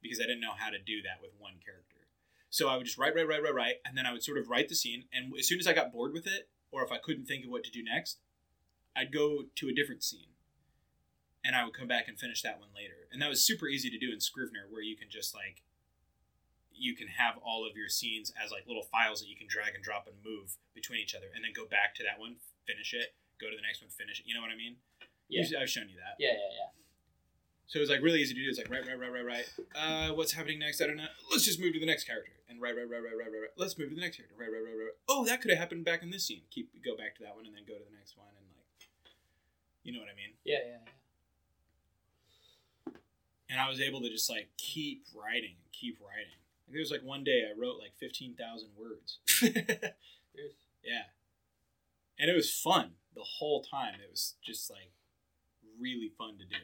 because 0.01 0.19
I 0.19 0.23
didn't 0.23 0.41
know 0.41 0.53
how 0.57 0.69
to 0.69 0.79
do 0.79 1.01
that 1.03 1.21
with 1.21 1.31
one 1.37 1.55
character. 1.63 2.07
So 2.49 2.69
I 2.69 2.77
would 2.77 2.85
just 2.85 2.97
write, 2.97 3.15
write, 3.15 3.27
write, 3.27 3.43
write, 3.43 3.55
write, 3.55 3.75
and 3.85 3.97
then 3.97 4.05
I 4.05 4.13
would 4.13 4.23
sort 4.23 4.37
of 4.37 4.49
write 4.49 4.69
the 4.69 4.75
scene. 4.75 5.05
And 5.11 5.33
as 5.37 5.47
soon 5.47 5.59
as 5.59 5.67
I 5.67 5.73
got 5.73 5.91
bored 5.91 6.13
with 6.13 6.27
it, 6.27 6.49
or 6.71 6.83
if 6.83 6.91
I 6.91 6.97
couldn't 6.97 7.25
think 7.25 7.45
of 7.45 7.51
what 7.51 7.63
to 7.63 7.71
do 7.71 7.83
next, 7.83 8.19
I'd 8.95 9.11
go 9.11 9.43
to 9.55 9.67
a 9.67 9.73
different 9.73 10.03
scene, 10.03 10.31
and 11.43 11.55
I 11.55 11.65
would 11.65 11.73
come 11.73 11.87
back 11.87 12.07
and 12.07 12.17
finish 12.17 12.41
that 12.43 12.59
one 12.59 12.69
later. 12.73 13.07
And 13.11 13.21
that 13.21 13.29
was 13.29 13.43
super 13.43 13.67
easy 13.67 13.89
to 13.89 13.97
do 13.97 14.11
in 14.13 14.21
Scrivener, 14.21 14.67
where 14.69 14.81
you 14.81 14.95
can 14.95 15.09
just 15.09 15.35
like 15.35 15.63
you 16.77 16.95
can 16.95 17.07
have 17.07 17.35
all 17.43 17.65
of 17.65 17.75
your 17.75 17.89
scenes 17.89 18.31
as 18.35 18.51
like 18.51 18.67
little 18.67 18.83
files 18.83 19.19
that 19.21 19.27
you 19.27 19.35
can 19.35 19.47
drag 19.47 19.75
and 19.75 19.83
drop 19.83 20.07
and 20.07 20.15
move 20.23 20.57
between 20.73 20.99
each 20.99 21.15
other, 21.15 21.27
and 21.33 21.43
then 21.43 21.51
go 21.55 21.65
back 21.65 21.95
to 21.95 22.03
that 22.03 22.19
one, 22.19 22.37
finish 22.67 22.93
it, 22.93 23.15
go 23.39 23.49
to 23.49 23.55
the 23.55 23.65
next 23.65 23.81
one, 23.81 23.89
finish 23.89 24.19
it. 24.19 24.25
You 24.27 24.35
know 24.35 24.41
what 24.41 24.51
I 24.51 24.57
mean? 24.57 24.77
Yeah. 25.27 25.41
Usually 25.41 25.57
I've 25.57 25.69
shown 25.69 25.89
you 25.89 25.97
that. 25.97 26.15
Yeah, 26.19 26.33
yeah, 26.33 26.51
yeah. 26.51 26.69
So 27.67 27.79
it 27.79 27.81
was 27.81 27.89
like 27.89 28.01
really 28.03 28.21
easy 28.21 28.35
to 28.35 28.41
do. 28.41 28.49
It's 28.49 28.59
like 28.61 28.69
right, 28.69 28.85
right, 28.85 28.99
right, 28.99 29.11
right, 29.11 29.25
right. 29.25 29.47
Uh, 29.73 30.13
what's 30.13 30.33
happening 30.33 30.59
next? 30.59 30.81
I 30.81 30.87
don't 30.87 30.97
know. 30.97 31.09
Let's 31.31 31.45
just 31.45 31.59
move 31.59 31.73
to 31.73 31.79
the 31.79 31.89
next 31.89 32.05
character. 32.05 32.31
And 32.47 32.61
right, 32.61 32.77
right, 32.77 32.85
right, 32.85 33.01
right, 33.01 33.17
right, 33.17 33.25
right, 33.25 33.41
right. 33.49 33.55
Let's 33.57 33.73
move 33.77 33.89
to 33.89 33.95
the 33.95 34.01
next 34.01 34.17
character. 34.17 34.35
Right, 34.37 34.53
right, 34.53 34.61
right, 34.61 34.77
right. 34.77 34.93
Oh, 35.09 35.25
that 35.25 35.41
could 35.41 35.49
have 35.49 35.57
happened 35.57 35.83
back 35.83 36.03
in 36.03 36.11
this 36.11 36.27
scene. 36.27 36.45
Keep 36.51 36.77
go 36.85 36.95
back 36.95 37.17
to 37.17 37.23
that 37.23 37.35
one 37.35 37.45
and 37.49 37.55
then 37.55 37.65
go 37.65 37.73
to 37.73 37.81
the 37.83 37.95
next 37.97 38.17
one 38.17 38.29
and 38.37 38.45
like, 38.53 38.69
you 39.81 39.93
know 39.93 39.99
what 39.99 40.13
I 40.13 40.15
mean. 40.15 40.37
Yeah, 40.45 40.61
yeah, 40.61 40.77
yeah. 40.85 40.93
And 43.49 43.59
I 43.59 43.67
was 43.69 43.81
able 43.81 44.01
to 44.01 44.09
just 44.09 44.29
like 44.29 44.49
keep 44.57 45.03
writing 45.17 45.57
and 45.57 45.71
keep 45.73 45.97
writing. 45.97 46.37
There 46.69 46.79
was 46.79 46.91
like 46.91 47.03
one 47.03 47.23
day 47.23 47.43
I 47.47 47.57
wrote 47.59 47.77
like 47.79 47.93
fifteen 47.99 48.35
thousand 48.35 48.69
words. 48.77 49.19
Yeah. 50.85 51.09
And 52.19 52.29
it 52.29 52.35
was 52.35 52.51
fun 52.51 52.91
the 53.15 53.25
whole 53.39 53.63
time. 53.63 53.95
It 53.95 54.11
was 54.11 54.35
just 54.45 54.69
like 54.69 54.91
really 55.79 56.11
fun 56.17 56.37
to 56.37 56.45
do. 56.45 56.63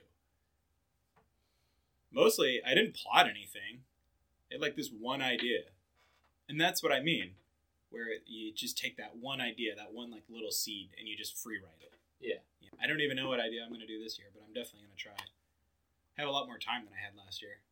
Mostly, 2.14 2.62
I 2.66 2.76
didn't 2.76 2.96
plot 2.96 3.26
anything. 3.26 3.84
I 4.50 4.56
had 4.56 4.62
like 4.62 4.76
this 4.76 4.92
one 4.92 5.22
idea. 5.22 5.74
And 6.48 6.60
that's 6.60 6.84
what 6.84 6.92
I 6.92 7.02
mean. 7.02 7.32
Where 7.90 8.08
you 8.26 8.54
just 8.54 8.78
take 8.78 8.96
that 8.98 9.18
one 9.20 9.42
idea, 9.42 9.76
that 9.76 9.92
one 9.92 10.12
like 10.12 10.24
little 10.30 10.52
seed, 10.52 10.92
and 10.98 11.10
you 11.10 11.18
just 11.18 11.38
free 11.38 11.58
write 11.58 11.82
it. 11.82 11.92
Yeah. 12.22 12.40
I 12.82 12.88
don't 12.88 13.02
even 13.02 13.18
know 13.18 13.28
what 13.28 13.40
idea 13.40 13.64
I'm 13.64 13.70
going 13.70 13.82
to 13.82 13.88
do 13.88 14.02
this 14.02 14.18
year, 14.18 14.30
but 14.34 14.44
I'm 14.48 14.54
definitely 14.54 14.88
going 14.88 14.96
to 14.96 15.04
try. 15.04 15.20
I 16.18 16.22
have 16.22 16.30
a 16.30 16.32
lot 16.32 16.48
more 16.48 16.58
time 16.58 16.86
than 16.86 16.94
I 16.96 17.04
had 17.04 17.20
last 17.20 17.42
year. 17.42 17.68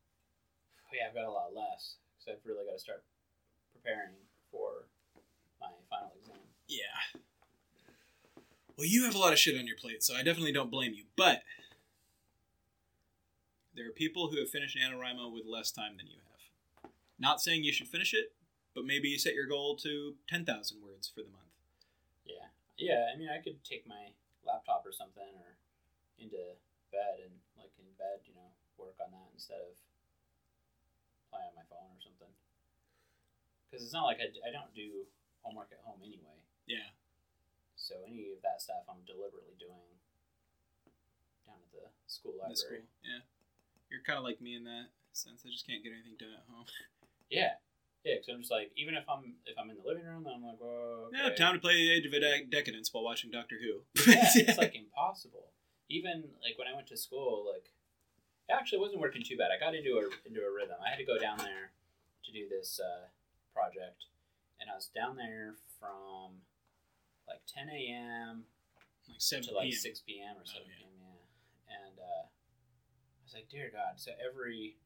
Oh, 0.84 0.92
yeah, 0.92 1.08
I've 1.08 1.15
got 1.15 1.24
a 1.24 1.32
lot 1.32 1.56
less 1.56 1.96
because 2.30 2.38
I've 2.38 2.50
really 2.50 2.65
got 2.65 2.74
to 2.74 2.80
start 2.80 3.04
preparing 3.74 4.13
for 4.52 4.86
my 5.60 5.68
final 5.89 6.12
exam. 6.20 6.38
Yeah. 6.68 7.22
Well, 8.78 8.88
you 8.88 9.06
have 9.06 9.15
a 9.15 9.18
lot 9.18 9.34
of 9.34 9.39
shit 9.39 9.60
on 9.60 9.68
your 9.68 9.76
plate, 9.76 10.04
so 10.04 10.15
I 10.15 10.24
definitely 10.24 10.54
don't 10.54 10.72
blame 10.72 10.94
you. 10.94 11.04
But 11.18 11.44
there 13.76 13.88
are 13.88 13.92
people 13.92 14.30
who 14.30 14.39
have 14.39 14.50
finished 14.50 14.78
NaNoWriMo 14.78 15.34
with 15.34 15.46
less 15.46 15.72
time 15.72 15.98
than 15.98 16.08
you 16.08 16.18
have. 16.18 16.92
Not 17.20 17.42
saying 17.42 17.63
you 17.63 17.74
should 17.74 17.88
finish 17.88 18.13
it, 18.13 18.32
but 18.74 18.86
maybe 18.86 19.10
you 19.10 19.20
set 19.20 19.34
your 19.34 19.48
goal 19.48 19.76
to 19.78 20.15
10,000 20.30 20.48
words 20.82 21.12
for 21.13 21.22
the 21.22 21.30
month. 21.30 21.52
Yeah, 22.26 22.48
yeah. 22.78 23.12
I 23.13 23.18
mean, 23.18 23.28
I 23.28 23.44
could 23.44 23.63
take 23.63 23.88
my 23.88 24.15
laptop 24.46 24.84
or 24.86 24.94
something 24.94 25.28
or 25.36 25.58
into 26.18 26.38
bed 26.92 27.20
and 27.20 27.34
like 27.58 27.72
in 27.78 27.86
bed, 27.98 28.24
you 28.24 28.34
know, 28.36 28.48
work 28.78 28.96
on 29.04 29.12
that 29.12 29.28
instead 29.34 29.60
of 29.60 29.76
playing 31.32 31.50
on 31.54 31.58
my 31.58 31.65
phone 31.70 31.89
or 31.94 32.02
something. 32.02 32.34
Because 33.70 33.86
it's 33.86 33.94
not 33.94 34.06
like 34.10 34.18
I, 34.22 34.30
I 34.46 34.52
don't 34.52 34.74
do 34.74 35.06
homework 35.46 35.70
at 35.72 35.82
home 35.86 36.02
anyway. 36.04 36.38
Yeah. 36.68 36.89
So 37.78 37.96
any 38.06 38.34
of 38.36 38.42
that 38.44 38.60
stuff 38.62 38.84
I'm 38.89 39.02
deliberately 39.08 39.56
doing 39.58 39.98
down 41.48 41.62
at 41.62 41.72
the 41.72 41.86
school 42.10 42.34
in 42.38 42.44
the 42.44 42.54
library. 42.54 42.84
school. 42.86 42.89
Yeah. 43.06 43.24
You're 43.89 44.06
kind 44.06 44.18
of 44.20 44.26
like 44.26 44.42
me 44.42 44.54
in 44.58 44.65
that 44.65 44.94
sense. 45.13 45.42
I 45.46 45.50
just 45.50 45.65
can't 45.65 45.82
get 45.82 45.94
anything 45.94 46.18
done 46.20 46.34
at 46.38 46.46
home. 46.50 46.65
Yeah, 47.30 47.62
yeah. 48.04 48.15
Because 48.18 48.34
I'm 48.34 48.42
just 48.42 48.50
like, 48.50 48.72
even 48.76 48.96
if 48.98 49.06
I'm 49.08 49.38
if 49.46 49.54
I'm 49.54 49.70
in 49.70 49.78
the 49.78 49.86
living 49.86 50.02
room, 50.04 50.26
I'm 50.26 50.42
like, 50.42 50.58
whoa. 50.58 51.13
Yeah, 51.13 51.30
time 51.38 51.54
to 51.54 51.60
play 51.62 51.76
the 51.78 51.94
Age 51.94 52.06
of 52.08 52.12
Dec- 52.12 52.50
Decadence 52.50 52.89
while 52.92 53.04
watching 53.04 53.30
Doctor 53.30 53.54
Who. 53.62 53.86
yeah, 54.12 54.26
it's 54.34 54.58
like 54.58 54.74
impossible. 54.74 55.54
Even 55.89 56.24
like 56.42 56.58
when 56.58 56.68
I 56.68 56.74
went 56.74 56.88
to 56.88 56.98
school, 56.98 57.46
like 57.54 57.70
it 58.50 58.54
actually 58.58 58.80
wasn't 58.80 59.00
working 59.00 59.22
too 59.24 59.38
bad. 59.38 59.52
I 59.54 59.60
got 59.62 59.76
into 59.76 60.02
a 60.02 60.10
into 60.28 60.42
a 60.42 60.50
rhythm. 60.52 60.78
I 60.82 60.90
had 60.90 60.98
to 60.98 61.06
go 61.06 61.18
down 61.22 61.38
there 61.38 61.70
to 62.26 62.30
do 62.34 62.50
this 62.50 62.80
uh, 62.82 63.06
project, 63.54 64.10
and 64.60 64.70
I 64.70 64.76
was 64.76 64.90
down 64.90 65.16
there 65.16 65.54
from 65.80 66.42
like 67.30 67.46
10 67.46 67.70
a.m. 67.70 68.44
like 69.08 69.22
7 69.22 69.46
to 69.48 69.54
like 69.54 69.70
p.m. 69.70 69.86
6 69.94 70.02
p.m. 70.10 70.34
or 70.42 70.46
7 70.50 70.60
Oh, 70.60 70.66
yeah. 70.66 70.78
p.m. 70.82 70.98
Yeah, 70.98 71.86
and 71.86 71.96
uh, 72.02 72.26
I 72.26 73.22
was 73.24 73.34
like, 73.38 73.48
dear 73.54 73.70
God. 73.70 74.02
So 74.02 74.12
every 74.18 74.82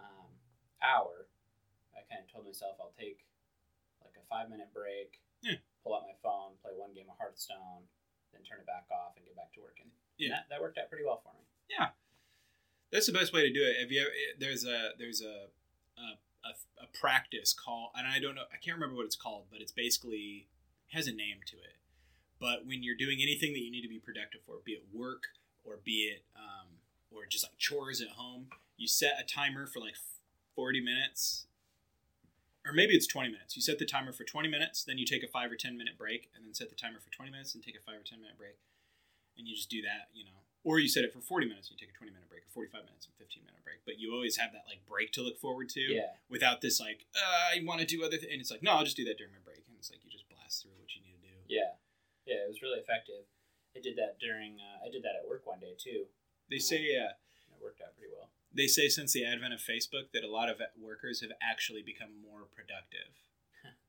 um, 0.00 0.32
hour, 0.80 1.28
I 1.92 2.00
kind 2.08 2.24
of 2.24 2.32
told 2.32 2.48
myself 2.48 2.80
I'll 2.80 2.96
take 2.96 3.28
like 4.00 4.16
a 4.16 4.24
five 4.32 4.48
minute 4.48 4.72
break, 4.72 5.20
Yeah. 5.44 5.60
pull 5.84 5.92
out 5.94 6.08
my 6.08 6.16
phone, 6.24 6.56
play 6.64 6.72
one 6.72 6.96
game 6.96 7.12
of 7.12 7.20
Hearthstone, 7.20 7.84
then 8.32 8.40
turn 8.40 8.64
it 8.64 8.68
back 8.68 8.88
off 8.88 9.20
and 9.20 9.24
get 9.28 9.36
back 9.36 9.52
to 9.52 9.60
working. 9.60 9.92
And 9.92 9.92
Yeah. 10.16 10.40
that, 10.40 10.48
that 10.48 10.60
worked 10.64 10.80
out 10.80 10.88
pretty 10.88 11.04
well 11.04 11.20
for 11.20 11.36
me. 11.36 11.44
That's 12.92 13.06
the 13.06 13.12
best 13.12 13.32
way 13.32 13.42
to 13.42 13.52
do 13.52 13.62
it. 13.62 13.76
If 13.78 13.90
you 13.90 14.00
ever, 14.00 14.10
there's 14.38 14.64
a 14.64 14.90
there's 14.98 15.20
a 15.20 15.48
a, 15.98 16.18
a 16.48 16.84
a 16.84 16.98
practice 16.98 17.52
called 17.52 17.90
and 17.96 18.06
I 18.06 18.18
don't 18.20 18.34
know 18.34 18.44
I 18.52 18.56
can't 18.56 18.76
remember 18.76 18.96
what 18.96 19.06
it's 19.06 19.16
called, 19.16 19.44
but 19.50 19.60
it's 19.60 19.72
basically 19.72 20.46
has 20.92 21.06
a 21.06 21.12
name 21.12 21.38
to 21.46 21.56
it. 21.56 21.76
But 22.38 22.66
when 22.66 22.82
you're 22.82 22.96
doing 22.96 23.18
anything 23.22 23.52
that 23.54 23.60
you 23.60 23.70
need 23.70 23.82
to 23.82 23.88
be 23.88 23.98
productive 23.98 24.42
for, 24.46 24.56
be 24.64 24.72
it 24.72 24.84
work 24.92 25.24
or 25.64 25.78
be 25.82 26.12
it 26.12 26.22
um, 26.36 26.68
or 27.10 27.26
just 27.26 27.44
like 27.44 27.56
chores 27.58 28.00
at 28.00 28.08
home, 28.08 28.48
you 28.76 28.86
set 28.86 29.18
a 29.18 29.24
timer 29.24 29.66
for 29.66 29.80
like 29.80 29.96
40 30.54 30.80
minutes 30.80 31.46
or 32.66 32.72
maybe 32.72 32.94
it's 32.94 33.06
20 33.06 33.30
minutes. 33.30 33.54
You 33.54 33.62
set 33.62 33.78
the 33.78 33.86
timer 33.86 34.12
for 34.12 34.24
20 34.24 34.48
minutes, 34.48 34.82
then 34.82 34.98
you 34.98 35.06
take 35.06 35.22
a 35.22 35.28
5 35.28 35.52
or 35.52 35.56
10 35.56 35.78
minute 35.78 35.96
break 35.96 36.28
and 36.34 36.44
then 36.44 36.52
set 36.52 36.68
the 36.68 36.74
timer 36.74 36.98
for 36.98 37.10
20 37.14 37.30
minutes 37.30 37.54
and 37.54 37.62
take 37.62 37.76
a 37.76 37.80
5 37.80 37.94
or 37.94 38.02
10 38.02 38.20
minute 38.20 38.36
break. 38.36 38.58
And 39.38 39.46
you 39.46 39.54
just 39.54 39.70
do 39.70 39.80
that, 39.82 40.10
you 40.12 40.24
know. 40.24 40.45
Or 40.66 40.82
you 40.82 40.88
set 40.90 41.06
it 41.06 41.12
for 41.14 41.22
40 41.22 41.46
minutes 41.46 41.70
and 41.70 41.78
you 41.78 41.86
take 41.86 41.94
a 41.94 41.98
20 41.98 42.10
minute 42.10 42.26
break 42.26 42.42
or 42.42 42.50
45 42.50 42.90
minutes 42.90 43.06
and 43.06 43.14
15 43.14 43.46
minute 43.46 43.62
break. 43.62 43.86
But 43.86 44.02
you 44.02 44.10
always 44.10 44.34
have 44.42 44.50
that 44.50 44.66
like 44.66 44.82
break 44.90 45.14
to 45.14 45.22
look 45.22 45.38
forward 45.38 45.70
to 45.78 45.80
Yeah. 45.80 46.18
without 46.28 46.58
this 46.60 46.80
like 46.82 47.06
uh, 47.14 47.54
I 47.54 47.62
want 47.62 47.78
to 47.80 47.86
do 47.86 48.02
other 48.02 48.18
things. 48.18 48.32
And 48.34 48.42
it's 48.42 48.50
like, 48.50 48.66
no, 48.66 48.74
I'll 48.74 48.82
just 48.84 48.98
do 48.98 49.06
that 49.06 49.14
during 49.16 49.30
my 49.30 49.38
break. 49.46 49.62
And 49.70 49.78
it's 49.78 49.94
like 49.94 50.02
you 50.02 50.10
just 50.10 50.26
blast 50.26 50.66
through 50.66 50.74
what 50.82 50.90
you 50.98 51.06
need 51.06 51.14
to 51.22 51.22
do. 51.22 51.36
Yeah. 51.46 51.78
Yeah. 52.26 52.42
It 52.42 52.50
was 52.50 52.60
really 52.66 52.82
effective. 52.82 53.30
I 53.76 53.80
did 53.80 53.94
that 53.96 54.18
during, 54.18 54.58
uh, 54.58 54.82
I 54.82 54.90
did 54.90 55.04
that 55.06 55.14
at 55.14 55.28
work 55.30 55.46
one 55.46 55.60
day 55.62 55.78
too. 55.78 56.10
They 56.50 56.58
say 56.58 56.98
uh, 56.98 57.14
And 57.46 57.54
it 57.54 57.62
worked 57.62 57.78
out 57.80 57.94
pretty 57.94 58.10
well. 58.10 58.30
they 58.50 58.66
say 58.66 58.88
since 58.88 59.12
the 59.14 59.22
advent 59.24 59.54
of 59.54 59.60
Facebook 59.62 60.10
that 60.14 60.24
a 60.24 60.30
lot 60.30 60.48
of 60.50 60.58
workers 60.80 61.20
have 61.22 61.30
actually 61.40 61.82
become 61.86 62.10
more 62.26 62.42
productive. 62.50 63.14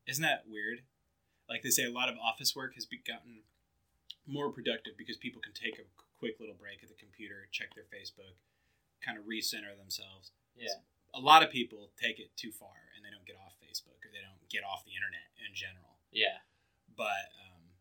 Isn't 0.05 0.21
that 0.23 0.45
weird? 0.47 0.83
Like 1.49 1.63
they 1.63 1.69
say, 1.71 1.85
a 1.85 1.91
lot 1.91 2.09
of 2.09 2.15
office 2.21 2.53
work 2.55 2.75
has 2.75 2.85
gotten 2.85 3.41
more 4.27 4.51
productive 4.51 4.93
because 4.97 5.15
people 5.17 5.41
can 5.41 5.53
take 5.53 5.79
a 5.79 5.83
quick 6.17 6.41
little 6.41 6.58
break 6.58 6.82
at 6.82 6.89
the 6.89 6.97
computer, 6.97 7.47
check 7.53 7.73
their 7.77 7.88
Facebook, 7.88 8.36
kind 9.06 9.17
of 9.17 9.30
recenter 9.30 9.77
themselves. 9.77 10.34
Yeah. 10.58 10.82
A 11.13 11.21
lot 11.21 11.41
of 11.41 11.49
people 11.49 11.93
take 11.95 12.19
it 12.19 12.36
too 12.36 12.51
far 12.51 12.93
and 12.93 13.06
they 13.06 13.13
don't 13.13 13.25
get 13.25 13.39
off 13.39 13.56
Facebook 13.62 14.01
or 14.03 14.10
they 14.12 14.21
don't 14.21 14.41
get 14.49 14.65
off 14.65 14.84
the 14.84 14.97
internet 14.97 15.30
in 15.39 15.53
general. 15.53 16.01
Yeah. 16.12 16.43
But 16.97 17.32
um, 17.38 17.77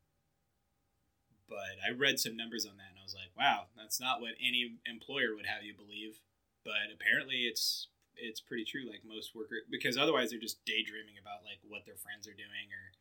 but 1.49 1.79
I 1.81 1.95
read 1.95 2.19
some 2.19 2.37
numbers 2.37 2.67
on 2.67 2.77
that 2.77 2.95
and 2.95 3.01
I 3.01 3.07
was 3.07 3.17
like, 3.17 3.33
wow, 3.39 3.71
that's 3.75 4.01
not 4.01 4.21
what 4.21 4.39
any 4.39 4.79
employer 4.85 5.35
would 5.35 5.47
have 5.47 5.65
you 5.65 5.75
believe. 5.75 6.21
But 6.65 6.91
apparently, 6.93 7.47
it's 7.47 7.89
it's 8.17 8.41
pretty 8.41 8.65
true. 8.65 8.85
Like 8.89 9.07
most 9.07 9.35
workers, 9.35 9.65
because 9.71 9.97
otherwise 9.97 10.31
they're 10.31 10.43
just 10.43 10.65
daydreaming 10.65 11.17
about 11.21 11.47
like 11.47 11.63
what 11.63 11.87
their 11.87 11.97
friends 11.97 12.27
are 12.27 12.37
doing 12.37 12.69
or 12.75 12.93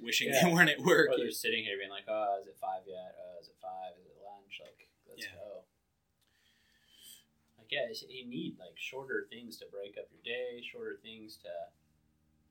wishing 0.00 0.28
Yeah. 0.28 0.44
they 0.44 0.52
weren't 0.52 0.70
at 0.70 0.80
work. 0.80 1.10
Or 1.10 1.16
they're 1.18 1.30
sitting 1.30 1.64
here 1.64 1.76
being 1.78 1.90
like, 1.90 2.04
oh, 2.08 2.38
is 2.40 2.46
it 2.46 2.56
five 2.60 2.82
yet? 2.86 3.14
Oh, 3.18 3.40
is 3.40 3.48
it 3.48 3.56
five? 3.60 3.92
Is 3.98 4.06
it 4.06 4.16
lunch? 4.24 4.60
Like, 4.62 4.88
let's 5.08 5.22
Yeah. 5.24 5.34
go. 5.34 5.64
Like, 7.58 7.70
yeah, 7.70 7.86
you 8.08 8.26
need 8.26 8.58
like 8.58 8.76
shorter 8.76 9.26
things 9.30 9.56
to 9.58 9.66
break 9.66 9.96
up 9.98 10.08
your 10.12 10.22
day, 10.22 10.60
shorter 10.62 10.98
things 11.02 11.36
to 11.38 11.50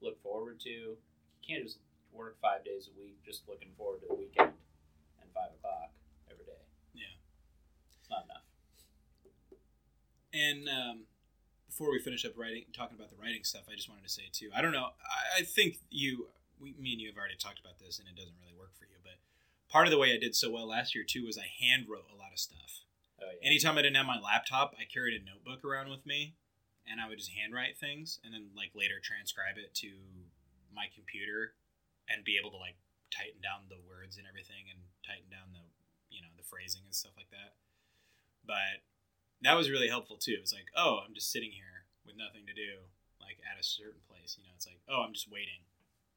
look 0.02 0.22
forward 0.22 0.60
to. 0.62 0.70
You 0.70 0.98
can't 1.46 1.64
just 1.64 1.80
work 2.12 2.40
five 2.42 2.64
days 2.64 2.90
a 2.94 3.00
week 3.00 3.24
just 3.24 3.48
looking 3.48 3.74
forward 3.78 4.02
to 4.02 4.08
the 4.08 4.16
weekend 4.16 4.54
and 5.22 5.32
five 5.34 5.52
o'clock 5.52 5.92
every 6.32 6.46
day. 6.46 6.62
Yeah. 6.94 7.06
It's 8.00 8.10
not 8.10 8.26
enough. 8.26 8.44
And 10.34 10.68
um, 10.68 11.04
before 11.68 11.92
we 11.92 12.00
finish 12.00 12.26
up 12.26 12.34
writing, 12.38 12.66
talking 12.74 12.96
about 12.98 13.10
the 13.10 13.16
writing 13.22 13.44
stuff, 13.44 13.64
I 13.72 13.76
just 13.76 13.88
wanted 13.90 14.04
to 14.04 14.10
say 14.10 14.24
too. 14.32 14.50
I 14.56 14.62
don't 14.62 14.72
know. 14.72 14.86
I, 14.86 15.42
I 15.42 15.44
think 15.44 15.78
you, 15.90 16.28
we, 16.64 16.74
me 16.80 16.96
and 16.96 17.02
you 17.04 17.12
have 17.12 17.20
already 17.20 17.36
talked 17.36 17.60
about 17.60 17.78
this, 17.78 18.00
and 18.00 18.08
it 18.08 18.16
doesn't 18.16 18.40
really 18.40 18.56
work 18.56 18.72
for 18.80 18.88
you. 18.88 18.96
But 19.04 19.20
part 19.68 19.86
of 19.86 19.92
the 19.92 20.00
way 20.00 20.16
I 20.16 20.18
did 20.18 20.34
so 20.34 20.50
well 20.50 20.66
last 20.66 20.96
year 20.96 21.04
too 21.04 21.28
was 21.28 21.38
I 21.38 21.52
hand 21.52 21.92
wrote 21.92 22.08
a 22.08 22.16
lot 22.16 22.32
of 22.32 22.40
stuff. 22.40 22.88
Oh 23.20 23.28
yeah. 23.28 23.44
Anytime 23.44 23.78
I 23.78 23.84
didn't 23.84 24.00
have 24.00 24.08
my 24.08 24.20
laptop, 24.20 24.74
I 24.80 24.88
carried 24.88 25.20
a 25.20 25.22
notebook 25.22 25.68
around 25.68 25.92
with 25.92 26.08
me, 26.08 26.40
and 26.88 27.04
I 27.04 27.12
would 27.12 27.20
just 27.20 27.36
handwrite 27.36 27.76
things, 27.76 28.24
and 28.24 28.34
then 28.34 28.56
like 28.56 28.72
later 28.72 29.04
transcribe 29.04 29.60
it 29.60 29.76
to 29.84 29.92
my 30.72 30.88
computer, 30.96 31.54
and 32.08 32.24
be 32.24 32.40
able 32.40 32.56
to 32.56 32.62
like 32.62 32.80
tighten 33.12 33.44
down 33.44 33.68
the 33.68 33.84
words 33.84 34.16
and 34.16 34.26
everything, 34.26 34.72
and 34.72 34.80
tighten 35.04 35.28
down 35.28 35.52
the 35.52 35.68
you 36.08 36.24
know 36.24 36.32
the 36.40 36.48
phrasing 36.48 36.88
and 36.88 36.96
stuff 36.96 37.14
like 37.20 37.30
that. 37.36 37.60
But 38.48 38.84
that 39.44 39.60
was 39.60 39.70
really 39.70 39.92
helpful 39.92 40.16
too. 40.16 40.40
It 40.40 40.46
was 40.46 40.56
like, 40.56 40.72
oh, 40.76 41.04
I'm 41.04 41.14
just 41.14 41.32
sitting 41.32 41.52
here 41.52 41.84
with 42.08 42.16
nothing 42.16 42.48
to 42.48 42.56
do, 42.56 42.88
like 43.20 43.40
at 43.44 43.60
a 43.60 43.64
certain 43.64 44.04
place. 44.08 44.36
You 44.40 44.48
know, 44.48 44.56
it's 44.56 44.68
like, 44.68 44.80
oh, 44.88 45.04
I'm 45.04 45.14
just 45.14 45.32
waiting. 45.32 45.68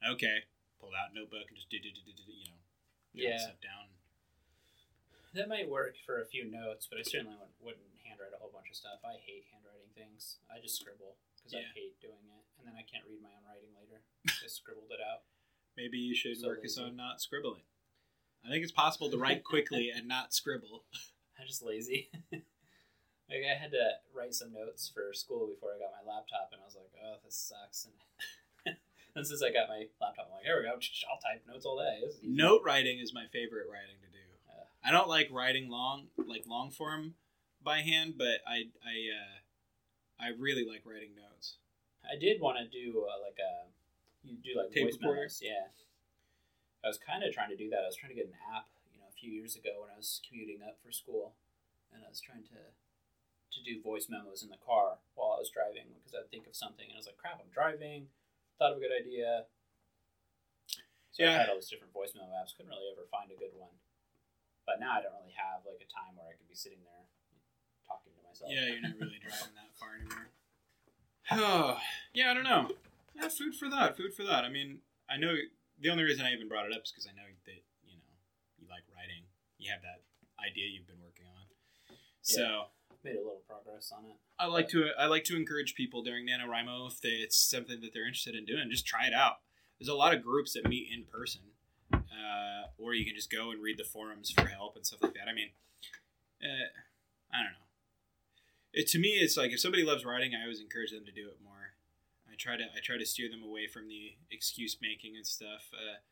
Okay, 0.04 0.44
pulled 0.80 0.92
out 0.94 1.14
notebook 1.14 1.48
and 1.48 1.56
just 1.56 1.70
did, 1.70 1.82
did, 1.82 1.94
did, 1.94 2.04
did, 2.04 2.26
you 2.28 2.48
know, 2.50 2.60
Yeah. 3.14 3.38
stuff 3.38 3.60
down. 3.60 3.88
That 5.34 5.48
might 5.48 5.68
work 5.68 5.96
for 6.04 6.20
a 6.20 6.26
few 6.26 6.48
notes, 6.48 6.86
but 6.88 6.98
I 6.98 7.02
certainly 7.02 7.36
wouldn't, 7.36 7.60
wouldn't 7.60 8.00
handwrite 8.08 8.32
a 8.32 8.40
whole 8.40 8.48
bunch 8.52 8.70
of 8.70 8.76
stuff. 8.76 9.00
I 9.04 9.20
hate 9.20 9.44
handwriting 9.52 9.90
things. 9.92 10.38
I 10.48 10.60
just 10.60 10.76
scribble 10.80 11.16
because 11.36 11.52
I 11.52 11.64
hate 11.76 12.00
doing 12.00 12.24
it, 12.24 12.44
and 12.58 12.64
then 12.64 12.72
I 12.76 12.84
can't 12.88 13.04
read 13.04 13.20
my 13.20 13.28
own 13.36 13.44
writing 13.44 13.68
later. 13.76 14.00
Just 14.42 14.56
scribbled 14.56 14.90
it 14.90 14.98
out. 14.98 15.22
Maybe 15.76 15.98
you 15.98 16.14
should 16.14 16.36
So 16.40 16.48
work 16.48 16.60
lazy. 16.62 16.80
on 16.82 16.96
not 16.96 17.20
scribbling. 17.20 17.62
I 18.44 18.48
think 18.50 18.62
it's 18.64 18.72
possible 18.72 19.10
to 19.10 19.18
write 19.18 19.44
quickly 19.44 19.90
and 19.94 20.08
not 20.08 20.32
scribble. 20.34 20.84
I'm 21.38 21.46
just 21.46 21.62
lazy. 21.62 22.08
like 22.32 23.44
I 23.44 23.54
had 23.60 23.70
to 23.72 23.90
write 24.14 24.34
some 24.34 24.52
notes 24.52 24.88
for 24.92 25.12
school 25.12 25.46
before 25.46 25.70
I 25.76 25.78
got 25.78 25.92
my 25.92 26.02
laptop, 26.10 26.48
and 26.52 26.60
I 26.62 26.64
was 26.64 26.74
like, 26.76 26.90
"Oh, 27.04 27.16
this 27.24 27.36
sucks." 27.36 27.84
And, 27.86 27.94
and 29.16 29.26
since 29.28 29.42
I 29.42 29.50
got 29.50 29.68
my 29.68 29.88
laptop, 30.00 30.28
I'm 30.28 30.36
like, 30.36 30.44
"Here 30.44 30.56
we 30.60 30.68
go. 30.68 30.76
I'll 31.10 31.20
type 31.20 31.42
notes 31.48 31.64
all 31.64 31.78
day." 31.78 31.98
This 32.04 32.14
is 32.14 32.22
easy." 32.22 32.32
Note 32.32 32.62
writing 32.64 33.00
is 33.00 33.12
my 33.12 33.26
favorite 33.32 33.66
writing 33.72 33.96
to 34.04 34.10
do. 34.12 34.24
Yeah. 34.46 34.68
I 34.84 34.92
don't 34.92 35.08
like 35.08 35.28
writing 35.32 35.68
long, 35.68 36.08
like 36.16 36.44
long 36.46 36.70
form 36.70 37.14
by 37.64 37.80
hand, 37.80 38.14
but 38.16 38.44
I 38.46 38.70
I 38.84 38.94
uh, 39.10 39.36
I 40.20 40.28
really 40.38 40.64
like 40.68 40.82
writing 40.84 41.16
notes. 41.16 41.56
I 42.04 42.14
did 42.14 42.40
want 42.40 42.58
to 42.58 42.68
do 42.68 43.06
uh, 43.08 43.18
like 43.24 43.40
a 43.42 43.66
you 44.22 44.36
do 44.42 44.58
like 44.58 44.70
Tape 44.70 44.90
voice 44.90 44.98
memos, 45.00 45.40
yeah. 45.42 45.70
I 46.84 46.88
was 46.88 46.98
kind 46.98 47.22
of 47.22 47.34
trying 47.34 47.50
to 47.50 47.58
do 47.58 47.70
that. 47.70 47.82
I 47.82 47.90
was 47.90 47.96
trying 47.96 48.14
to 48.14 48.18
get 48.18 48.30
an 48.30 48.38
app, 48.54 48.70
you 48.94 48.98
know, 49.02 49.10
a 49.10 49.14
few 49.14 49.30
years 49.30 49.56
ago 49.56 49.82
when 49.82 49.90
I 49.90 49.98
was 49.98 50.22
commuting 50.22 50.62
up 50.62 50.78
for 50.82 50.90
school, 50.90 51.34
and 51.90 52.02
I 52.06 52.08
was 52.10 52.20
trying 52.20 52.46
to 52.54 52.74
to 53.56 53.58
do 53.64 53.80
voice 53.80 54.06
memos 54.10 54.42
in 54.42 54.50
the 54.50 54.60
car 54.60 55.00
while 55.14 55.32
I 55.34 55.40
was 55.40 55.48
driving 55.48 55.88
because 55.96 56.12
I'd 56.12 56.30
think 56.30 56.46
of 56.46 56.54
something 56.54 56.84
and 56.84 56.94
I 56.94 57.00
was 57.00 57.06
like, 57.06 57.16
"Crap, 57.18 57.40
I'm 57.40 57.50
driving." 57.50 58.12
Thought 58.58 58.72
of 58.72 58.78
a 58.78 58.80
good 58.80 58.92
idea. 58.94 59.46
So 61.12 61.22
Yeah. 61.24 61.30
I 61.30 61.32
had 61.44 61.48
all 61.48 61.56
these 61.56 61.68
different 61.68 61.92
voice 61.92 62.12
memo 62.14 62.32
apps. 62.32 62.56
Couldn't 62.56 62.72
really 62.72 62.92
ever 62.92 63.06
find 63.10 63.30
a 63.30 63.36
good 63.36 63.54
one. 63.54 63.76
But 64.64 64.80
now 64.80 64.98
I 64.98 65.02
don't 65.02 65.14
really 65.14 65.36
have 65.36 65.64
like 65.64 65.80
a 65.80 65.88
time 65.88 66.16
where 66.16 66.28
I 66.28 66.36
could 66.36 66.48
be 66.48 66.56
sitting 66.56 66.82
there 66.82 67.06
talking 67.86 68.12
to 68.16 68.22
myself. 68.26 68.50
Yeah, 68.50 68.66
you're 68.66 68.82
not 68.82 68.98
really 68.98 69.20
driving 69.20 69.54
that 69.54 69.72
far 69.76 69.94
anymore. 69.96 70.28
Oh, 71.30 71.78
yeah, 72.12 72.30
I 72.30 72.34
don't 72.34 72.44
know. 72.44 72.70
Yeah, 73.14 73.28
food 73.28 73.54
for 73.54 73.70
thought. 73.70 73.96
Food 73.96 74.12
for 74.12 74.24
thought. 74.24 74.44
I 74.44 74.50
mean, 74.50 74.80
I 75.08 75.16
know 75.16 75.36
the 75.78 75.90
only 75.90 76.04
reason 76.04 76.24
I 76.26 76.32
even 76.32 76.48
brought 76.48 76.66
it 76.66 76.72
up 76.72 76.84
is 76.84 76.92
because 76.92 77.06
I 77.06 77.14
know 77.16 77.28
that 77.46 77.62
you 77.84 77.96
know 77.96 78.12
you 78.58 78.68
like 78.68 78.84
writing. 78.92 79.24
You 79.58 79.70
have 79.72 79.82
that 79.82 80.04
idea 80.40 80.66
you've 80.68 80.86
been 80.88 81.00
working 81.00 81.26
on. 81.28 81.44
So 82.20 82.68
Made 83.06 83.14
a 83.14 83.22
little 83.22 83.42
progress 83.46 83.92
on 83.96 84.04
it. 84.06 84.16
I 84.36 84.46
like 84.46 84.68
to 84.70 84.90
I 84.98 85.06
like 85.06 85.22
to 85.24 85.36
encourage 85.36 85.76
people 85.76 86.02
during 86.02 86.26
NaNoWriMo 86.26 86.90
if 86.90 87.00
they, 87.00 87.22
it's 87.22 87.38
something 87.38 87.80
that 87.80 87.94
they're 87.94 88.06
interested 88.06 88.34
in 88.34 88.44
doing, 88.44 88.66
just 88.68 88.84
try 88.84 89.06
it 89.06 89.14
out. 89.14 89.38
There's 89.78 89.88
a 89.88 89.94
lot 89.94 90.12
of 90.12 90.24
groups 90.24 90.54
that 90.54 90.68
meet 90.68 90.90
in 90.92 91.04
person, 91.04 91.42
uh, 91.94 92.66
or 92.76 92.94
you 92.94 93.04
can 93.04 93.14
just 93.14 93.30
go 93.30 93.52
and 93.52 93.62
read 93.62 93.78
the 93.78 93.84
forums 93.84 94.32
for 94.32 94.46
help 94.46 94.74
and 94.74 94.84
stuff 94.84 95.04
like 95.04 95.14
that. 95.14 95.30
I 95.30 95.34
mean, 95.34 95.50
uh, 96.42 96.74
I 97.30 97.46
don't 97.46 97.54
know. 97.54 97.70
It, 98.72 98.88
to 98.88 98.98
me, 98.98 99.22
it's 99.22 99.36
like 99.36 99.52
if 99.52 99.60
somebody 99.60 99.84
loves 99.84 100.04
writing, 100.04 100.32
I 100.34 100.42
always 100.42 100.60
encourage 100.60 100.90
them 100.90 101.06
to 101.06 101.12
do 101.12 101.28
it 101.28 101.38
more. 101.44 101.78
I 102.26 102.34
try 102.36 102.56
to 102.56 102.64
I 102.64 102.82
try 102.82 102.98
to 102.98 103.06
steer 103.06 103.30
them 103.30 103.44
away 103.46 103.68
from 103.68 103.86
the 103.86 104.18
excuse 104.32 104.78
making 104.82 105.14
and 105.14 105.24
stuff. 105.24 105.70
Uh, 105.72 106.02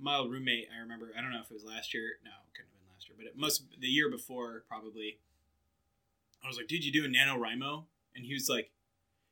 my 0.00 0.16
old 0.16 0.32
roommate, 0.32 0.68
I 0.74 0.80
remember. 0.80 1.12
I 1.12 1.20
don't 1.20 1.32
know 1.32 1.44
if 1.44 1.50
it 1.50 1.60
was 1.60 1.68
last 1.68 1.92
year. 1.92 2.16
No, 2.24 2.32
it 2.48 2.56
couldn't 2.56 2.72
have 2.72 2.80
been 2.80 2.88
last 2.96 3.12
year, 3.12 3.16
but 3.20 3.28
it 3.28 3.36
must 3.36 3.68
the 3.78 3.92
year 3.92 4.08
before 4.08 4.64
probably. 4.66 5.18
I 6.44 6.48
was 6.48 6.56
like, 6.56 6.68
dude, 6.68 6.84
you 6.84 6.92
doing 6.92 7.12
NaNoWriMo? 7.14 7.84
And 8.14 8.24
he 8.24 8.34
was 8.34 8.48
like, 8.48 8.70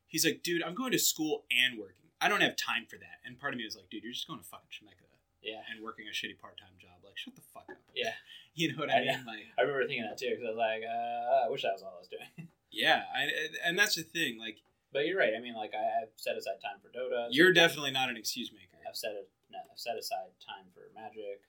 he's 0.07 0.25
like, 0.25 0.41
dude, 0.43 0.63
I'm 0.63 0.73
going 0.75 0.91
to 0.91 0.99
school 0.99 1.45
and 1.51 1.77
working. 1.79 2.09
I 2.19 2.27
don't 2.29 2.41
have 2.41 2.55
time 2.55 2.85
for 2.89 2.97
that. 2.97 3.19
And 3.25 3.39
part 3.39 3.53
of 3.53 3.57
me 3.57 3.65
was 3.65 3.75
like, 3.75 3.89
dude, 3.89 4.03
you're 4.03 4.13
just 4.13 4.27
going 4.27 4.39
to 4.39 4.45
fucking 4.45 4.67
Chemeketa 4.71 5.19
Yeah. 5.41 5.61
and 5.71 5.83
working 5.83 6.05
a 6.07 6.11
shitty 6.15 6.39
part 6.39 6.57
time 6.57 6.73
job. 6.79 7.03
Like, 7.03 7.17
shut 7.17 7.35
the 7.35 7.41
fuck 7.53 7.65
up. 7.69 7.77
Yeah. 7.95 8.13
You 8.55 8.69
know 8.71 8.85
what 8.85 8.91
I 8.93 8.97
I 9.01 9.17
mean? 9.17 9.25
Like, 9.25 9.49
I 9.57 9.61
remember 9.65 9.81
thinking 9.89 10.05
that 10.05 10.19
too 10.21 10.29
because 10.29 10.45
I 10.45 10.53
was 10.53 10.61
like, 10.61 10.83
uh, 10.85 11.47
I 11.47 11.49
wish 11.49 11.63
that 11.65 11.73
was 11.73 11.81
all 11.81 11.97
I 11.97 12.05
was 12.05 12.07
doing. 12.07 12.29
yeah. 12.71 13.01
I, 13.09 13.25
and 13.65 13.73
that's 13.73 13.95
the 13.95 14.03
thing. 14.03 14.37
Like, 14.37 14.61
but 14.93 15.07
you're 15.09 15.17
right. 15.17 15.33
I 15.35 15.41
mean, 15.41 15.55
like 15.55 15.73
I, 15.73 15.81
I've 16.05 16.13
set 16.17 16.37
aside 16.37 16.61
time 16.61 16.77
for 16.77 16.93
Dota. 16.93 17.29
you're 17.33 17.51
definitely 17.51 17.89
not 17.89 18.11
an 18.11 18.15
excuse 18.15 18.51
maker. 18.53 18.77
I've 18.87 18.95
set 18.95 19.13
it. 19.17 19.25
No, 19.49 19.57
I've 19.57 19.79
set 19.81 19.97
aside 19.97 20.37
time 20.37 20.69
for 20.69 20.85
Magic. 20.93 21.41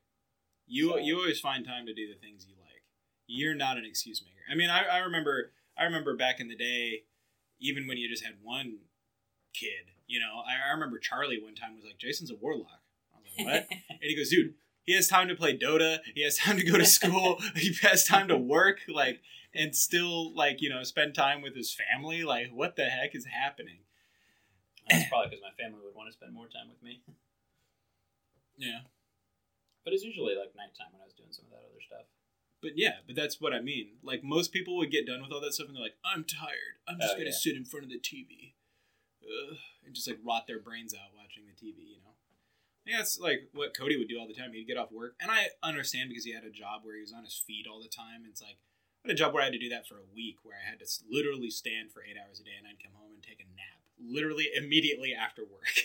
You 0.67 0.93
So- 0.93 0.97
you 0.97 1.19
always 1.21 1.41
find 1.41 1.61
time 1.67 1.85
to 1.85 1.93
do 1.93 2.09
the 2.09 2.17
things 2.17 2.47
you 2.49 2.55
like. 2.57 2.64
You're 3.27 3.55
not 3.55 3.79
an 3.79 3.85
excuse 3.85 4.23
maker. 4.23 4.41
I 4.51 4.55
mean, 4.55 4.71
I, 4.71 4.85
I 4.85 4.99
remember 4.99 5.53
I 5.77 5.85
remember 5.85 6.17
back 6.17 6.41
in 6.41 6.49
the 6.49 6.57
day, 6.57 7.05
even 7.61 7.87
when 7.87 7.97
you 7.97 8.09
just 8.09 8.25
had 8.25 8.35
one 8.43 8.79
kid. 9.55 9.93
You 10.07 10.21
know, 10.21 10.43
I, 10.47 10.69
I 10.69 10.73
remember 10.73 10.99
Charlie 10.99 11.41
one 11.43 11.55
time 11.55 11.75
was 11.75 11.85
like, 11.85 11.99
"Jason's 11.99 12.31
a 12.31 12.37
warlock." 12.37 12.83
I 13.15 13.19
was 13.19 13.33
like, 13.39 13.47
"What?" 13.47 13.79
and 13.89 13.99
he 14.03 14.17
goes, 14.17 14.29
"Dude, 14.29 14.55
he 14.83 14.95
has 14.95 15.09
time 15.09 15.29
to 15.29 15.35
play 15.35 15.57
Dota. 15.57 15.99
He 16.15 16.23
has 16.23 16.37
time 16.37 16.59
to 16.59 16.65
go 16.65 16.77
to 16.77 16.85
school. 16.85 17.41
he 17.57 17.75
has 17.83 18.05
time 18.05 18.29
to 18.29 18.37
work. 18.37 18.81
Like." 18.89 19.21
And 19.57 19.71
still, 19.77 20.35
like 20.35 20.61
you 20.61 20.69
know, 20.69 20.83
spend 20.83 21.15
time 21.15 21.41
with 21.41 21.55
his 21.55 21.73
family. 21.73 22.25
Like, 22.25 22.51
what 22.53 22.75
the 22.75 22.87
heck 22.87 23.15
is 23.15 23.25
happening? 23.25 23.87
That's 24.91 25.09
probably 25.09 25.31
because 25.31 25.47
my 25.47 25.55
family 25.55 25.79
would 25.79 25.95
want 25.95 26.09
to 26.09 26.13
spend 26.13 26.35
more 26.35 26.49
time 26.49 26.69
with 26.69 26.83
me. 26.83 27.03
Yeah, 28.59 28.87
But 29.85 29.95
it's 29.95 30.03
usually 30.03 30.35
like 30.35 30.55
nighttime 30.55 30.91
when 30.91 31.03
I 31.03 31.07
was 31.07 31.15
doing 31.15 31.31
some 31.31 31.47
of 31.47 31.53
that 31.53 31.63
other 31.67 31.83
stuff. 31.87 32.07
But 32.65 32.79
yeah, 32.79 33.05
but 33.07 33.15
that's 33.15 33.43
what 33.43 33.53
I 33.53 33.61
mean. 33.61 34.01
Like 34.03 34.25
most 34.25 34.51
people 34.53 34.77
would 34.79 34.91
get 34.91 35.07
done 35.07 35.21
with 35.21 35.31
all 35.31 35.41
that 35.43 35.53
stuff 35.53 35.69
and 35.69 35.77
they're 35.77 35.83
like, 35.85 36.01
"I'm 36.03 36.25
tired. 36.25 36.81
I'm 36.89 36.99
just 36.99 37.13
Oh, 37.13 37.19
gonna 37.19 37.27
yeah. 37.27 37.37
sit 37.37 37.57
in 37.57 37.67
front 37.67 37.85
of 37.85 37.91
the 37.91 37.99
TV," 38.01 38.55
Ugh, 39.23 39.59
and 39.85 39.95
just 39.95 40.09
like 40.09 40.19
rot 40.25 40.47
their 40.47 40.59
brains 40.59 40.95
out 40.95 41.13
watching 41.15 41.45
the 41.45 41.53
TV. 41.53 41.77
You 41.93 42.01
know, 42.01 42.17
I 42.17 42.81
think 42.89 42.97
that's 42.97 43.21
like 43.21 43.51
what 43.53 43.77
Cody 43.77 43.99
would 43.99 44.09
do 44.09 44.19
all 44.19 44.27
the 44.27 44.33
time. 44.33 44.55
He'd 44.55 44.65
get 44.67 44.79
off 44.79 44.91
work, 44.91 45.15
and 45.21 45.31
I 45.31 45.49
understand 45.63 46.09
because 46.09 46.25
he 46.25 46.33
had 46.33 46.45
a 46.45 46.51
job 46.51 46.81
where 46.85 46.95
he 46.97 47.03
was 47.03 47.13
on 47.13 47.25
his 47.25 47.37
feet 47.37 47.67
all 47.71 47.83
the 47.83 47.89
time. 47.89 48.25
It's 48.27 48.41
like 48.41 48.57
I 49.05 49.09
had 49.09 49.15
a 49.15 49.19
job 49.19 49.35
where 49.35 49.43
I 49.43 49.47
had 49.47 49.53
to 49.53 49.59
do 49.59 49.69
that 49.69 49.87
for 49.87 49.97
a 49.97 50.09
week, 50.15 50.39
where 50.43 50.57
I 50.57 50.65
had 50.69 50.81
to 50.81 50.87
literally 51.11 51.51
stand 51.51 51.93
for 51.93 52.03
eight 52.03 52.17
hours 52.17 52.41
a 52.41 52.45
day, 52.45 52.57
and 52.57 52.67
I'd 52.67 52.83
come 52.83 52.97
home 52.97 53.13
and 53.13 53.23
take 53.23 53.41
a 53.41 53.49
nap, 53.53 53.85
literally 54.01 54.49
immediately 54.57 55.13
after 55.13 55.43
work. 55.43 55.69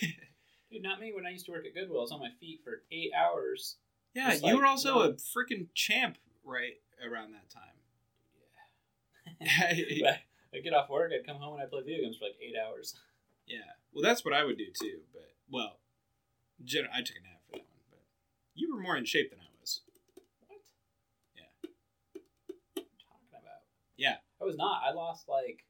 Dude, 0.72 0.82
not 0.82 0.98
me. 1.00 1.12
When 1.12 1.26
I 1.26 1.30
used 1.30 1.44
to 1.44 1.52
work 1.52 1.66
at 1.66 1.74
Goodwill, 1.74 1.98
I 1.98 2.02
was 2.08 2.12
on 2.12 2.20
my 2.20 2.30
feet 2.40 2.60
for 2.64 2.84
eight 2.90 3.10
hours. 3.12 3.76
yeah, 4.14 4.32
you 4.32 4.40
like, 4.40 4.56
were 4.56 4.64
also 4.66 4.94
no. 4.94 5.02
a 5.02 5.12
freaking 5.12 5.66
champ 5.74 6.16
right 6.44 6.74
around 7.04 7.32
that 7.32 7.48
time. 7.50 7.76
But 9.40 9.46
I'd 10.54 10.64
get 10.64 10.74
off 10.74 10.90
work, 10.90 11.12
I'd 11.14 11.26
come 11.26 11.36
home 11.36 11.54
and 11.54 11.62
I'd 11.62 11.70
play 11.70 11.82
video 11.82 12.02
games 12.02 12.16
for 12.18 12.24
like 12.26 12.36
eight 12.40 12.54
hours. 12.56 12.94
Yeah, 13.46 13.66
well, 13.92 14.04
that's 14.04 14.24
what 14.24 14.32
I 14.32 14.44
would 14.44 14.58
do 14.58 14.66
too. 14.80 15.00
But 15.12 15.32
well, 15.50 15.80
gen- 16.62 16.86
I 16.94 17.02
took 17.02 17.16
a 17.16 17.22
nap 17.22 17.40
for 17.46 17.52
that 17.56 17.66
one. 17.66 17.82
But 17.90 17.98
you 18.54 18.72
were 18.72 18.80
more 18.80 18.96
in 18.96 19.04
shape 19.04 19.30
than 19.30 19.40
I 19.40 19.50
was. 19.60 19.80
What? 20.46 20.60
Yeah. 21.34 21.50
What 21.62 22.22
are 22.76 22.86
you 22.86 23.02
talking 23.02 23.26
about? 23.32 23.62
Yeah. 23.96 24.16
I 24.40 24.44
was 24.44 24.56
not. 24.56 24.82
I 24.86 24.92
lost 24.92 25.28
like 25.28 25.64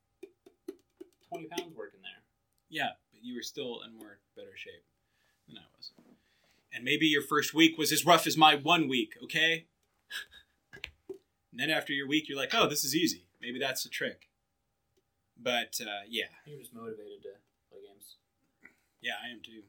20 1.31 1.47
pounds 1.47 1.75
working 1.75 2.01
there. 2.03 2.21
Yeah, 2.69 2.91
but 3.13 3.25
you 3.25 3.35
were 3.35 3.43
still 3.43 3.81
in 3.87 3.97
more 3.97 4.19
better 4.37 4.55
shape 4.57 4.85
than 5.49 5.57
I 5.57 5.65
was. 5.75 5.93
And 6.75 6.85
maybe 6.85 7.07
your 7.07 7.23
first 7.23 7.55
week 7.55 7.79
was 7.79 7.93
as 7.93 8.05
rough 8.05 8.27
as 8.27 8.37
my 8.37 8.57
one 8.57 8.89
week. 8.89 9.15
Okay. 9.25 9.65
And 11.61 11.69
then 11.71 11.77
after 11.77 11.93
your 11.93 12.09
week, 12.09 12.27
you're 12.29 12.39
like, 12.39 12.55
oh, 12.55 12.67
this 12.67 12.85
is 12.85 12.97
easy. 12.97 13.25
Maybe 13.41 13.59
that's 13.59 13.83
the 13.83 13.91
trick. 13.91 14.29
But 15.37 15.79
uh, 15.81 16.09
yeah, 16.09 16.33
You're 16.47 16.59
just 16.59 16.73
motivated 16.75 17.21
to 17.23 17.37
play 17.71 17.81
games. 17.85 18.17
yeah, 19.01 19.21
I 19.23 19.29
am 19.31 19.41
too. 19.45 19.63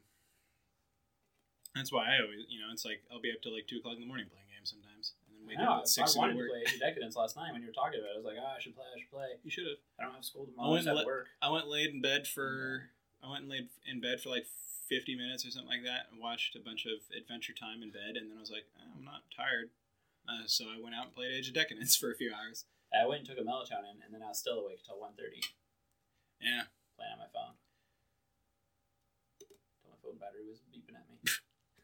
That's 1.74 1.92
why 1.92 2.16
I 2.16 2.20
always, 2.20 2.44
you 2.48 2.60
know, 2.60 2.68
it's 2.72 2.84
like 2.84 3.00
I'll 3.12 3.20
be 3.20 3.32
up 3.32 3.40
till 3.42 3.52
like 3.54 3.66
two 3.66 3.76
o'clock 3.78 3.94
in 3.96 4.00
the 4.00 4.06
morning 4.06 4.26
playing 4.28 4.48
games 4.52 4.72
sometimes, 4.72 5.12
and 5.28 5.36
then 5.36 5.48
wake 5.48 5.56
I 5.60 5.64
know, 5.64 5.80
up 5.80 5.84
at 5.84 5.88
six 5.88 6.16
I 6.16 6.18
wanted 6.20 6.36
to 6.36 6.48
play 6.48 6.64
Decadence 6.80 7.16
last 7.16 7.36
night 7.36 7.52
when 7.52 7.60
you 7.64 7.68
were 7.68 7.76
talking 7.76 8.00
about 8.00 8.12
it. 8.12 8.20
I 8.20 8.20
was 8.20 8.28
like, 8.28 8.40
oh, 8.40 8.52
I 8.56 8.60
should 8.60 8.76
play, 8.76 8.84
I 8.88 8.96
should 9.00 9.12
play. 9.12 9.28
You 9.44 9.50
should 9.52 9.64
have. 9.68 9.80
I 10.00 10.04
don't 10.04 10.16
have 10.16 10.24
school 10.24 10.44
tomorrow. 10.44 10.68
I 10.68 10.72
went 10.72 10.84
have 10.88 10.96
and 10.96 11.06
work. 11.08 11.28
I 11.40 11.48
went 11.48 11.68
laid 11.68 11.92
in 11.96 12.00
bed 12.04 12.28
for 12.28 12.88
uh, 13.24 13.28
I 13.28 13.30
went 13.32 13.48
and 13.48 13.52
laid 13.52 13.68
in 13.88 14.00
bed 14.04 14.20
for 14.20 14.28
like 14.28 14.44
fifty 14.88 15.16
minutes 15.16 15.48
or 15.48 15.50
something 15.52 15.72
like 15.72 15.84
that 15.88 16.12
and 16.12 16.20
watched 16.20 16.56
a 16.56 16.60
bunch 16.60 16.84
of 16.84 17.00
Adventure 17.16 17.56
Time 17.56 17.80
in 17.80 17.88
bed 17.88 18.20
and 18.20 18.28
then 18.28 18.36
I 18.36 18.40
was 18.44 18.52
like 18.52 18.68
"Oh, 18.76 18.92
I'm 18.92 19.04
not 19.08 19.24
tired, 19.32 19.72
uh, 20.28 20.46
so 20.46 20.66
I 20.70 20.80
went 20.80 20.94
out 20.94 21.10
and 21.10 21.14
played 21.14 21.32
Age 21.32 21.48
of 21.48 21.54
Decadence 21.54 21.96
for 22.00 22.10
a 22.10 22.16
few 22.18 22.32
hours. 22.32 22.64
I 22.92 23.08
went 23.08 23.24
and 23.24 23.28
took 23.28 23.40
a 23.40 23.46
melatonin, 23.46 24.04
and 24.04 24.12
then 24.12 24.22
I 24.22 24.28
was 24.28 24.38
still 24.38 24.60
awake 24.60 24.84
till 24.84 25.00
1.30 25.00 25.40
Yeah, 26.44 26.68
playing 26.94 27.16
on 27.16 27.24
my 27.24 27.30
phone. 27.32 27.56
Till 29.40 29.88
my 29.88 29.96
phone 30.04 30.20
battery 30.20 30.44
was 30.44 30.60
beeping 30.68 30.94
at 31.00 31.08
me. 31.08 31.16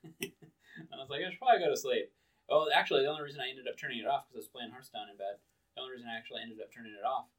and 0.04 0.92
I 0.92 1.00
was 1.00 1.08
like, 1.08 1.24
I 1.24 1.32
should 1.32 1.40
probably 1.40 1.64
go 1.64 1.72
to 1.72 1.80
sleep. 1.80 2.12
Well, 2.48 2.68
actually, 2.72 3.04
the 3.04 3.12
only 3.12 3.24
reason 3.24 3.40
I 3.40 3.48
ended 3.48 3.68
up 3.68 3.80
turning 3.80 4.00
it 4.00 4.08
off 4.08 4.28
because 4.28 4.36
I 4.36 4.44
was 4.44 4.52
playing 4.52 4.72
Hearthstone 4.72 5.08
in 5.08 5.16
bed. 5.16 5.40
The 5.76 5.80
only 5.84 5.96
reason 5.96 6.08
I 6.08 6.16
actually 6.16 6.44
ended 6.44 6.60
up 6.60 6.72
turning 6.72 6.96
it 6.96 7.04
off 7.04 7.32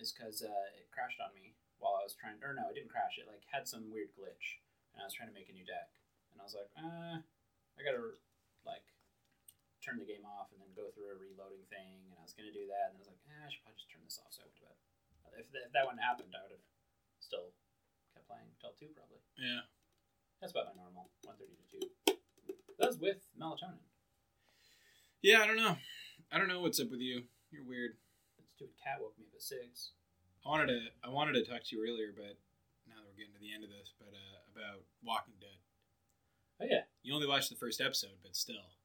is 0.00 0.12
because 0.12 0.44
uh, 0.44 0.68
it 0.76 0.92
crashed 0.92 1.20
on 1.20 1.32
me 1.32 1.56
while 1.80 1.96
I 1.96 2.04
was 2.04 2.16
trying. 2.16 2.40
Or 2.44 2.52
no, 2.52 2.68
it 2.68 2.76
didn't 2.76 2.92
crash. 2.92 3.16
It 3.16 3.28
like 3.28 3.44
had 3.48 3.68
some 3.68 3.88
weird 3.88 4.12
glitch, 4.16 4.60
and 4.92 5.00
I 5.00 5.08
was 5.08 5.16
trying 5.16 5.28
to 5.28 5.36
make 5.36 5.48
a 5.48 5.56
new 5.56 5.68
deck. 5.68 5.92
And 6.32 6.40
I 6.40 6.44
was 6.44 6.56
like, 6.56 6.70
uh, 6.76 7.20
I 7.20 7.80
gotta 7.80 8.20
like 8.64 8.84
turn 9.84 9.98
the 10.02 10.08
game 10.08 10.26
off 10.26 10.50
and 10.52 10.58
then 10.58 10.70
go 10.74 10.90
through 10.92 11.12
a 11.12 11.16
reloading 11.18 11.62
thing. 11.70 12.08
And 12.10 12.18
I 12.18 12.22
was 12.24 12.34
gonna 12.34 12.54
do 12.54 12.66
that, 12.70 12.92
and 12.92 12.98
I 12.98 13.00
was 13.02 13.10
like, 13.10 13.22
eh, 13.28 13.42
I 13.44 13.48
should 13.50 13.62
probably 13.62 13.78
just 13.78 13.90
turn 13.90 14.02
this 14.04 14.18
off. 14.22 14.32
So 14.34 14.42
I 14.42 14.50
went 14.50 14.58
to 14.58 14.64
bed. 14.66 14.76
If 15.38 15.48
that, 15.54 15.62
if 15.68 15.72
that 15.76 15.84
wouldn't 15.86 16.02
happened, 16.02 16.34
I 16.34 16.42
would 16.46 16.56
have 16.58 16.66
still 17.22 17.54
kept 18.14 18.26
playing 18.26 18.50
till 18.58 18.74
two 18.74 18.90
probably. 18.96 19.22
yeah. 19.38 19.66
That's 20.40 20.54
about 20.54 20.70
my 20.70 20.78
normal, 20.78 21.10
one 21.26 21.34
thirty 21.38 21.54
to 21.58 21.66
two. 21.66 21.84
That 22.78 22.94
was 22.94 22.98
with 22.98 23.26
melatonin. 23.34 23.82
Yeah, 25.22 25.42
I 25.42 25.46
don't 25.50 25.58
know. 25.58 25.74
I 26.30 26.38
don't 26.38 26.46
know 26.46 26.62
what's 26.62 26.78
up 26.78 26.90
with 26.94 27.02
you. 27.02 27.26
You're 27.50 27.66
weird. 27.66 27.98
That 28.38 28.46
stupid 28.54 28.78
cat 28.78 29.02
woke 29.02 29.18
me 29.18 29.26
up 29.26 29.34
at 29.34 29.42
six. 29.42 29.92
I 30.46 30.48
wanted 30.48 30.70
to 30.70 30.80
I 31.02 31.10
wanted 31.10 31.34
to 31.34 31.42
talk 31.42 31.64
to 31.66 31.70
you 31.74 31.82
earlier, 31.82 32.14
but 32.14 32.38
now 32.86 33.02
that 33.02 33.06
we're 33.10 33.18
getting 33.18 33.34
to 33.34 33.42
the 33.42 33.50
end 33.52 33.66
of 33.66 33.70
this, 33.70 33.90
but 33.98 34.14
uh, 34.14 34.38
about 34.54 34.86
Walking 35.02 35.34
Dead. 35.42 35.58
Oh 36.62 36.66
yeah, 36.70 36.86
You 37.02 37.14
only 37.14 37.26
watched 37.26 37.50
the 37.50 37.58
first 37.58 37.80
episode, 37.80 38.18
but 38.22 38.34
still. 38.34 38.77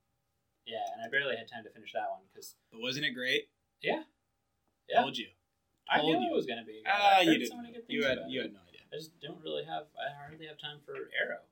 Yeah, 0.66 0.84
and 0.94 1.02
I 1.04 1.10
barely 1.10 1.36
had 1.36 1.48
time 1.48 1.64
to 1.64 1.70
finish 1.70 1.92
that 1.94 2.10
one 2.10 2.22
because 2.32 2.56
But 2.72 2.82
wasn't 2.82 3.06
it 3.06 3.12
great? 3.12 3.50
yeah, 3.82 4.04
yeah, 4.90 5.02
Told 5.02 5.18
you. 5.18 5.28
I 5.90 6.00
told 6.00 6.16
knew 6.16 6.28
you. 6.28 6.34
it 6.34 6.36
was 6.36 6.46
gonna 6.46 6.64
be. 6.64 6.80
good. 6.84 6.88
Ah, 6.88 7.18
I 7.18 7.22
you 7.22 7.38
didn't. 7.38 7.76
You 7.88 8.04
had 8.06 8.20
you 8.30 8.40
it. 8.40 8.44
had 8.48 8.54
no 8.54 8.60
idea. 8.68 8.82
I 8.92 8.96
just 8.96 9.12
don't 9.20 9.42
really 9.44 9.66
have. 9.66 9.88
I 10.00 10.14
hardly 10.16 10.48
have 10.48 10.58
time 10.58 10.80
for 10.86 10.96
Arrow. 11.12 11.44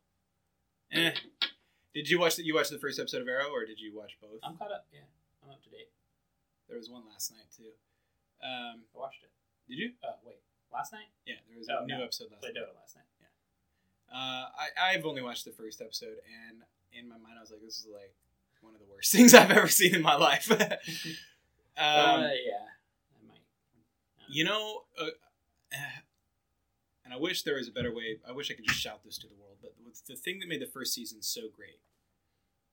Eh. 0.91 1.11
Did 1.93 2.07
you 2.09 2.19
watch 2.19 2.35
the, 2.37 2.43
you 2.43 2.55
watched 2.55 2.71
the 2.71 2.79
first 2.79 2.99
episode 2.99 3.21
of 3.21 3.27
Arrow, 3.27 3.51
or 3.51 3.65
did 3.65 3.79
you 3.79 3.91
watch 3.95 4.15
both? 4.21 4.39
I'm 4.43 4.55
caught 4.55 4.71
up. 4.71 4.87
Yeah, 4.93 5.07
I'm 5.43 5.51
up 5.51 5.61
to 5.63 5.69
date. 5.69 5.91
There 6.69 6.77
was 6.77 6.89
one 6.89 7.03
last 7.11 7.31
night 7.31 7.51
too. 7.55 7.75
Um, 8.39 8.87
I 8.95 8.97
watched 8.97 9.23
it. 9.23 9.31
did 9.67 9.77
you? 9.77 9.91
Oh 10.03 10.15
wait, 10.25 10.39
last 10.71 10.93
night 10.93 11.11
Yeah, 11.27 11.35
there 11.49 11.57
was 11.59 11.67
Oh, 11.69 11.83
a 11.83 11.85
new 11.85 11.97
no. 11.97 12.03
episode 12.07 12.31
last 12.31 12.41
played 12.41 12.55
night. 12.55 12.63
Dota 12.63 12.79
last 12.79 12.95
night. 12.95 13.05
Uh, 14.11 14.47
I 14.51 14.91
I've 14.95 15.05
only 15.05 15.21
watched 15.21 15.45
the 15.45 15.51
first 15.55 15.79
episode, 15.81 16.19
and 16.27 16.63
in 16.91 17.07
my 17.07 17.15
mind, 17.15 17.35
I 17.37 17.41
was 17.41 17.51
like, 17.51 17.61
this 17.61 17.79
is 17.79 17.87
like 17.91 18.11
one 18.61 18.73
of 18.73 18.79
the 18.79 18.87
worst 18.91 19.11
things 19.15 19.33
I've 19.33 19.51
ever 19.51 19.67
seen 19.67 19.95
in 19.95 20.01
my 20.01 20.15
life. 20.15 20.49
um, 20.51 20.57
uh, 21.77 22.21
yeah, 22.21 22.67
I 23.13 23.27
might. 23.27 23.41
Don't 24.19 24.29
you 24.29 24.43
know, 24.43 24.83
uh, 24.99 25.05
and 27.05 27.13
I 27.13 27.17
wish 27.17 27.43
there 27.43 27.55
was 27.55 27.67
a 27.67 27.71
better 27.71 27.93
way. 27.93 28.19
I 28.27 28.31
wish 28.31 28.49
I 28.51 28.53
could 28.53 28.65
just 28.65 28.79
shout 28.79 29.03
this 29.03 29.17
to 29.19 29.27
the 29.27 29.35
world, 29.35 29.57
but 29.61 29.73
the 30.07 30.15
thing 30.15 30.39
that 30.39 30.49
made 30.49 30.61
the 30.61 30.67
first 30.67 30.93
season 30.93 31.21
so 31.21 31.41
great 31.55 31.79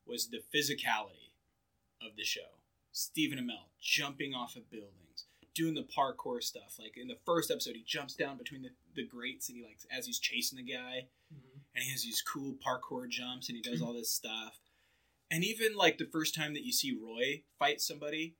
was 0.06 0.28
the 0.28 0.40
physicality 0.54 1.32
of 2.00 2.16
the 2.16 2.24
show. 2.24 2.58
Stephen 2.92 3.38
Amell 3.38 3.68
jumping 3.80 4.34
off 4.34 4.56
of 4.56 4.70
buildings, 4.70 5.26
doing 5.54 5.74
the 5.74 5.86
parkour 5.96 6.42
stuff. 6.42 6.76
Like 6.78 6.96
in 6.96 7.08
the 7.08 7.18
first 7.26 7.50
episode, 7.50 7.76
he 7.76 7.84
jumps 7.86 8.14
down 8.14 8.38
between 8.38 8.62
the, 8.62 8.70
the 8.94 9.06
grates 9.06 9.48
and 9.48 9.58
he 9.58 9.64
like 9.64 9.78
as 9.96 10.06
he's 10.06 10.18
chasing 10.18 10.56
the 10.56 10.72
guy, 10.72 11.06
and 11.74 11.84
he 11.84 11.90
has 11.90 12.02
these 12.02 12.22
cool 12.22 12.56
parkour 12.66 13.08
jumps 13.08 13.48
and 13.48 13.56
he 13.56 13.62
does 13.62 13.82
all 13.82 13.92
this 13.92 14.10
stuff. 14.10 14.58
And 15.30 15.44
even 15.44 15.74
like 15.76 15.98
the 15.98 16.06
first 16.06 16.34
time 16.34 16.54
that 16.54 16.64
you 16.64 16.72
see 16.72 16.96
Roy 17.00 17.42
fight 17.58 17.80
somebody, 17.80 18.36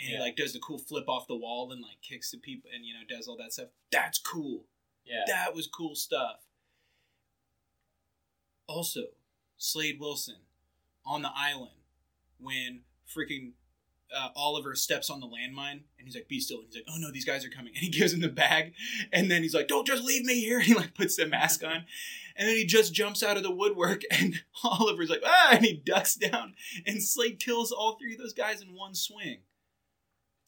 and 0.00 0.08
Yeah. 0.10 0.16
he 0.16 0.22
like 0.22 0.36
does 0.36 0.52
the 0.52 0.58
cool 0.58 0.78
flip 0.78 1.08
off 1.08 1.26
the 1.28 1.36
wall 1.36 1.70
and 1.72 1.80
like 1.82 2.00
kicks 2.02 2.30
the 2.30 2.38
people 2.38 2.70
and 2.74 2.84
you 2.84 2.92
know 2.94 3.00
does 3.08 3.28
all 3.28 3.36
that 3.38 3.52
stuff. 3.52 3.68
That's 3.92 4.18
cool. 4.18 4.64
Yeah. 5.04 5.22
That 5.26 5.54
was 5.54 5.66
cool 5.68 5.94
stuff. 5.94 6.40
Also, 8.68 9.02
Slade 9.56 10.00
Wilson 10.00 10.36
on 11.04 11.22
the 11.22 11.30
island 11.34 11.70
when 12.38 12.80
freaking 13.08 13.52
uh, 14.14 14.28
Oliver 14.34 14.74
steps 14.74 15.08
on 15.10 15.20
the 15.20 15.26
landmine 15.26 15.80
and 15.98 16.04
he's 16.06 16.14
like, 16.14 16.28
"Be 16.28 16.40
still." 16.40 16.58
And 16.58 16.66
he's 16.66 16.76
like, 16.76 16.84
"Oh 16.88 16.98
no, 16.98 17.10
these 17.12 17.24
guys 17.24 17.44
are 17.44 17.48
coming." 17.48 17.72
And 17.74 17.82
he 17.84 17.88
gives 17.88 18.12
him 18.12 18.20
the 18.20 18.28
bag, 18.28 18.74
and 19.12 19.30
then 19.30 19.42
he's 19.42 19.54
like, 19.54 19.68
"Don't 19.68 19.86
just 19.86 20.02
leave 20.02 20.24
me 20.24 20.40
here." 20.40 20.58
And 20.60 20.66
he 20.66 20.74
like 20.74 20.94
puts 20.94 21.16
the 21.16 21.26
mask 21.26 21.62
on, 21.64 21.84
and 22.36 22.48
then 22.48 22.56
he 22.56 22.64
just 22.66 22.92
jumps 22.94 23.22
out 23.22 23.36
of 23.36 23.42
the 23.42 23.50
woodwork, 23.54 24.02
and 24.10 24.34
Oliver's 24.64 25.10
like, 25.10 25.22
"Ah!" 25.24 25.48
And 25.52 25.64
he 25.64 25.74
ducks 25.74 26.14
down, 26.14 26.54
and 26.86 27.02
Slade 27.02 27.38
kills 27.40 27.72
all 27.72 27.96
three 27.96 28.12
of 28.14 28.18
those 28.20 28.32
guys 28.34 28.60
in 28.62 28.74
one 28.74 28.94
swing. 28.94 29.38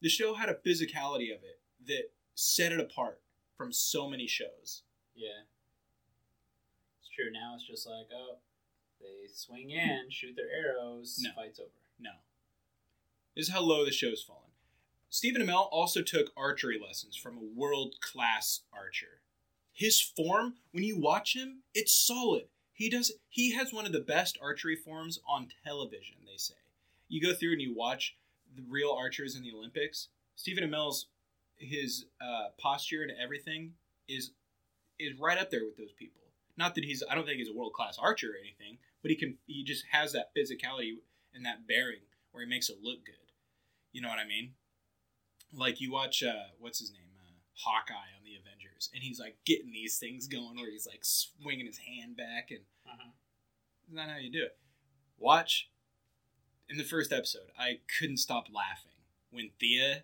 The 0.01 0.09
show 0.09 0.33
had 0.35 0.49
a 0.49 0.53
physicality 0.53 1.33
of 1.35 1.43
it 1.43 1.59
that 1.87 2.11
set 2.35 2.71
it 2.71 2.79
apart 2.79 3.19
from 3.57 3.73
so 3.73 4.09
many 4.09 4.27
shows. 4.27 4.83
Yeah. 5.15 5.43
It's 7.01 7.09
true. 7.13 7.31
Now 7.31 7.53
it's 7.55 7.67
just 7.67 7.85
like, 7.85 8.07
oh, 8.15 8.37
they 9.01 9.27
swing 9.33 9.71
in, 9.71 10.09
shoot 10.09 10.35
their 10.37 10.49
arrows, 10.49 11.19
No. 11.21 11.31
fight's 11.35 11.59
over. 11.59 11.69
No. 11.99 12.11
This 13.35 13.47
is 13.47 13.53
how 13.53 13.61
low 13.61 13.83
the 13.83 13.91
show's 13.91 14.21
fallen. 14.23 14.43
Stephen 15.09 15.41
Amell 15.41 15.67
also 15.71 16.01
took 16.01 16.31
archery 16.37 16.79
lessons 16.81 17.17
from 17.17 17.35
a 17.37 17.59
world 17.59 17.95
class 17.99 18.61
archer. 18.71 19.21
His 19.79 20.01
form, 20.01 20.55
when 20.73 20.83
you 20.83 20.99
watch 20.99 21.37
him, 21.37 21.63
it's 21.73 21.93
solid. 21.93 22.49
He 22.73 22.89
does 22.89 23.13
he 23.29 23.53
has 23.53 23.71
one 23.71 23.85
of 23.85 23.93
the 23.93 24.01
best 24.01 24.37
archery 24.41 24.75
forms 24.75 25.21
on 25.25 25.47
television, 25.63 26.17
they 26.25 26.35
say. 26.35 26.55
You 27.07 27.21
go 27.21 27.33
through 27.33 27.53
and 27.53 27.61
you 27.61 27.73
watch 27.73 28.17
the 28.53 28.65
real 28.67 28.91
archers 28.91 29.37
in 29.37 29.41
the 29.41 29.53
Olympics. 29.53 30.09
Stephen 30.35 30.65
Amell's 30.65 31.05
his 31.55 32.07
uh, 32.19 32.49
posture 32.57 33.03
and 33.03 33.13
everything 33.23 33.71
is 34.09 34.31
is 34.99 35.17
right 35.17 35.37
up 35.37 35.49
there 35.49 35.63
with 35.63 35.77
those 35.77 35.93
people. 35.93 36.23
Not 36.57 36.75
that 36.75 36.83
he's 36.83 37.01
I 37.09 37.15
don't 37.15 37.25
think 37.25 37.37
he's 37.37 37.47
a 37.47 37.57
world 37.57 37.71
class 37.71 37.97
archer 37.97 38.31
or 38.31 38.37
anything, 38.37 38.79
but 39.01 39.11
he 39.11 39.15
can 39.15 39.37
he 39.47 39.63
just 39.63 39.85
has 39.93 40.11
that 40.11 40.35
physicality 40.35 40.95
and 41.33 41.45
that 41.45 41.69
bearing 41.69 42.03
where 42.33 42.43
he 42.43 42.49
makes 42.49 42.67
it 42.67 42.79
look 42.83 43.05
good. 43.05 43.31
You 43.93 44.01
know 44.01 44.09
what 44.09 44.19
I 44.19 44.27
mean? 44.27 44.55
Like 45.53 45.79
you 45.79 45.89
watch 45.89 46.21
uh 46.21 46.51
what's 46.59 46.79
his 46.79 46.91
name? 46.91 47.15
Uh, 47.17 47.31
Hawkeye 47.63 48.18
the 48.29 48.37
Avengers 48.39 48.89
and 48.93 49.03
he's 49.03 49.19
like 49.19 49.37
getting 49.45 49.71
these 49.71 49.97
things 49.97 50.27
going 50.27 50.55
where 50.57 50.69
he's 50.71 50.87
like 50.87 50.99
swinging 51.03 51.65
his 51.65 51.79
hand 51.79 52.15
back 52.15 52.49
and 52.51 52.61
Uh-huh. 52.87 53.09
not 53.91 54.09
how 54.09 54.17
you 54.17 54.31
do 54.31 54.43
it. 54.43 54.57
Watch 55.17 55.69
in 56.69 56.77
the 56.77 56.83
first 56.83 57.11
episode, 57.11 57.49
I 57.57 57.79
couldn't 57.99 58.17
stop 58.17 58.45
laughing 58.53 58.91
when 59.31 59.49
Thea 59.59 60.03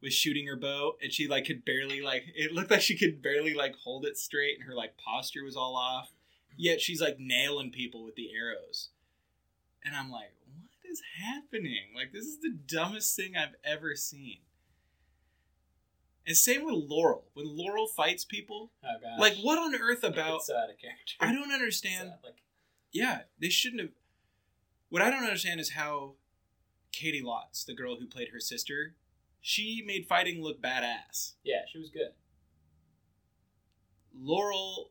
was 0.00 0.12
shooting 0.14 0.46
her 0.46 0.56
bow 0.56 0.96
and 1.02 1.12
she 1.12 1.26
like 1.26 1.46
could 1.46 1.64
barely 1.64 2.00
like 2.00 2.24
it 2.36 2.52
looked 2.52 2.70
like 2.70 2.82
she 2.82 2.96
could 2.96 3.20
barely 3.22 3.54
like 3.54 3.74
hold 3.74 4.04
it 4.04 4.16
straight 4.16 4.58
and 4.58 4.68
her 4.68 4.74
like 4.74 4.96
posture 4.96 5.42
was 5.44 5.56
all 5.56 5.76
off. 5.76 6.12
Yet 6.56 6.80
she's 6.80 7.00
like 7.00 7.16
nailing 7.18 7.70
people 7.72 8.04
with 8.04 8.14
the 8.14 8.30
arrows. 8.32 8.90
And 9.84 9.96
I'm 9.96 10.10
like, 10.10 10.32
what 10.46 10.90
is 10.90 11.02
happening? 11.20 11.88
Like 11.94 12.12
this 12.12 12.24
is 12.26 12.38
the 12.40 12.56
dumbest 12.66 13.16
thing 13.16 13.34
I've 13.36 13.56
ever 13.64 13.96
seen. 13.96 14.38
And 16.26 16.36
same 16.36 16.64
with 16.64 16.74
Laurel. 16.88 17.24
When 17.34 17.46
Laurel 17.56 17.86
fights 17.86 18.24
people, 18.24 18.70
Oh 18.82 18.88
gosh. 19.02 19.18
like 19.20 19.34
what 19.42 19.58
on 19.58 19.74
earth 19.74 20.02
about 20.04 20.42
so 20.44 20.56
out 20.56 20.70
of 20.70 20.78
character. 20.78 21.14
I 21.20 21.32
don't 21.34 21.52
understand 21.52 22.08
Sad, 22.08 22.18
uh, 22.22 22.26
like, 22.26 22.42
yeah, 22.92 23.20
they 23.40 23.50
shouldn't 23.50 23.80
have. 23.82 23.90
What 24.88 25.02
I 25.02 25.10
don't 25.10 25.24
understand 25.24 25.60
is 25.60 25.70
how 25.72 26.14
Caity 26.92 27.22
Lotz, 27.22 27.64
the 27.66 27.74
girl 27.74 27.96
who 27.96 28.06
played 28.06 28.28
her 28.32 28.40
sister, 28.40 28.94
she 29.40 29.82
made 29.86 30.06
fighting 30.06 30.42
look 30.42 30.62
badass. 30.62 31.32
yeah, 31.42 31.62
she 31.70 31.78
was 31.78 31.90
good. 31.90 32.12
Laurel 34.18 34.90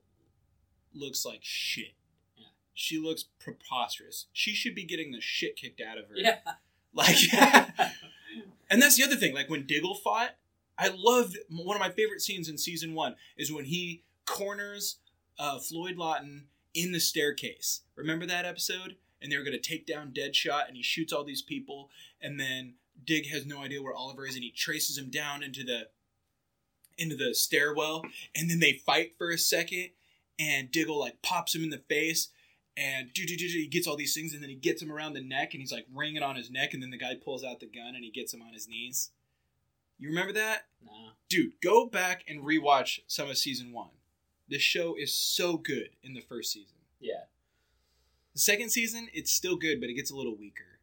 looks 0.93 1.25
like 1.25 1.39
shit. 1.41 1.93
Yeah. 2.37 2.47
She 2.73 2.97
looks 2.99 3.25
preposterous. 3.39 4.27
She 4.33 4.53
should 4.53 4.75
be 4.75 4.83
getting 4.83 5.11
the 5.11 5.21
shit 5.21 5.55
kicked 5.55 5.81
out 5.81 5.97
of 5.97 6.07
her. 6.09 6.15
Yeah. 6.15 6.37
Like, 6.93 7.15
and 8.69 8.81
that's 8.81 8.97
the 8.97 9.03
other 9.03 9.15
thing. 9.15 9.33
Like 9.33 9.49
when 9.49 9.65
Diggle 9.65 9.95
fought, 9.95 10.35
I 10.77 10.91
loved 10.95 11.37
one 11.49 11.75
of 11.75 11.81
my 11.81 11.89
favorite 11.89 12.21
scenes 12.21 12.49
in 12.49 12.57
season 12.57 12.93
one 12.93 13.15
is 13.37 13.51
when 13.51 13.65
he 13.65 14.03
corners 14.25 14.97
uh, 15.37 15.59
Floyd 15.59 15.97
Lawton 15.97 16.45
in 16.73 16.91
the 16.91 16.99
staircase. 16.99 17.81
Remember 17.95 18.25
that 18.25 18.45
episode? 18.45 18.95
And 19.21 19.31
they 19.31 19.37
were 19.37 19.43
going 19.43 19.57
to 19.57 19.69
take 19.69 19.87
down 19.87 20.11
Deadshot, 20.11 20.67
and 20.67 20.75
he 20.75 20.83
shoots 20.83 21.13
all 21.13 21.23
these 21.23 21.41
people, 21.41 21.89
and 22.21 22.37
then 22.37 22.73
Dig 23.05 23.27
has 23.27 23.45
no 23.45 23.61
idea 23.61 23.81
where 23.81 23.93
Oliver 23.93 24.25
is, 24.25 24.35
and 24.35 24.43
he 24.43 24.51
traces 24.51 24.97
him 24.97 25.09
down 25.09 25.43
into 25.43 25.63
the 25.63 25.87
into 26.97 27.15
the 27.15 27.33
stairwell, 27.33 28.03
and 28.35 28.49
then 28.49 28.59
they 28.59 28.73
fight 28.73 29.13
for 29.17 29.31
a 29.31 29.37
second, 29.37 29.89
and 30.37 30.69
Diggle 30.71 30.99
like 30.99 31.21
pops 31.21 31.55
him 31.55 31.63
in 31.63 31.69
the 31.69 31.81
face, 31.89 32.29
and 32.75 33.11
he 33.15 33.67
gets 33.67 33.87
all 33.87 33.95
these 33.95 34.13
things, 34.13 34.33
and 34.33 34.43
then 34.43 34.49
he 34.49 34.55
gets 34.55 34.81
him 34.81 34.91
around 34.91 35.13
the 35.13 35.23
neck, 35.23 35.53
and 35.53 35.61
he's 35.61 35.71
like 35.71 35.87
ringing 35.93 36.21
on 36.21 36.35
his 36.35 36.51
neck, 36.51 36.73
and 36.73 36.83
then 36.83 36.91
the 36.91 36.97
guy 36.97 37.15
pulls 37.15 37.43
out 37.43 37.61
the 37.61 37.65
gun, 37.65 37.95
and 37.95 38.03
he 38.03 38.11
gets 38.11 38.33
him 38.33 38.41
on 38.41 38.53
his 38.53 38.67
knees. 38.67 39.11
You 40.03 40.09
remember 40.09 40.33
that? 40.33 40.65
no. 40.85 40.91
dude, 41.29 41.53
go 41.63 41.85
back 41.87 42.23
and 42.27 42.43
rewatch 42.43 42.99
some 43.07 43.29
of 43.29 43.37
season 43.37 43.71
one. 43.71 43.89
The 44.49 44.59
show 44.59 44.95
is 44.99 45.15
so 45.15 45.55
good 45.57 45.91
in 46.03 46.13
the 46.13 46.19
first 46.21 46.51
season. 46.51 46.75
Yeah. 46.99 47.23
The 48.33 48.39
second 48.39 48.71
season, 48.71 49.07
it's 49.13 49.31
still 49.31 49.55
good, 49.55 49.79
but 49.79 49.89
it 49.89 49.93
gets 49.93 50.11
a 50.11 50.15
little 50.15 50.35
weaker. 50.35 50.79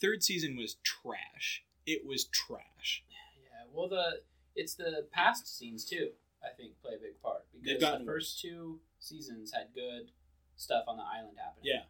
Third 0.00 0.22
season 0.22 0.56
was 0.56 0.76
trash. 0.82 1.62
It 1.86 2.06
was 2.06 2.24
trash. 2.24 3.04
Yeah. 3.10 3.66
Well, 3.72 3.88
the 3.88 4.22
it's 4.56 4.74
the 4.74 5.06
past 5.12 5.58
scenes 5.58 5.84
too. 5.84 6.10
I 6.42 6.54
think 6.56 6.80
play 6.82 6.92
a 6.94 6.98
big 6.98 7.20
part 7.22 7.42
because 7.52 7.80
the 7.80 8.04
first 8.06 8.40
two 8.40 8.80
seasons 8.98 9.52
had 9.52 9.68
good 9.74 10.10
stuff 10.56 10.84
on 10.88 10.96
the 10.96 11.02
island 11.02 11.36
happening. 11.38 11.64
Yeah. 11.64 11.82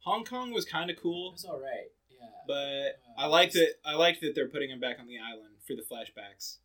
Hong 0.00 0.24
Kong 0.24 0.52
was 0.52 0.64
kind 0.64 0.90
of 0.90 0.96
It 0.96 1.00
cool, 1.02 1.30
was 1.32 1.44
all 1.44 1.60
right. 1.60 1.90
Yeah. 2.10 2.26
but 2.46 3.00
Uh, 3.16 3.20
I 3.22 3.26
liked 3.26 3.54
it's- 3.54 3.74
that. 3.84 3.88
I 3.88 3.94
liked 3.94 4.20
that 4.22 4.34
they're 4.34 4.48
putting 4.48 4.70
him 4.70 4.80
back 4.80 4.98
on 4.98 5.06
the 5.06 5.18
island 5.18 5.54
for 5.72 5.76
the 5.76 5.82
flashbacks 5.94 6.58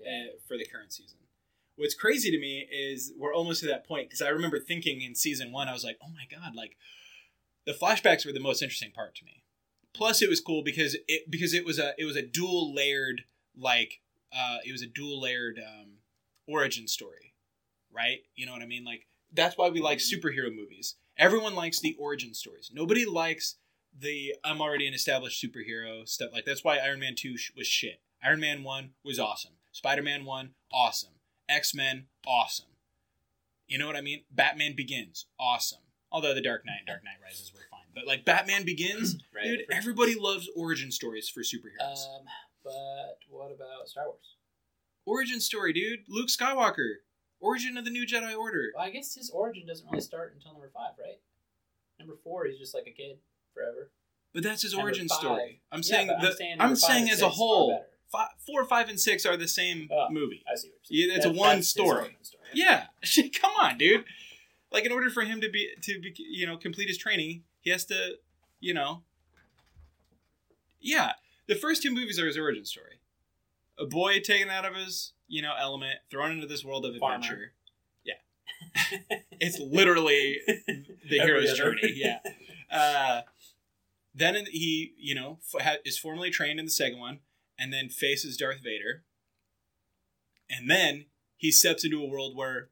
Yeah. 0.00 0.26
uh, 0.32 0.38
for 0.46 0.56
the 0.56 0.66
current 0.66 0.92
season. 0.92 1.18
What's 1.76 1.94
crazy 1.94 2.30
to 2.30 2.38
me 2.38 2.66
is 2.70 3.12
we're 3.16 3.34
almost 3.34 3.60
to 3.60 3.66
that 3.68 3.86
point 3.86 4.08
because 4.08 4.22
I 4.22 4.28
remember 4.28 4.58
thinking 4.58 5.00
in 5.00 5.14
season 5.14 5.52
one, 5.52 5.68
I 5.68 5.72
was 5.72 5.84
like, 5.84 5.98
oh 6.02 6.08
my 6.08 6.26
god, 6.30 6.54
like 6.54 6.76
the 7.66 7.72
flashbacks 7.72 8.26
were 8.26 8.32
the 8.32 8.40
most 8.40 8.62
interesting 8.62 8.90
part 8.90 9.14
to 9.16 9.24
me. 9.24 9.44
Plus, 9.94 10.20
it 10.22 10.28
was 10.28 10.40
cool 10.40 10.62
because 10.62 10.96
it 11.06 11.30
because 11.30 11.54
it 11.54 11.64
was 11.64 11.78
a 11.78 11.94
it 11.98 12.04
was 12.04 12.16
a 12.16 12.22
dual 12.22 12.74
layered 12.74 13.22
like 13.56 14.00
uh, 14.32 14.58
it 14.64 14.72
was 14.72 14.82
a 14.82 14.86
dual 14.86 15.20
layered 15.20 15.58
um, 15.64 15.98
origin 16.46 16.86
story, 16.88 17.34
right? 17.92 18.18
You 18.34 18.46
know 18.46 18.52
what 18.52 18.62
I 18.62 18.66
mean? 18.66 18.84
Like 18.84 19.06
that's 19.32 19.56
why 19.56 19.68
we 19.70 19.80
like 19.80 19.98
Mhm. 19.98 20.14
superhero 20.20 20.54
movies. 20.54 20.96
Everyone 21.16 21.54
likes 21.54 21.80
the 21.80 21.94
origin 21.98 22.34
stories. 22.34 22.70
Nobody 22.72 23.04
likes 23.04 23.56
the 24.00 24.34
I'm 24.44 24.60
already 24.60 24.86
an 24.86 24.94
established 24.94 25.42
superhero 25.42 26.06
stuff. 26.08 26.30
Like 26.32 26.44
that's 26.44 26.64
why 26.64 26.78
Iron 26.78 27.00
Man 27.00 27.14
two 27.16 27.36
sh- 27.36 27.52
was 27.56 27.66
shit. 27.66 28.00
Iron 28.22 28.40
Man 28.40 28.62
one 28.62 28.90
was 29.04 29.18
awesome. 29.18 29.52
Spider 29.72 30.02
Man 30.02 30.24
one 30.24 30.50
awesome. 30.72 31.14
X 31.48 31.74
Men 31.74 32.06
awesome. 32.26 32.66
You 33.66 33.78
know 33.78 33.86
what 33.86 33.96
I 33.96 34.00
mean? 34.00 34.22
Batman 34.30 34.74
Begins 34.74 35.26
awesome. 35.38 35.80
Although 36.10 36.34
the 36.34 36.40
Dark 36.40 36.64
Knight, 36.64 36.86
Dark 36.86 37.04
Knight 37.04 37.18
Rises 37.22 37.52
were 37.52 37.60
fine, 37.70 37.80
but 37.94 38.06
like 38.06 38.24
Batman 38.24 38.64
Begins, 38.64 39.16
Right, 39.34 39.44
dude, 39.44 39.64
everybody 39.70 40.14
loves 40.18 40.48
origin 40.56 40.90
stories 40.90 41.28
for 41.28 41.40
superheroes. 41.40 42.06
Um, 42.16 42.24
but 42.64 43.18
what 43.28 43.52
about 43.52 43.88
Star 43.88 44.06
Wars? 44.06 44.36
origin 45.04 45.40
story, 45.40 45.72
dude. 45.72 46.00
Luke 46.08 46.28
Skywalker, 46.28 46.96
origin 47.40 47.76
of 47.78 47.84
the 47.84 47.90
New 47.90 48.06
Jedi 48.06 48.36
Order. 48.36 48.72
Well, 48.74 48.84
I 48.84 48.90
guess 48.90 49.14
his 49.14 49.30
origin 49.30 49.66
doesn't 49.66 49.86
really 49.90 50.02
start 50.02 50.32
until 50.34 50.52
number 50.52 50.70
five, 50.72 50.92
right? 50.98 51.18
Number 51.98 52.14
four, 52.22 52.46
he's 52.46 52.58
just 52.58 52.74
like 52.74 52.86
a 52.86 52.90
kid 52.90 53.18
forever. 53.58 53.90
But 54.34 54.42
that's 54.42 54.62
his 54.62 54.72
Number 54.72 54.84
origin 54.88 55.08
five. 55.08 55.18
story. 55.18 55.60
I'm 55.72 55.78
Yeah, 55.78 55.82
saying 55.82 56.10
I'm 56.10 56.24
the, 56.24 56.32
saying 56.32 56.56
I'm 56.60 56.76
saying 56.76 57.10
as 57.10 57.22
a 57.22 57.28
whole, 57.28 57.70
better. 57.70 57.86
fi- 58.12 58.30
four, 58.46 58.64
five, 58.66 58.88
and 58.88 59.00
six 59.00 59.24
are 59.26 59.36
the 59.36 59.48
same 59.48 59.88
Oh. 59.90 60.08
movie. 60.10 60.44
I 60.50 60.54
see 60.56 60.68
what 60.68 60.78
you're 60.88 60.98
saying. 60.98 61.10
Yeah, 61.10 61.16
it's 61.16 61.26
a 61.26 61.28
That- 61.30 61.34
one 61.38 61.56
that's 61.56 61.68
story. 61.68 62.16
story. 62.22 62.44
Yeah, 62.54 62.86
come 63.40 63.52
on, 63.58 63.78
dude. 63.78 64.04
Like 64.70 64.84
in 64.84 64.92
order 64.92 65.08
for 65.10 65.22
him 65.22 65.40
to 65.40 65.50
be 65.50 65.70
to 65.82 66.00
be 66.00 66.14
you 66.18 66.46
know 66.46 66.56
complete 66.56 66.88
his 66.88 66.98
training, 66.98 67.44
he 67.60 67.70
has 67.70 67.84
to, 67.86 68.18
you 68.60 68.74
know. 68.74 69.02
Yeah, 70.80 71.12
the 71.46 71.54
first 71.54 71.82
two 71.82 71.90
movies 71.92 72.18
are 72.18 72.26
his 72.26 72.38
origin 72.38 72.64
story. 72.64 73.00
A 73.78 73.86
boy 73.86 74.20
taken 74.20 74.48
out 74.50 74.64
of 74.64 74.74
his 74.74 75.12
you 75.26 75.42
know 75.42 75.54
element, 75.58 76.00
thrown 76.10 76.32
into 76.32 76.46
this 76.46 76.64
world 76.64 76.84
of 76.84 76.96
Farmer. 76.96 77.16
adventure. 77.16 77.52
Yeah, 78.04 78.98
it's 79.40 79.58
literally 79.58 80.38
the 80.46 81.18
hero's 81.18 81.56
journey. 81.56 81.92
Yeah. 81.94 82.18
Uh, 82.70 83.22
then 84.18 84.36
in- 84.36 84.46
he, 84.46 84.94
you 84.98 85.14
know, 85.14 85.38
f- 85.54 85.62
ha- 85.62 85.76
is 85.84 85.98
formally 85.98 86.30
trained 86.30 86.58
in 86.58 86.64
the 86.66 86.70
second 86.70 86.98
one, 86.98 87.20
and 87.58 87.72
then 87.72 87.88
faces 87.88 88.36
Darth 88.36 88.60
Vader. 88.62 89.04
And 90.50 90.70
then 90.70 91.06
he 91.36 91.50
steps 91.52 91.84
into 91.84 92.02
a 92.02 92.06
world 92.08 92.36
where 92.36 92.70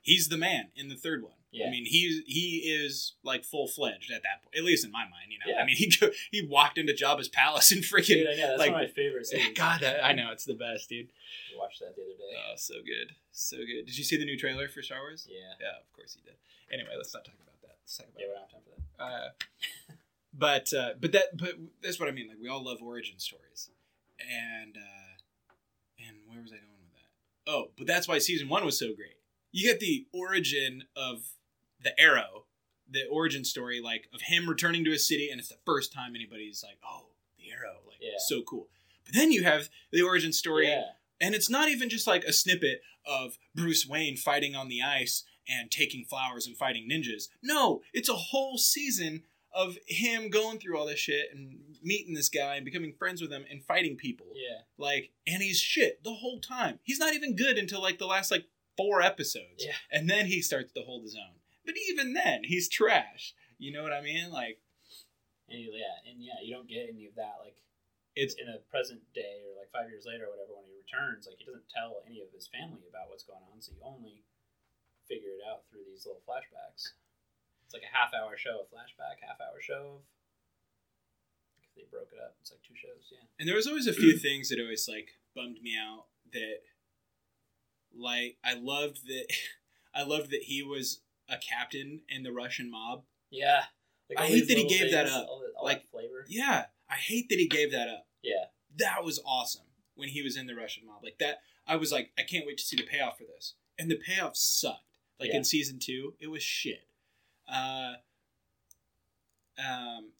he's 0.00 0.28
the 0.28 0.36
man 0.38 0.70
in 0.74 0.88
the 0.88 0.96
third 0.96 1.22
one. 1.22 1.32
Yeah. 1.52 1.66
I 1.66 1.70
mean, 1.70 1.84
he 1.84 2.22
he 2.26 2.64
is 2.66 3.12
like 3.22 3.44
full 3.44 3.68
fledged 3.68 4.10
at 4.10 4.22
that 4.22 4.42
point, 4.42 4.56
at 4.56 4.64
least 4.64 4.86
in 4.86 4.90
my 4.90 5.04
mind. 5.04 5.28
You 5.28 5.38
know, 5.38 5.54
Yeah. 5.54 5.62
I 5.62 5.66
mean, 5.66 5.76
he 5.76 5.92
he 6.30 6.46
walked 6.48 6.78
into 6.78 6.94
Jabba's 6.94 7.28
palace 7.28 7.70
and 7.72 7.82
freaking 7.84 8.24
Dude, 8.24 8.26
I 8.28 8.36
know 8.36 8.46
that's 8.48 8.58
like- 8.58 8.72
one 8.72 8.84
of 8.84 8.96
my. 8.96 9.52
God, 9.54 9.84
I, 9.84 10.10
I 10.10 10.12
know 10.14 10.32
it's 10.32 10.46
the 10.46 10.54
best, 10.54 10.88
dude. 10.88 11.08
I 11.54 11.58
watched 11.58 11.80
that 11.80 11.94
the 11.94 12.02
other 12.02 12.16
day. 12.16 12.36
Oh, 12.40 12.54
so 12.56 12.74
good, 12.84 13.14
so 13.32 13.58
good. 13.58 13.84
Did 13.86 13.98
you 13.98 14.04
see 14.04 14.16
the 14.16 14.24
new 14.24 14.38
trailer 14.38 14.66
for 14.68 14.80
Star 14.82 15.00
Wars? 15.00 15.28
yeah. 15.30 15.52
Yeah, 15.60 15.76
of 15.78 15.92
course 15.92 16.16
you 16.16 16.22
did. 16.24 16.38
Anyway, 16.72 16.94
let's 16.96 17.12
not 17.12 17.24
talk 17.26 17.34
about 17.34 17.60
that. 17.60 17.76
Let's 17.84 17.96
talk 17.98 18.06
about 18.08 18.20
Yeah, 18.20 18.26
we 18.28 18.32
don't 18.32 18.40
have 18.40 18.50
time 18.50 18.62
for 18.64 18.72
that. 18.80 19.04
uh, 19.04 19.94
but 20.32 20.72
uh, 20.72 20.90
but 21.00 21.12
that 21.12 21.36
but 21.36 21.54
that's 21.82 21.98
what 22.00 22.08
I 22.08 22.12
mean. 22.12 22.28
Like 22.28 22.38
we 22.40 22.48
all 22.48 22.64
love 22.64 22.78
origin 22.82 23.18
stories, 23.18 23.70
and 24.20 24.76
uh, 24.76 26.04
and 26.06 26.16
where 26.26 26.40
was 26.42 26.52
I 26.52 26.56
going 26.56 26.68
with 26.82 26.92
that? 26.94 27.50
Oh, 27.50 27.70
but 27.76 27.86
that's 27.86 28.08
why 28.08 28.18
season 28.18 28.48
one 28.48 28.64
was 28.64 28.78
so 28.78 28.94
great. 28.94 29.16
You 29.50 29.68
get 29.68 29.80
the 29.80 30.06
origin 30.12 30.84
of 30.96 31.24
the 31.82 31.98
Arrow, 32.00 32.44
the 32.90 33.04
origin 33.10 33.44
story, 33.44 33.80
like 33.80 34.08
of 34.14 34.22
him 34.22 34.48
returning 34.48 34.84
to 34.84 34.92
a 34.92 34.98
city, 34.98 35.28
and 35.30 35.38
it's 35.38 35.48
the 35.50 35.58
first 35.66 35.92
time 35.92 36.14
anybody's 36.14 36.62
like, 36.62 36.78
oh, 36.86 37.06
the 37.38 37.50
Arrow, 37.52 37.78
like 37.86 37.98
Yeah. 38.00 38.18
so 38.18 38.42
cool. 38.42 38.68
But 39.04 39.14
then 39.14 39.32
you 39.32 39.42
have 39.44 39.68
the 39.90 40.00
origin 40.02 40.32
story 40.32 40.68
Yeah. 40.68 40.92
and 41.20 41.34
it's 41.34 41.50
not 41.50 41.68
even 41.68 41.88
just 41.90 42.06
like 42.06 42.24
a 42.24 42.32
snippet 42.32 42.80
of 43.04 43.36
Bruce 43.54 43.86
Wayne 43.86 44.16
fighting 44.16 44.54
on 44.54 44.68
the 44.68 44.80
ice 44.80 45.24
and 45.48 45.70
taking 45.72 46.04
flowers 46.04 46.46
and 46.46 46.56
fighting 46.56 46.88
ninjas. 46.88 47.24
No, 47.42 47.82
it's 47.92 48.08
a 48.08 48.14
whole 48.14 48.56
season 48.58 49.24
of 49.54 49.76
him 49.86 50.30
going 50.30 50.58
through 50.58 50.78
all 50.78 50.86
this 50.86 50.98
shit 50.98 51.26
and 51.32 51.58
meeting 51.82 52.14
this 52.14 52.28
guy 52.28 52.56
and 52.56 52.64
becoming 52.64 52.94
friends 52.98 53.20
with 53.20 53.30
him 53.30 53.44
and 53.50 53.64
fighting 53.64 53.96
people. 53.96 54.26
Yeah. 54.34 54.62
Like, 54.78 55.10
and 55.26 55.42
he's 55.42 55.58
shit 55.58 56.02
the 56.04 56.14
whole 56.14 56.40
time. 56.40 56.78
He's 56.82 56.98
not 56.98 57.14
even 57.14 57.36
good 57.36 57.58
until 57.58 57.82
like 57.82 57.98
the 57.98 58.06
last 58.06 58.30
like 58.30 58.46
four 58.76 59.02
episodes. 59.02 59.64
Yeah. 59.64 59.74
And 59.90 60.08
then 60.08 60.26
he 60.26 60.40
starts 60.40 60.72
to 60.72 60.82
hold 60.82 61.02
his 61.02 61.14
own. 61.14 61.36
But 61.64 61.74
even 61.90 62.14
then, 62.14 62.42
he's 62.44 62.68
trash. 62.68 63.34
You 63.58 63.72
know 63.72 63.82
what 63.82 63.92
I 63.92 64.00
mean? 64.02 64.30
Like, 64.30 64.58
And 65.48 65.60
you, 65.60 65.70
yeah, 65.74 66.10
and 66.10 66.22
yeah, 66.22 66.40
you 66.42 66.54
don't 66.54 66.68
get 66.68 66.88
any 66.90 67.06
of 67.06 67.14
that 67.16 67.38
like 67.44 67.56
it's 68.14 68.36
in 68.36 68.48
a 68.48 68.60
present 68.68 69.00
day 69.16 69.40
or 69.40 69.56
like 69.56 69.72
five 69.72 69.88
years 69.88 70.04
later 70.04 70.28
or 70.28 70.36
whatever 70.36 70.52
when 70.56 70.68
he 70.68 70.76
returns. 70.76 71.24
Like 71.24 71.40
he 71.40 71.48
doesn't 71.48 71.68
tell 71.72 72.04
any 72.04 72.20
of 72.20 72.28
his 72.32 72.48
family 72.48 72.84
about 72.88 73.08
what's 73.08 73.24
going 73.24 73.44
on, 73.52 73.60
so 73.60 73.72
you 73.72 73.80
only 73.84 74.24
figure 75.08 75.32
it 75.32 75.44
out 75.44 75.64
through 75.68 75.84
these 75.88 76.04
little 76.04 76.20
flashbacks. 76.28 76.92
It's 77.72 77.82
like 77.82 77.90
a 77.90 77.96
half 77.96 78.12
hour 78.12 78.36
show 78.36 78.60
of 78.60 78.66
flashback, 78.66 79.26
half 79.26 79.40
hour 79.40 79.58
show 79.62 79.94
of. 79.96 80.00
If 81.64 81.74
they 81.74 81.84
broke 81.90 82.10
it 82.12 82.18
up, 82.22 82.36
it's 82.42 82.50
like 82.52 82.60
two 82.62 82.74
shows. 82.76 83.08
Yeah. 83.10 83.24
And 83.40 83.48
there 83.48 83.56
was 83.56 83.66
always 83.66 83.86
a 83.86 83.94
few 83.94 84.18
things 84.18 84.50
that 84.50 84.60
always 84.60 84.86
like 84.86 85.08
bummed 85.34 85.62
me 85.62 85.74
out 85.80 86.04
that 86.34 86.58
like 87.96 88.36
I 88.44 88.54
loved 88.54 89.06
that 89.06 89.26
I 89.94 90.02
loved 90.02 90.30
that 90.32 90.42
he 90.42 90.62
was 90.62 91.00
a 91.30 91.36
captain 91.38 92.02
in 92.10 92.24
the 92.24 92.32
Russian 92.32 92.70
mob. 92.70 93.04
Yeah. 93.30 93.62
Like 94.10 94.18
I 94.18 94.26
hate 94.26 94.48
that 94.48 94.58
he 94.58 94.66
gave 94.68 94.90
that 94.92 95.06
up. 95.06 95.26
All, 95.28 95.40
the, 95.40 95.58
all 95.58 95.64
Like- 95.64 95.88
flavor. 95.90 96.26
Yeah, 96.28 96.66
I 96.90 96.96
hate 96.96 97.30
that 97.30 97.38
he 97.38 97.48
gave 97.48 97.72
that 97.72 97.88
up. 97.88 98.06
Yeah. 98.22 98.44
That 98.76 99.02
was 99.02 99.18
awesome 99.24 99.64
when 99.94 100.10
he 100.10 100.20
was 100.22 100.36
in 100.36 100.46
the 100.46 100.54
Russian 100.54 100.84
mob. 100.86 101.02
Like 101.02 101.16
that 101.20 101.38
I 101.66 101.76
was 101.76 101.90
like 101.90 102.10
I 102.18 102.22
can't 102.22 102.44
wait 102.46 102.58
to 102.58 102.64
see 102.64 102.76
the 102.76 102.82
payoff 102.84 103.16
for 103.16 103.24
this. 103.24 103.54
And 103.78 103.90
the 103.90 103.96
payoff 103.96 104.36
sucked. 104.36 104.84
Like 105.18 105.30
Yeah. 105.30 105.36
in 105.38 105.44
season 105.44 105.78
2, 105.78 106.14
it 106.20 106.26
was 106.26 106.42
shit. 106.42 106.86
Uh 107.50 107.94
um 109.58 110.10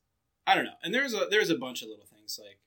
I 0.47 0.55
don't 0.55 0.65
know. 0.65 0.73
And 0.83 0.93
there's 0.95 1.15
a 1.15 1.27
there's 1.31 1.51
a 1.51 1.55
bunch 1.57 1.83
of 1.83 1.89
little 1.89 2.07
things 2.07 2.39
like 2.43 2.59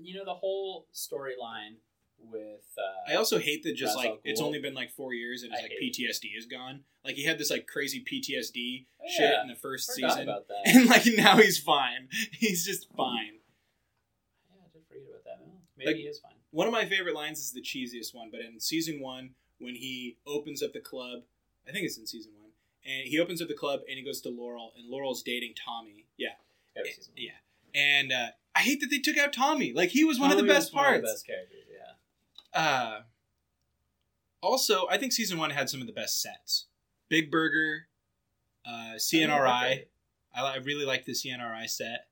you 0.00 0.14
know 0.14 0.24
the 0.24 0.34
whole 0.34 0.86
storyline 0.94 1.76
with. 2.18 2.64
Uh, 2.78 3.12
I 3.12 3.16
also 3.16 3.38
hate 3.38 3.62
that 3.64 3.74
just 3.76 3.96
like 3.96 4.08
al 4.10 4.18
it's 4.24 4.40
only 4.40 4.58
been 4.60 4.74
like 4.74 4.90
four 4.90 5.12
years 5.14 5.42
and 5.42 5.52
I 5.52 5.62
like 5.62 5.72
PTSD 5.82 6.36
is 6.36 6.46
gone. 6.46 6.80
Like 7.04 7.14
he 7.16 7.24
had 7.24 7.38
this 7.38 7.50
like 7.50 7.66
crazy 7.66 8.00
PTSD 8.04 8.86
Oh, 9.00 9.04
shit 9.08 9.30
yeah. 9.32 9.42
in 9.42 9.48
the 9.48 9.54
first 9.54 9.92
Forgot 9.94 10.10
season, 10.12 10.22
about 10.28 10.48
that. 10.48 10.62
and 10.66 10.86
like 10.88 11.04
now 11.16 11.36
he's 11.36 11.58
fine. 11.58 12.08
He's 12.32 12.64
just 12.64 12.88
fine. 12.96 13.40
Yeah, 14.50 14.62
I 14.64 14.68
did 14.72 14.82
forget 14.88 15.02
about 15.10 15.24
that. 15.24 15.46
Maybe 15.76 15.86
Like- 15.90 15.96
he 15.96 16.02
is 16.02 16.18
fine. 16.18 16.32
One 16.52 16.66
of 16.66 16.72
my 16.72 16.86
favorite 16.86 17.14
lines 17.14 17.38
is 17.38 17.52
the 17.52 17.60
cheesiest 17.60 18.14
one, 18.14 18.30
but 18.30 18.40
in 18.40 18.58
season 18.60 19.00
one 19.00 19.30
when 19.58 19.74
he 19.74 20.16
opens 20.26 20.62
up 20.62 20.72
the 20.72 20.80
club, 20.80 21.20
I 21.68 21.72
think 21.72 21.84
it's 21.84 21.98
in 21.98 22.06
season 22.06 22.32
one, 22.40 22.45
and 22.86 23.08
he 23.08 23.18
opens 23.18 23.42
up 23.42 23.48
the 23.48 23.54
club 23.54 23.80
and 23.88 23.98
he 23.98 24.04
goes 24.04 24.20
to 24.22 24.28
Laurel, 24.28 24.72
and 24.78 24.88
Laurel's 24.88 25.22
dating 25.22 25.54
Tommy. 25.62 26.06
Yeah, 26.16 26.28
season. 26.84 27.12
yeah, 27.16 27.30
and 27.74 28.12
uh, 28.12 28.28
I 28.54 28.60
hate 28.60 28.80
that 28.80 28.88
they 28.90 28.98
took 28.98 29.18
out 29.18 29.32
Tommy. 29.32 29.72
Like 29.72 29.90
he 29.90 30.04
was 30.04 30.18
one 30.18 30.30
of 30.30 30.36
the 30.36 30.44
best 30.44 30.72
was 30.72 30.74
one 30.74 30.84
parts. 30.84 30.96
of 30.96 31.02
the 31.02 31.08
best 31.08 31.26
characters. 31.26 31.64
Yeah. 32.54 32.60
Uh, 32.60 33.00
also, 34.42 34.86
I 34.88 34.96
think 34.96 35.12
season 35.12 35.38
one 35.38 35.50
had 35.50 35.68
some 35.68 35.80
of 35.80 35.86
the 35.86 35.92
best 35.92 36.22
sets. 36.22 36.66
Big 37.08 37.30
Burger, 37.30 37.88
uh, 38.64 38.94
CNRI. 38.96 39.86
I, 40.34 40.40
I 40.40 40.56
really 40.56 40.84
liked 40.84 41.06
the 41.06 41.12
CNRI 41.12 41.68
set. 41.68 42.06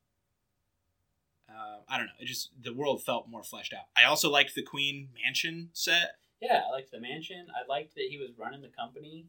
Uh, 1.48 1.78
I 1.88 1.98
don't 1.98 2.06
know. 2.06 2.12
It 2.18 2.26
just 2.26 2.50
the 2.60 2.74
world 2.74 3.02
felt 3.02 3.28
more 3.28 3.42
fleshed 3.42 3.72
out. 3.72 3.84
I 3.96 4.04
also 4.04 4.30
liked 4.30 4.54
the 4.54 4.62
Queen 4.62 5.08
Mansion 5.24 5.70
set. 5.72 6.16
Yeah, 6.40 6.62
I 6.68 6.70
liked 6.70 6.90
the 6.90 7.00
mansion. 7.00 7.46
I 7.50 7.66
liked 7.70 7.94
that 7.94 8.06
he 8.10 8.18
was 8.18 8.30
running 8.36 8.60
the 8.60 8.68
company. 8.68 9.26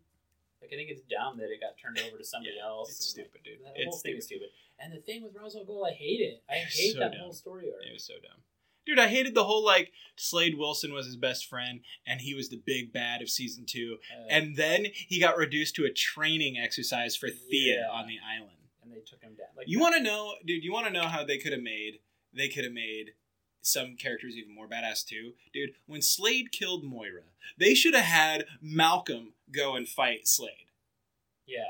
Like 0.65 0.73
I 0.73 0.75
think 0.75 0.89
it's 0.89 1.01
dumb 1.05 1.37
that 1.37 1.53
it 1.53 1.61
got 1.61 1.77
turned 1.77 1.99
over 1.99 2.17
to 2.17 2.25
somebody 2.25 2.57
else. 2.59 2.89
It's 2.89 3.13
and, 3.13 3.21
like, 3.23 3.29
stupid, 3.29 3.41
dude. 3.45 3.59
Whole 3.63 3.73
It's 3.75 4.01
thing 4.01 4.17
stupid. 4.17 4.17
is 4.17 4.25
stupid. 4.25 4.49
And 4.79 4.91
the 4.93 5.01
thing 5.05 5.21
with 5.23 5.37
al 5.37 5.47
Ghul, 5.65 5.87
I 5.87 5.93
hate 5.93 6.19
it. 6.21 6.43
I 6.49 6.55
hate 6.65 6.93
so 6.93 6.99
that 6.99 7.11
dumb. 7.13 7.21
whole 7.21 7.33
story 7.33 7.69
arc. 7.71 7.85
It 7.85 7.93
was 7.93 8.03
so 8.03 8.15
dumb. 8.15 8.41
Dude, 8.85 8.99
I 8.99 9.07
hated 9.07 9.33
the 9.33 9.45
whole 9.45 9.63
like 9.65 9.91
Slade 10.15 10.57
Wilson 10.57 10.93
was 10.93 11.05
his 11.05 11.15
best 11.17 11.47
friend 11.47 11.81
and 12.05 12.21
he 12.21 12.33
was 12.35 12.49
the 12.49 12.61
big 12.65 12.93
bad 12.93 13.21
of 13.21 13.29
season 13.29 13.65
two. 13.67 13.97
Uh, 14.13 14.27
And 14.29 14.55
then 14.57 14.85
he 14.93 15.19
got 15.19 15.37
reduced 15.37 15.75
to 15.75 15.85
a 15.85 15.91
training 15.91 16.57
exercise 16.57 17.15
for 17.15 17.29
Thea 17.29 17.81
Yeah. 17.81 17.89
on 17.91 18.07
the 18.07 18.17
island. 18.23 18.57
and 18.83 18.91
they 18.93 18.99
took 19.01 19.21
him 19.23 19.33
down. 19.35 19.47
Like 19.57 19.67
You 19.67 19.79
want 19.79 19.95
to 19.95 20.01
know, 20.03 20.35
dude? 20.45 20.63
You 20.63 20.71
want 20.71 20.85
to 20.85 20.93
know 20.93 21.07
how 21.07 21.23
they 21.23 21.39
could 21.39 21.51
have 21.53 21.63
made? 21.63 21.99
They 22.33 22.47
could 22.49 22.63
have 22.65 22.73
made 22.73 23.13
some 23.65 23.95
characters 23.97 24.35
even 24.35 24.53
more 24.53 24.67
badass 24.67 25.05
too, 25.05 25.33
dude. 25.53 25.71
When 25.87 26.01
Slade 26.01 26.51
killed 26.51 26.83
Moira, 26.83 27.23
they 27.57 27.73
should 27.73 27.93
have 27.95 28.05
had 28.05 28.45
Malcolm 28.61 29.33
go 29.51 29.75
and 29.75 29.87
fight 29.87 30.27
Slade, 30.27 30.69
Yeah, 31.47 31.63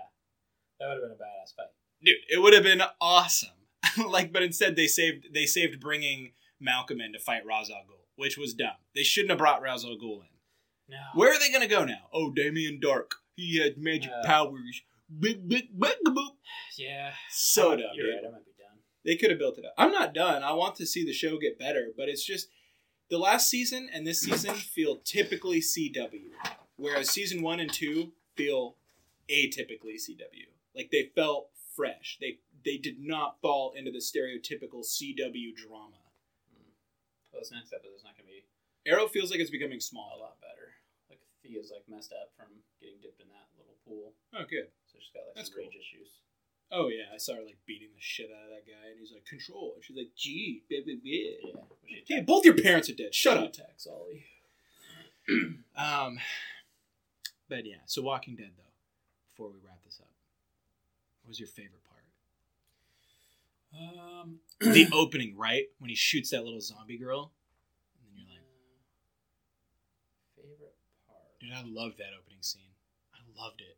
that 0.80 0.88
would 0.88 0.94
have 0.96 1.04
been 1.04 1.12
a 1.12 1.16
badass 1.16 1.56
fight. 1.56 1.68
dude. 2.04 2.16
It 2.30 2.42
would 2.42 2.54
have 2.54 2.64
been 2.64 2.82
awesome. 3.00 3.50
like, 4.10 4.34
but 4.34 4.44
instead 4.44 4.76
they 4.76 4.88
saved 4.88 5.28
they 5.34 5.46
saved 5.46 5.80
bringing 5.80 6.32
Malcolm 6.60 7.00
in 7.02 7.14
to 7.14 7.20
fight 7.20 7.46
Ra's 7.46 7.70
al 7.70 7.84
Ghul, 7.90 8.06
which 8.16 8.38
was 8.38 8.54
dumb. 8.54 8.78
They 8.94 9.04
shouldn't 9.04 9.30
have 9.32 9.40
brought 9.40 9.62
Ra's 9.62 9.86
al 9.86 9.92
Ghul 9.98 10.22
in. 10.22 10.28
No. 10.90 10.98
Where 11.16 11.32
are 11.34 11.40
they 11.40 11.52
gonna 11.52 11.68
go 11.68 11.86
now? 11.86 12.08
Oh, 12.14 12.32
Damien 12.32 12.80
Darhk. 12.84 13.12
He 13.36 13.60
had 13.60 13.78
magic 13.78 14.12
Uh, 14.12 14.26
powers. 14.26 14.82
Big, 15.20 15.48
big, 15.48 15.68
big, 15.80 15.98
boop. 16.06 16.36
Yeah. 16.78 17.14
So 17.30 17.72
dumb, 17.76 17.86
You're 17.94 18.08
dude. 18.08 18.16
right. 18.16 18.28
I 18.28 18.32
might 18.32 18.46
be. 18.46 18.52
They 19.06 19.16
could 19.16 19.30
have 19.30 19.40
built 19.40 19.58
it 19.60 19.66
up. 19.66 19.74
I'm 19.78 19.92
not 19.92 20.14
done. 20.14 20.42
I 20.44 20.54
want 20.54 20.76
to 20.78 20.86
see 20.86 21.06
the 21.06 21.14
show 21.14 21.38
get 21.38 21.60
better, 21.60 21.90
but 21.96 22.10
it's 22.10 22.26
just 22.26 22.50
the 23.10 23.20
last 23.20 23.48
season 23.50 23.88
and 23.94 24.06
this 24.06 24.22
season 24.22 24.56
feel 24.56 24.98
typically 24.98 25.62
CW, 25.62 26.32
whereas 26.76 27.12
season 27.12 27.42
one 27.44 27.60
and 27.60 27.72
two 27.72 28.14
feel 28.36 28.76
atypically 29.30 29.96
CW. 29.96 30.48
Like 30.76 30.90
they 30.92 31.12
felt 31.16 31.50
fresh. 31.76 32.18
They 32.20 32.40
they 32.66 32.78
did 32.78 33.00
not 33.00 33.40
fall 33.42 33.74
into 33.78 33.92
the 33.92 34.00
stereotypical 34.00 34.82
CW 34.84 35.56
drama. 35.56 36.02
Well, 37.32 37.42
this 37.42 37.52
next 37.52 37.74
episode's 37.74 38.04
not 38.04 38.18
gonna 38.18 38.28
be 38.28 38.44
Arrow 38.90 39.08
feels 39.08 39.30
like 39.30 39.40
it's 39.40 39.52
becoming 39.52 39.80
small. 39.80 40.14
a 40.18 40.20
lot 40.22 40.42
better. 40.42 40.74
Like 41.10 41.20
Thea's 41.44 41.70
like 41.72 41.84
messed 41.88 42.14
up 42.14 42.32
from 42.38 42.48
getting 42.82 42.98
dipped 43.02 43.22
in 43.22 43.28
that 43.30 43.48
little 43.58 43.76
pool, 43.86 44.14
Oh, 44.34 44.46
good. 44.50 44.68
so 44.88 44.98
she's 45.00 45.14
got 45.14 45.26
like 45.28 45.36
That's 45.36 45.50
some 45.50 45.58
cool. 45.62 45.66
rage 45.70 45.78
issues. 45.78 46.25
Oh 46.78 46.90
yeah, 46.90 47.06
I 47.14 47.18
saw 47.18 47.36
her 47.36 47.42
like 47.46 47.58
beating 47.66 47.88
the 47.96 48.02
shit 48.02 48.30
out 48.30 48.44
of 48.46 48.50
that 48.50 48.66
guy, 48.68 48.90
and 48.92 49.00
he's 49.00 49.14
like, 49.14 49.26
"Control." 49.26 49.72
And 49.76 49.84
she's 49.84 49.96
like, 49.96 50.10
"Gee, 50.18 50.64
baby, 50.70 51.00
Yeah. 51.04 51.52
yeah." 51.88 52.00
Yeah, 52.18 52.22
both 52.22 52.44
your 52.44 52.56
parents 52.56 52.90
are 52.90 52.96
dead. 52.96 53.16
Shut 53.16 53.38
she 53.38 53.44
up. 53.46 53.50
attacks 53.54 53.88
Ollie. 53.88 54.26
Um, 55.78 56.20
but 57.50 57.66
yeah, 57.66 57.78
so 57.86 58.02
Walking 58.02 58.36
Dead 58.36 58.52
though. 58.58 58.64
Before 59.32 59.50
we 59.50 59.58
wrap 59.66 59.84
this 59.84 60.00
up, 60.02 60.08
what 61.24 61.30
was 61.30 61.40
your 61.40 61.48
favorite 61.50 61.84
part? 61.84 61.92
Um. 64.22 64.40
the 64.62 64.88
opening, 64.94 65.36
right 65.38 65.66
when 65.80 65.90
he 65.90 65.96
shoots 65.96 66.30
that 66.30 66.44
little 66.46 66.62
zombie 66.62 66.98
girl, 66.98 67.32
and 68.00 68.18
then 68.18 68.26
you're 68.32 68.42
like, 68.42 68.48
favorite 70.58 70.76
part. 71.08 71.40
dude, 71.42 71.52
I 71.54 71.64
love 71.66 71.98
that 71.98 72.14
opening 72.18 72.42
scene. 72.42 72.72
I 73.14 73.18
loved 73.42 73.62
it. 73.62 73.78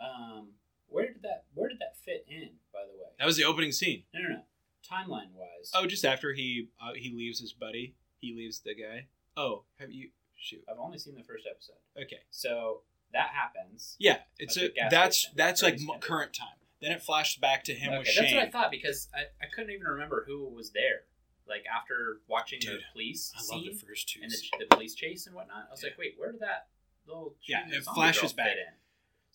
Um, 0.00 0.48
where 0.88 1.06
did 1.06 1.22
that 1.22 1.44
where 1.54 1.68
did 1.68 1.78
that 1.80 1.96
fit 1.98 2.24
in? 2.28 2.50
By 2.72 2.80
the 2.90 2.96
way, 2.98 3.08
That 3.18 3.26
was 3.26 3.36
the 3.36 3.44
opening 3.44 3.72
scene. 3.72 4.04
no, 4.14 4.20
no, 4.22 4.28
no. 4.28 4.42
Timeline 4.88 5.32
wise, 5.34 5.72
Oh, 5.74 5.86
just 5.86 6.04
after 6.04 6.32
he 6.32 6.68
uh, 6.80 6.92
he 6.94 7.12
leaves 7.12 7.40
his 7.40 7.52
buddy, 7.52 7.94
he 8.20 8.34
leaves 8.36 8.60
the 8.60 8.74
guy. 8.74 9.06
Oh, 9.36 9.64
have 9.80 9.90
you 9.90 10.10
shoot? 10.36 10.62
I've 10.70 10.78
only 10.78 10.98
seen 10.98 11.14
the 11.16 11.24
first 11.24 11.44
episode, 11.50 11.76
Okay, 12.00 12.20
so 12.30 12.82
that 13.12 13.30
happens. 13.30 13.96
yeah, 13.98 14.18
it's 14.38 14.56
a 14.56 14.70
that's 14.90 15.28
that's 15.34 15.62
like 15.62 15.78
he's 15.78 15.88
current 16.00 16.32
time. 16.34 16.48
Then 16.80 16.92
it 16.92 17.02
flashed 17.02 17.40
back 17.40 17.64
to 17.64 17.74
him 17.74 17.88
okay, 17.90 17.98
with 17.98 18.06
that's 18.14 18.28
Shane. 18.28 18.36
what 18.36 18.46
I 18.46 18.50
thought 18.50 18.70
because 18.70 19.08
I, 19.14 19.22
I 19.44 19.48
couldn't 19.52 19.70
even 19.72 19.86
remember 19.86 20.24
who 20.26 20.46
was 20.48 20.70
there. 20.70 21.02
Like 21.48 21.64
after 21.74 22.20
watching 22.28 22.58
the 22.60 22.78
police 22.92 23.32
I 23.36 23.54
love 23.54 23.64
the 23.64 23.72
first 23.86 24.08
two. 24.08 24.20
and 24.22 24.30
the, 24.30 24.36
the 24.58 24.66
police 24.76 24.94
chase 24.94 25.26
and 25.26 25.34
whatnot, 25.34 25.66
I 25.68 25.70
was 25.70 25.82
Yeah. 25.82 25.90
like, 25.90 25.98
wait, 25.98 26.14
where 26.18 26.32
did 26.32 26.40
that 26.42 26.68
little 27.06 27.34
Yeah, 27.46 27.62
it 27.68 27.82
flashes 27.84 28.32
back. 28.32 28.48
fit 28.48 28.58
in? 28.58 28.74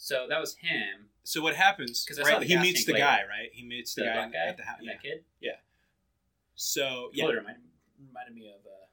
So 0.03 0.25
that 0.27 0.39
was 0.41 0.55
him, 0.55 1.09
So 1.23 1.41
what 1.43 1.55
happens? 1.55 2.03
'Cause 2.03 2.17
I 2.17 2.23
saw 2.23 2.29
Right, 2.37 2.47
he 2.47 2.57
meets 2.57 2.85
the 2.85 2.93
later. 2.93 3.05
guy, 3.05 3.23
right? 3.29 3.53
He 3.53 3.63
meets 3.63 3.93
the, 3.93 4.01
the 4.01 4.07
guy, 4.07 4.29
guy 4.29 4.45
at 4.47 4.57
the 4.57 4.63
house. 4.63 4.79
Yeah. 4.81 4.93
that 4.93 5.01
kid. 5.03 5.25
Yeah. 5.39 5.57
So 6.55 7.11
yeah, 7.13 7.25
Totally 7.25 7.37
reminded, 7.39 7.63
reminded 8.07 8.33
me 8.35 8.47
of 8.49 8.65
uh, 8.65 8.87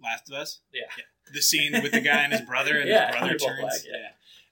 Last 0.00 0.28
of 0.28 0.34
Us. 0.36 0.60
yeah. 0.72 0.82
yeah. 0.96 1.04
The 1.32 1.42
scene 1.42 1.72
with 1.82 1.90
the 1.90 2.00
guy 2.00 2.22
and 2.22 2.32
his 2.32 2.42
brother, 2.42 2.78
and 2.78 2.88
Yeah, 2.88 3.06
his 3.08 3.16
brother 3.16 3.38
turns. 3.38 3.60
black, 3.60 3.80
yeah. 3.84 3.96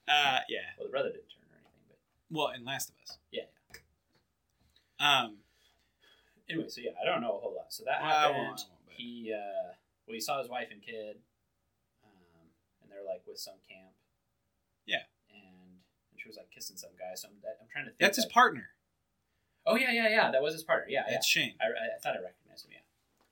yeah. 0.07 0.13
Uh, 0.13 0.39
yeah. 0.49 0.59
Well, 0.77 0.87
the 0.87 0.91
brother 0.91 1.09
didn't 1.11 1.29
turn 1.29 1.45
or 1.49 1.55
anything, 1.55 1.83
but 1.87 1.97
Well, 2.37 2.49
in 2.49 2.65
Last 2.65 2.89
of 2.89 2.95
Us. 3.01 3.17
Yeah. 3.31 3.43
Um. 4.99 5.37
anyway, 6.49 6.67
so 6.67 6.81
yeah, 6.81 6.91
I 7.01 7.05
don't 7.05 7.21
know 7.21 7.37
a 7.37 7.39
whole 7.39 7.55
lot. 7.55 7.71
So 7.71 7.83
that 7.85 8.01
I 8.01 8.09
happened. 8.11 8.37
won't- 8.37 8.59
I 8.59 8.63
won't, 8.63 8.65
he 8.89 9.33
uh, 9.33 9.71
well, 10.05 10.13
he 10.13 10.19
saw 10.19 10.39
his 10.39 10.49
wife 10.49 10.67
and 10.71 10.81
kid, 10.81 11.21
um, 12.03 12.49
and 12.81 12.91
they're 12.91 13.03
like 13.05 13.25
with 13.25 13.39
some 13.39 13.55
camp. 13.69 13.93
Yeah. 14.85 15.03
And, 16.25 16.31
and 16.31 16.33
she 16.33 16.33
was 16.33 16.37
like 16.37 16.49
kissing 16.49 16.77
some 16.77 16.91
guy. 16.97 17.13
So 17.15 17.29
I'm, 17.29 17.37
I'm 17.61 17.69
trying 17.69 17.85
to 17.85 17.91
think. 17.91 17.99
That's 18.01 18.17
his 18.17 18.25
like- 18.25 18.33
partner. 18.33 18.69
Oh 19.65 19.75
yeah, 19.75 19.91
yeah, 19.91 20.09
yeah. 20.09 20.31
That 20.31 20.41
was 20.41 20.53
his 20.53 20.63
partner. 20.63 20.89
Yeah, 20.89 21.03
yeah. 21.07 21.13
That's 21.13 21.25
Shane. 21.27 21.53
I, 21.61 21.65
I, 21.65 21.97
I 21.97 21.99
thought 22.01 22.13
I 22.13 22.21
recognized 22.21 22.65
him. 22.65 22.73
Yeah. 22.77 22.85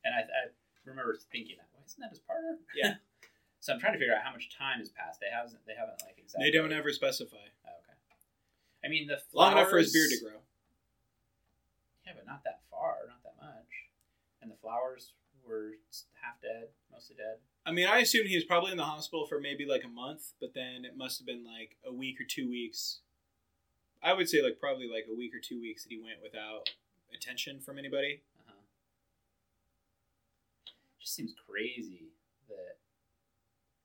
And 0.06 0.16
I, 0.18 0.22
I 0.26 0.42
remember 0.86 1.14
thinking 1.32 1.58
that. 1.62 1.70
Why 1.74 1.86
isn't 1.86 2.02
that 2.02 2.10
his 2.10 2.20
partner? 2.20 2.58
Yeah. 2.74 2.98
so 3.62 3.74
I'm 3.74 3.80
trying 3.80 3.94
to 3.94 4.00
figure 4.00 4.14
out 4.18 4.26
how 4.26 4.34
much 4.34 4.50
time 4.50 4.80
has 4.82 4.90
passed. 4.90 5.22
They 5.22 5.30
haven't. 5.30 5.62
They 5.70 5.78
haven't 5.78 6.02
like 6.06 6.18
exactly. 6.18 6.50
They 6.50 6.54
don't 6.54 6.74
ever 6.74 6.90
specify. 6.92 7.38
Oh, 7.66 7.78
okay. 7.86 7.98
I 8.84 8.90
mean 8.90 9.06
the 9.08 9.22
flowers, 9.30 9.38
Long 9.38 9.52
enough 9.62 9.70
for 9.70 9.78
his 9.78 9.94
beard 9.94 10.10
to 10.10 10.20
grow. 10.20 10.42
Yeah, 12.06 12.14
but 12.18 12.26
not 12.26 12.44
that 12.44 12.66
far, 12.74 13.08
not 13.08 13.22
that 13.24 13.38
much. 13.40 13.94
And 14.42 14.52
the 14.52 14.58
flowers 14.60 15.14
were 15.46 15.78
half 16.20 16.42
dead, 16.42 16.74
mostly 16.92 17.16
dead. 17.16 17.40
I 17.66 17.72
mean, 17.72 17.88
I 17.88 18.00
assumed 18.00 18.28
he 18.28 18.36
was 18.36 18.44
probably 18.44 18.72
in 18.72 18.78
the 18.78 18.84
hospital 18.84 19.26
for 19.26 19.40
maybe 19.40 19.66
like 19.66 19.84
a 19.86 19.88
month, 19.88 20.34
but 20.42 20.54
then 20.54 20.84
it 20.84 20.98
must 20.98 21.20
have 21.20 21.26
been 21.26 21.46
like 21.46 21.78
a 21.86 21.94
week 21.94 22.20
or 22.20 22.26
two 22.26 22.50
weeks. 22.50 23.00
I 24.02 24.14
would 24.14 24.28
say 24.28 24.42
like 24.42 24.60
probably 24.60 24.90
like 24.90 25.06
a 25.10 25.16
week 25.16 25.34
or 25.34 25.40
two 25.40 25.62
weeks 25.62 25.84
that 25.84 25.90
he 25.90 25.98
went 25.98 26.22
without 26.22 26.70
attention 27.14 27.62
from 27.62 27.80
anybody. 27.80 28.22
Uh-huh. 28.40 28.60
Just 31.00 31.16
seems 31.16 31.34
crazy 31.48 32.12
that 32.50 32.78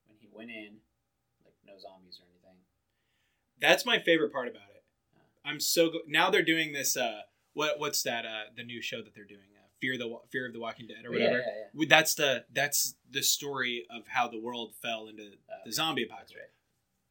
when 0.08 0.16
he 0.18 0.28
went 0.32 0.50
in, 0.50 0.78
like 1.44 1.54
no 1.64 1.74
zombies 1.78 2.18
or 2.20 2.26
anything. 2.26 2.58
That's 3.60 3.86
my 3.86 4.00
favorite 4.00 4.32
part 4.32 4.48
about 4.48 4.70
it. 4.74 4.82
Yeah. 5.14 5.50
I'm 5.50 5.60
so 5.60 5.90
go- 5.90 6.00
now 6.08 6.30
they're 6.30 6.42
doing 6.42 6.72
this. 6.72 6.96
Uh, 6.96 7.20
what 7.54 7.78
what's 7.78 8.02
that? 8.02 8.26
Uh, 8.26 8.50
the 8.56 8.64
new 8.64 8.82
show 8.82 9.02
that 9.02 9.14
they're 9.14 9.24
doing, 9.24 9.50
Fear 9.80 9.98
the 9.98 10.16
Fear 10.30 10.46
of 10.46 10.52
the 10.52 10.60
Walking 10.60 10.86
Dead 10.86 11.04
or 11.04 11.08
Oh, 11.08 11.12
whatever. 11.12 11.38
yeah, 11.38 11.64
yeah. 11.74 11.86
That's 11.88 12.14
the 12.14 12.44
that's 12.52 12.94
the 13.10 13.22
story 13.22 13.86
of 13.90 14.06
how 14.08 14.28
the 14.28 14.38
world 14.40 14.74
fell 14.82 15.08
into 15.08 15.24
Uh, 15.48 15.54
the 15.64 15.72
zombie 15.72 16.04
apocalypse. 16.04 16.34
right. 16.36 16.50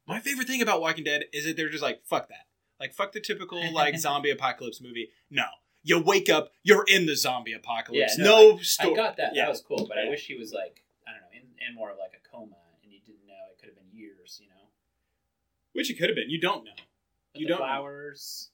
My 0.06 0.20
favorite 0.20 0.46
thing 0.46 0.62
about 0.62 0.80
Walking 0.80 1.04
Dead 1.04 1.24
is 1.32 1.44
that 1.44 1.56
they're 1.56 1.68
just 1.70 1.82
like 1.82 2.04
fuck 2.04 2.28
that, 2.28 2.46
like 2.80 2.92
fuck 2.94 3.12
the 3.12 3.20
typical 3.20 3.72
like 3.72 3.98
zombie 4.06 4.30
apocalypse 4.30 4.80
movie. 4.80 5.10
No, 5.30 5.44
you 5.82 6.00
wake 6.02 6.28
up, 6.30 6.52
you're 6.62 6.84
in 6.88 7.06
the 7.06 7.16
zombie 7.16 7.52
apocalypse. 7.52 8.16
No, 8.18 8.52
no, 8.52 8.58
story. 8.58 8.92
I 8.92 8.96
got 8.96 9.16
that. 9.18 9.34
That 9.34 9.48
was 9.48 9.60
cool, 9.60 9.86
but 9.88 9.98
I 9.98 10.08
wish 10.08 10.26
he 10.26 10.34
was 10.34 10.52
like 10.52 10.84
I 11.06 11.12
don't 11.12 11.20
know, 11.22 11.28
in, 11.32 11.68
in 11.68 11.74
more 11.74 11.90
of 11.90 11.98
like 11.98 12.12
a 12.14 12.28
coma, 12.28 12.56
and 12.82 12.92
you 12.92 13.00
didn't 13.00 13.26
know 13.26 13.34
it 13.52 13.58
could 13.58 13.68
have 13.70 13.76
been 13.76 13.90
years. 13.98 14.38
You 14.42 14.48
know, 14.48 14.68
Which 15.72 15.90
it 15.90 15.94
could 15.98 16.08
have 16.08 16.16
been. 16.16 16.30
You 16.30 16.40
don't 16.40 16.64
know. 16.64 16.72
But 17.32 17.40
You 17.42 17.48
don't 17.48 17.60
know. 17.60 17.66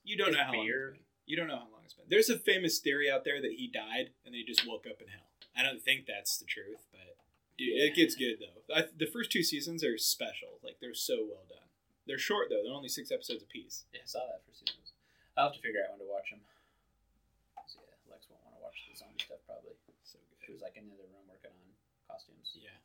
You 0.04 0.16
don't 0.16 0.32
know 0.32 0.38
how 0.38 0.52
long. 0.54 0.66
It's 0.66 0.86
been. 0.92 1.00
You 1.26 1.36
don't 1.36 1.48
know 1.48 1.56
how 1.56 1.68
long 1.72 1.73
it's 1.85 1.95
been. 1.95 2.07
There's 2.09 2.30
a 2.30 2.39
famous 2.39 2.78
theory 2.78 3.11
out 3.11 3.24
there 3.24 3.41
that 3.41 3.53
he 3.53 3.68
died 3.68 4.11
and 4.24 4.32
then 4.32 4.35
he 4.35 4.45
just 4.45 4.66
woke 4.66 4.87
up 4.89 5.01
in 5.01 5.09
hell. 5.09 5.28
I 5.57 5.62
don't 5.62 5.80
think 5.82 6.07
that's 6.07 6.37
the 6.39 6.45
truth, 6.47 6.82
but 6.91 7.14
dude, 7.57 7.70
Yeah. 7.76 7.85
it 7.91 7.95
gets 7.95 8.14
good 8.16 8.39
though. 8.41 8.61
I, 8.74 8.85
the 8.97 9.07
first 9.07 9.30
two 9.30 9.43
seasons 9.43 9.85
are 9.85 9.97
special. 9.99 10.59
Like 10.62 10.78
they're 10.80 10.95
so 10.95 11.22
well 11.28 11.45
done. 11.49 11.68
They're 12.07 12.18
short 12.18 12.49
though. 12.51 12.62
They're 12.64 12.74
only 12.74 12.89
six 12.91 13.11
episodes 13.12 13.43
apiece. 13.43 13.85
Yeah, 13.95 14.01
I 14.03 14.07
saw 14.09 14.20
that 14.26 14.43
for 14.45 14.53
seasons. 14.53 14.93
I'll 15.37 15.47
have 15.51 15.57
to 15.57 15.62
figure 15.62 15.80
out 15.85 15.91
when 15.97 16.01
to 16.07 16.11
watch 16.11 16.30
them. 16.30 16.41
Yeah, 16.45 17.62
Lex 18.11 18.26
won't 18.30 18.43
want 18.45 18.57
to 18.59 18.62
watch 18.62 18.82
the 18.91 18.95
zombie 18.99 19.22
stuff 19.22 19.41
probably. 19.47 19.78
So 20.05 20.18
good. 20.18 20.41
She 20.47 20.53
was 20.53 20.62
like 20.62 20.76
in 20.76 20.87
the 20.91 20.95
other 20.99 21.07
room 21.11 21.24
working 21.30 21.51
on 21.55 21.66
costumes. 22.11 22.51
Yeah. 22.59 22.76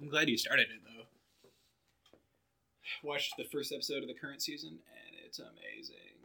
I'm 0.00 0.08
glad 0.08 0.28
you 0.32 0.36
started 0.40 0.68
it 0.72 0.80
though. 0.84 1.06
Watched 3.02 3.36
the 3.36 3.44
first 3.50 3.72
episode 3.72 4.02
of 4.02 4.08
the 4.08 4.14
current 4.14 4.42
season 4.42 4.78
and 4.78 5.12
it's 5.26 5.38
amazing. 5.38 6.16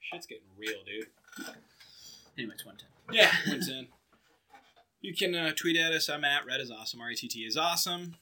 Shit's 0.00 0.26
getting 0.26 0.44
real, 0.56 0.84
dude. 0.84 1.08
Anyway, 2.36 2.54
it's 2.54 2.64
one 2.64 2.76
ten. 2.76 2.88
Yeah, 3.10 3.30
went 3.48 3.68
in. 3.68 3.88
You 5.00 5.14
can 5.14 5.34
uh, 5.34 5.52
tweet 5.54 5.76
at 5.76 5.92
us. 5.92 6.08
I'm 6.08 6.24
at 6.24 6.46
Red 6.46 6.60
is 6.60 6.70
awesome. 6.70 7.00
R 7.00 7.10
E 7.10 7.14
T 7.14 7.28
T 7.28 7.40
is 7.40 7.56
awesome. 7.56 8.16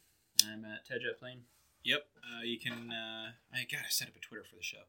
I'm 0.47 0.65
at 0.65 0.85
Ted 0.85 0.99
Jet 1.03 1.19
Plane. 1.19 1.43
Yep. 1.85 2.07
Uh, 2.23 2.43
you 2.43 2.59
can. 2.59 2.91
Uh, 2.93 3.31
I 3.53 3.67
gotta 3.71 3.91
set 3.91 4.09
up 4.09 4.17
a 4.17 4.21
Twitter 4.21 4.45
for 4.49 4.57
the 4.57 4.63
show. 4.63 4.85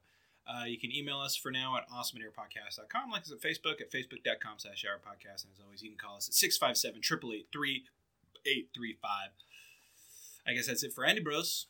Uh, 0.48 0.64
you 0.64 0.80
can 0.80 0.96
email 0.96 1.20
us 1.20 1.36
for 1.36 1.52
now 1.52 1.76
at 1.76 1.90
awesomeandairpodcast.com. 1.90 3.12
Like 3.12 3.24
us 3.24 3.32
at 3.32 3.42
Facebook 3.42 3.82
at 3.82 3.92
facebook.com 3.92 4.56
slash 4.58 4.86
our 4.86 4.96
podcast. 4.96 5.44
And 5.44 5.52
as 5.54 5.60
always, 5.64 5.84
you 5.84 5.90
can 5.90 5.98
call 5.98 6.16
us 6.16 6.30
at 6.30 6.34
657 6.34 7.02
888 7.04 7.48
3835. 7.52 9.30
I 10.48 10.54
guess 10.54 10.68
that's 10.68 10.84
it 10.84 10.94
for 10.94 11.06
Andy 11.06 11.22
Bros. 11.22 11.68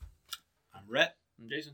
I'm 0.75 0.83
Rhett. 0.87 1.15
I'm 1.41 1.49
Jason. 1.49 1.73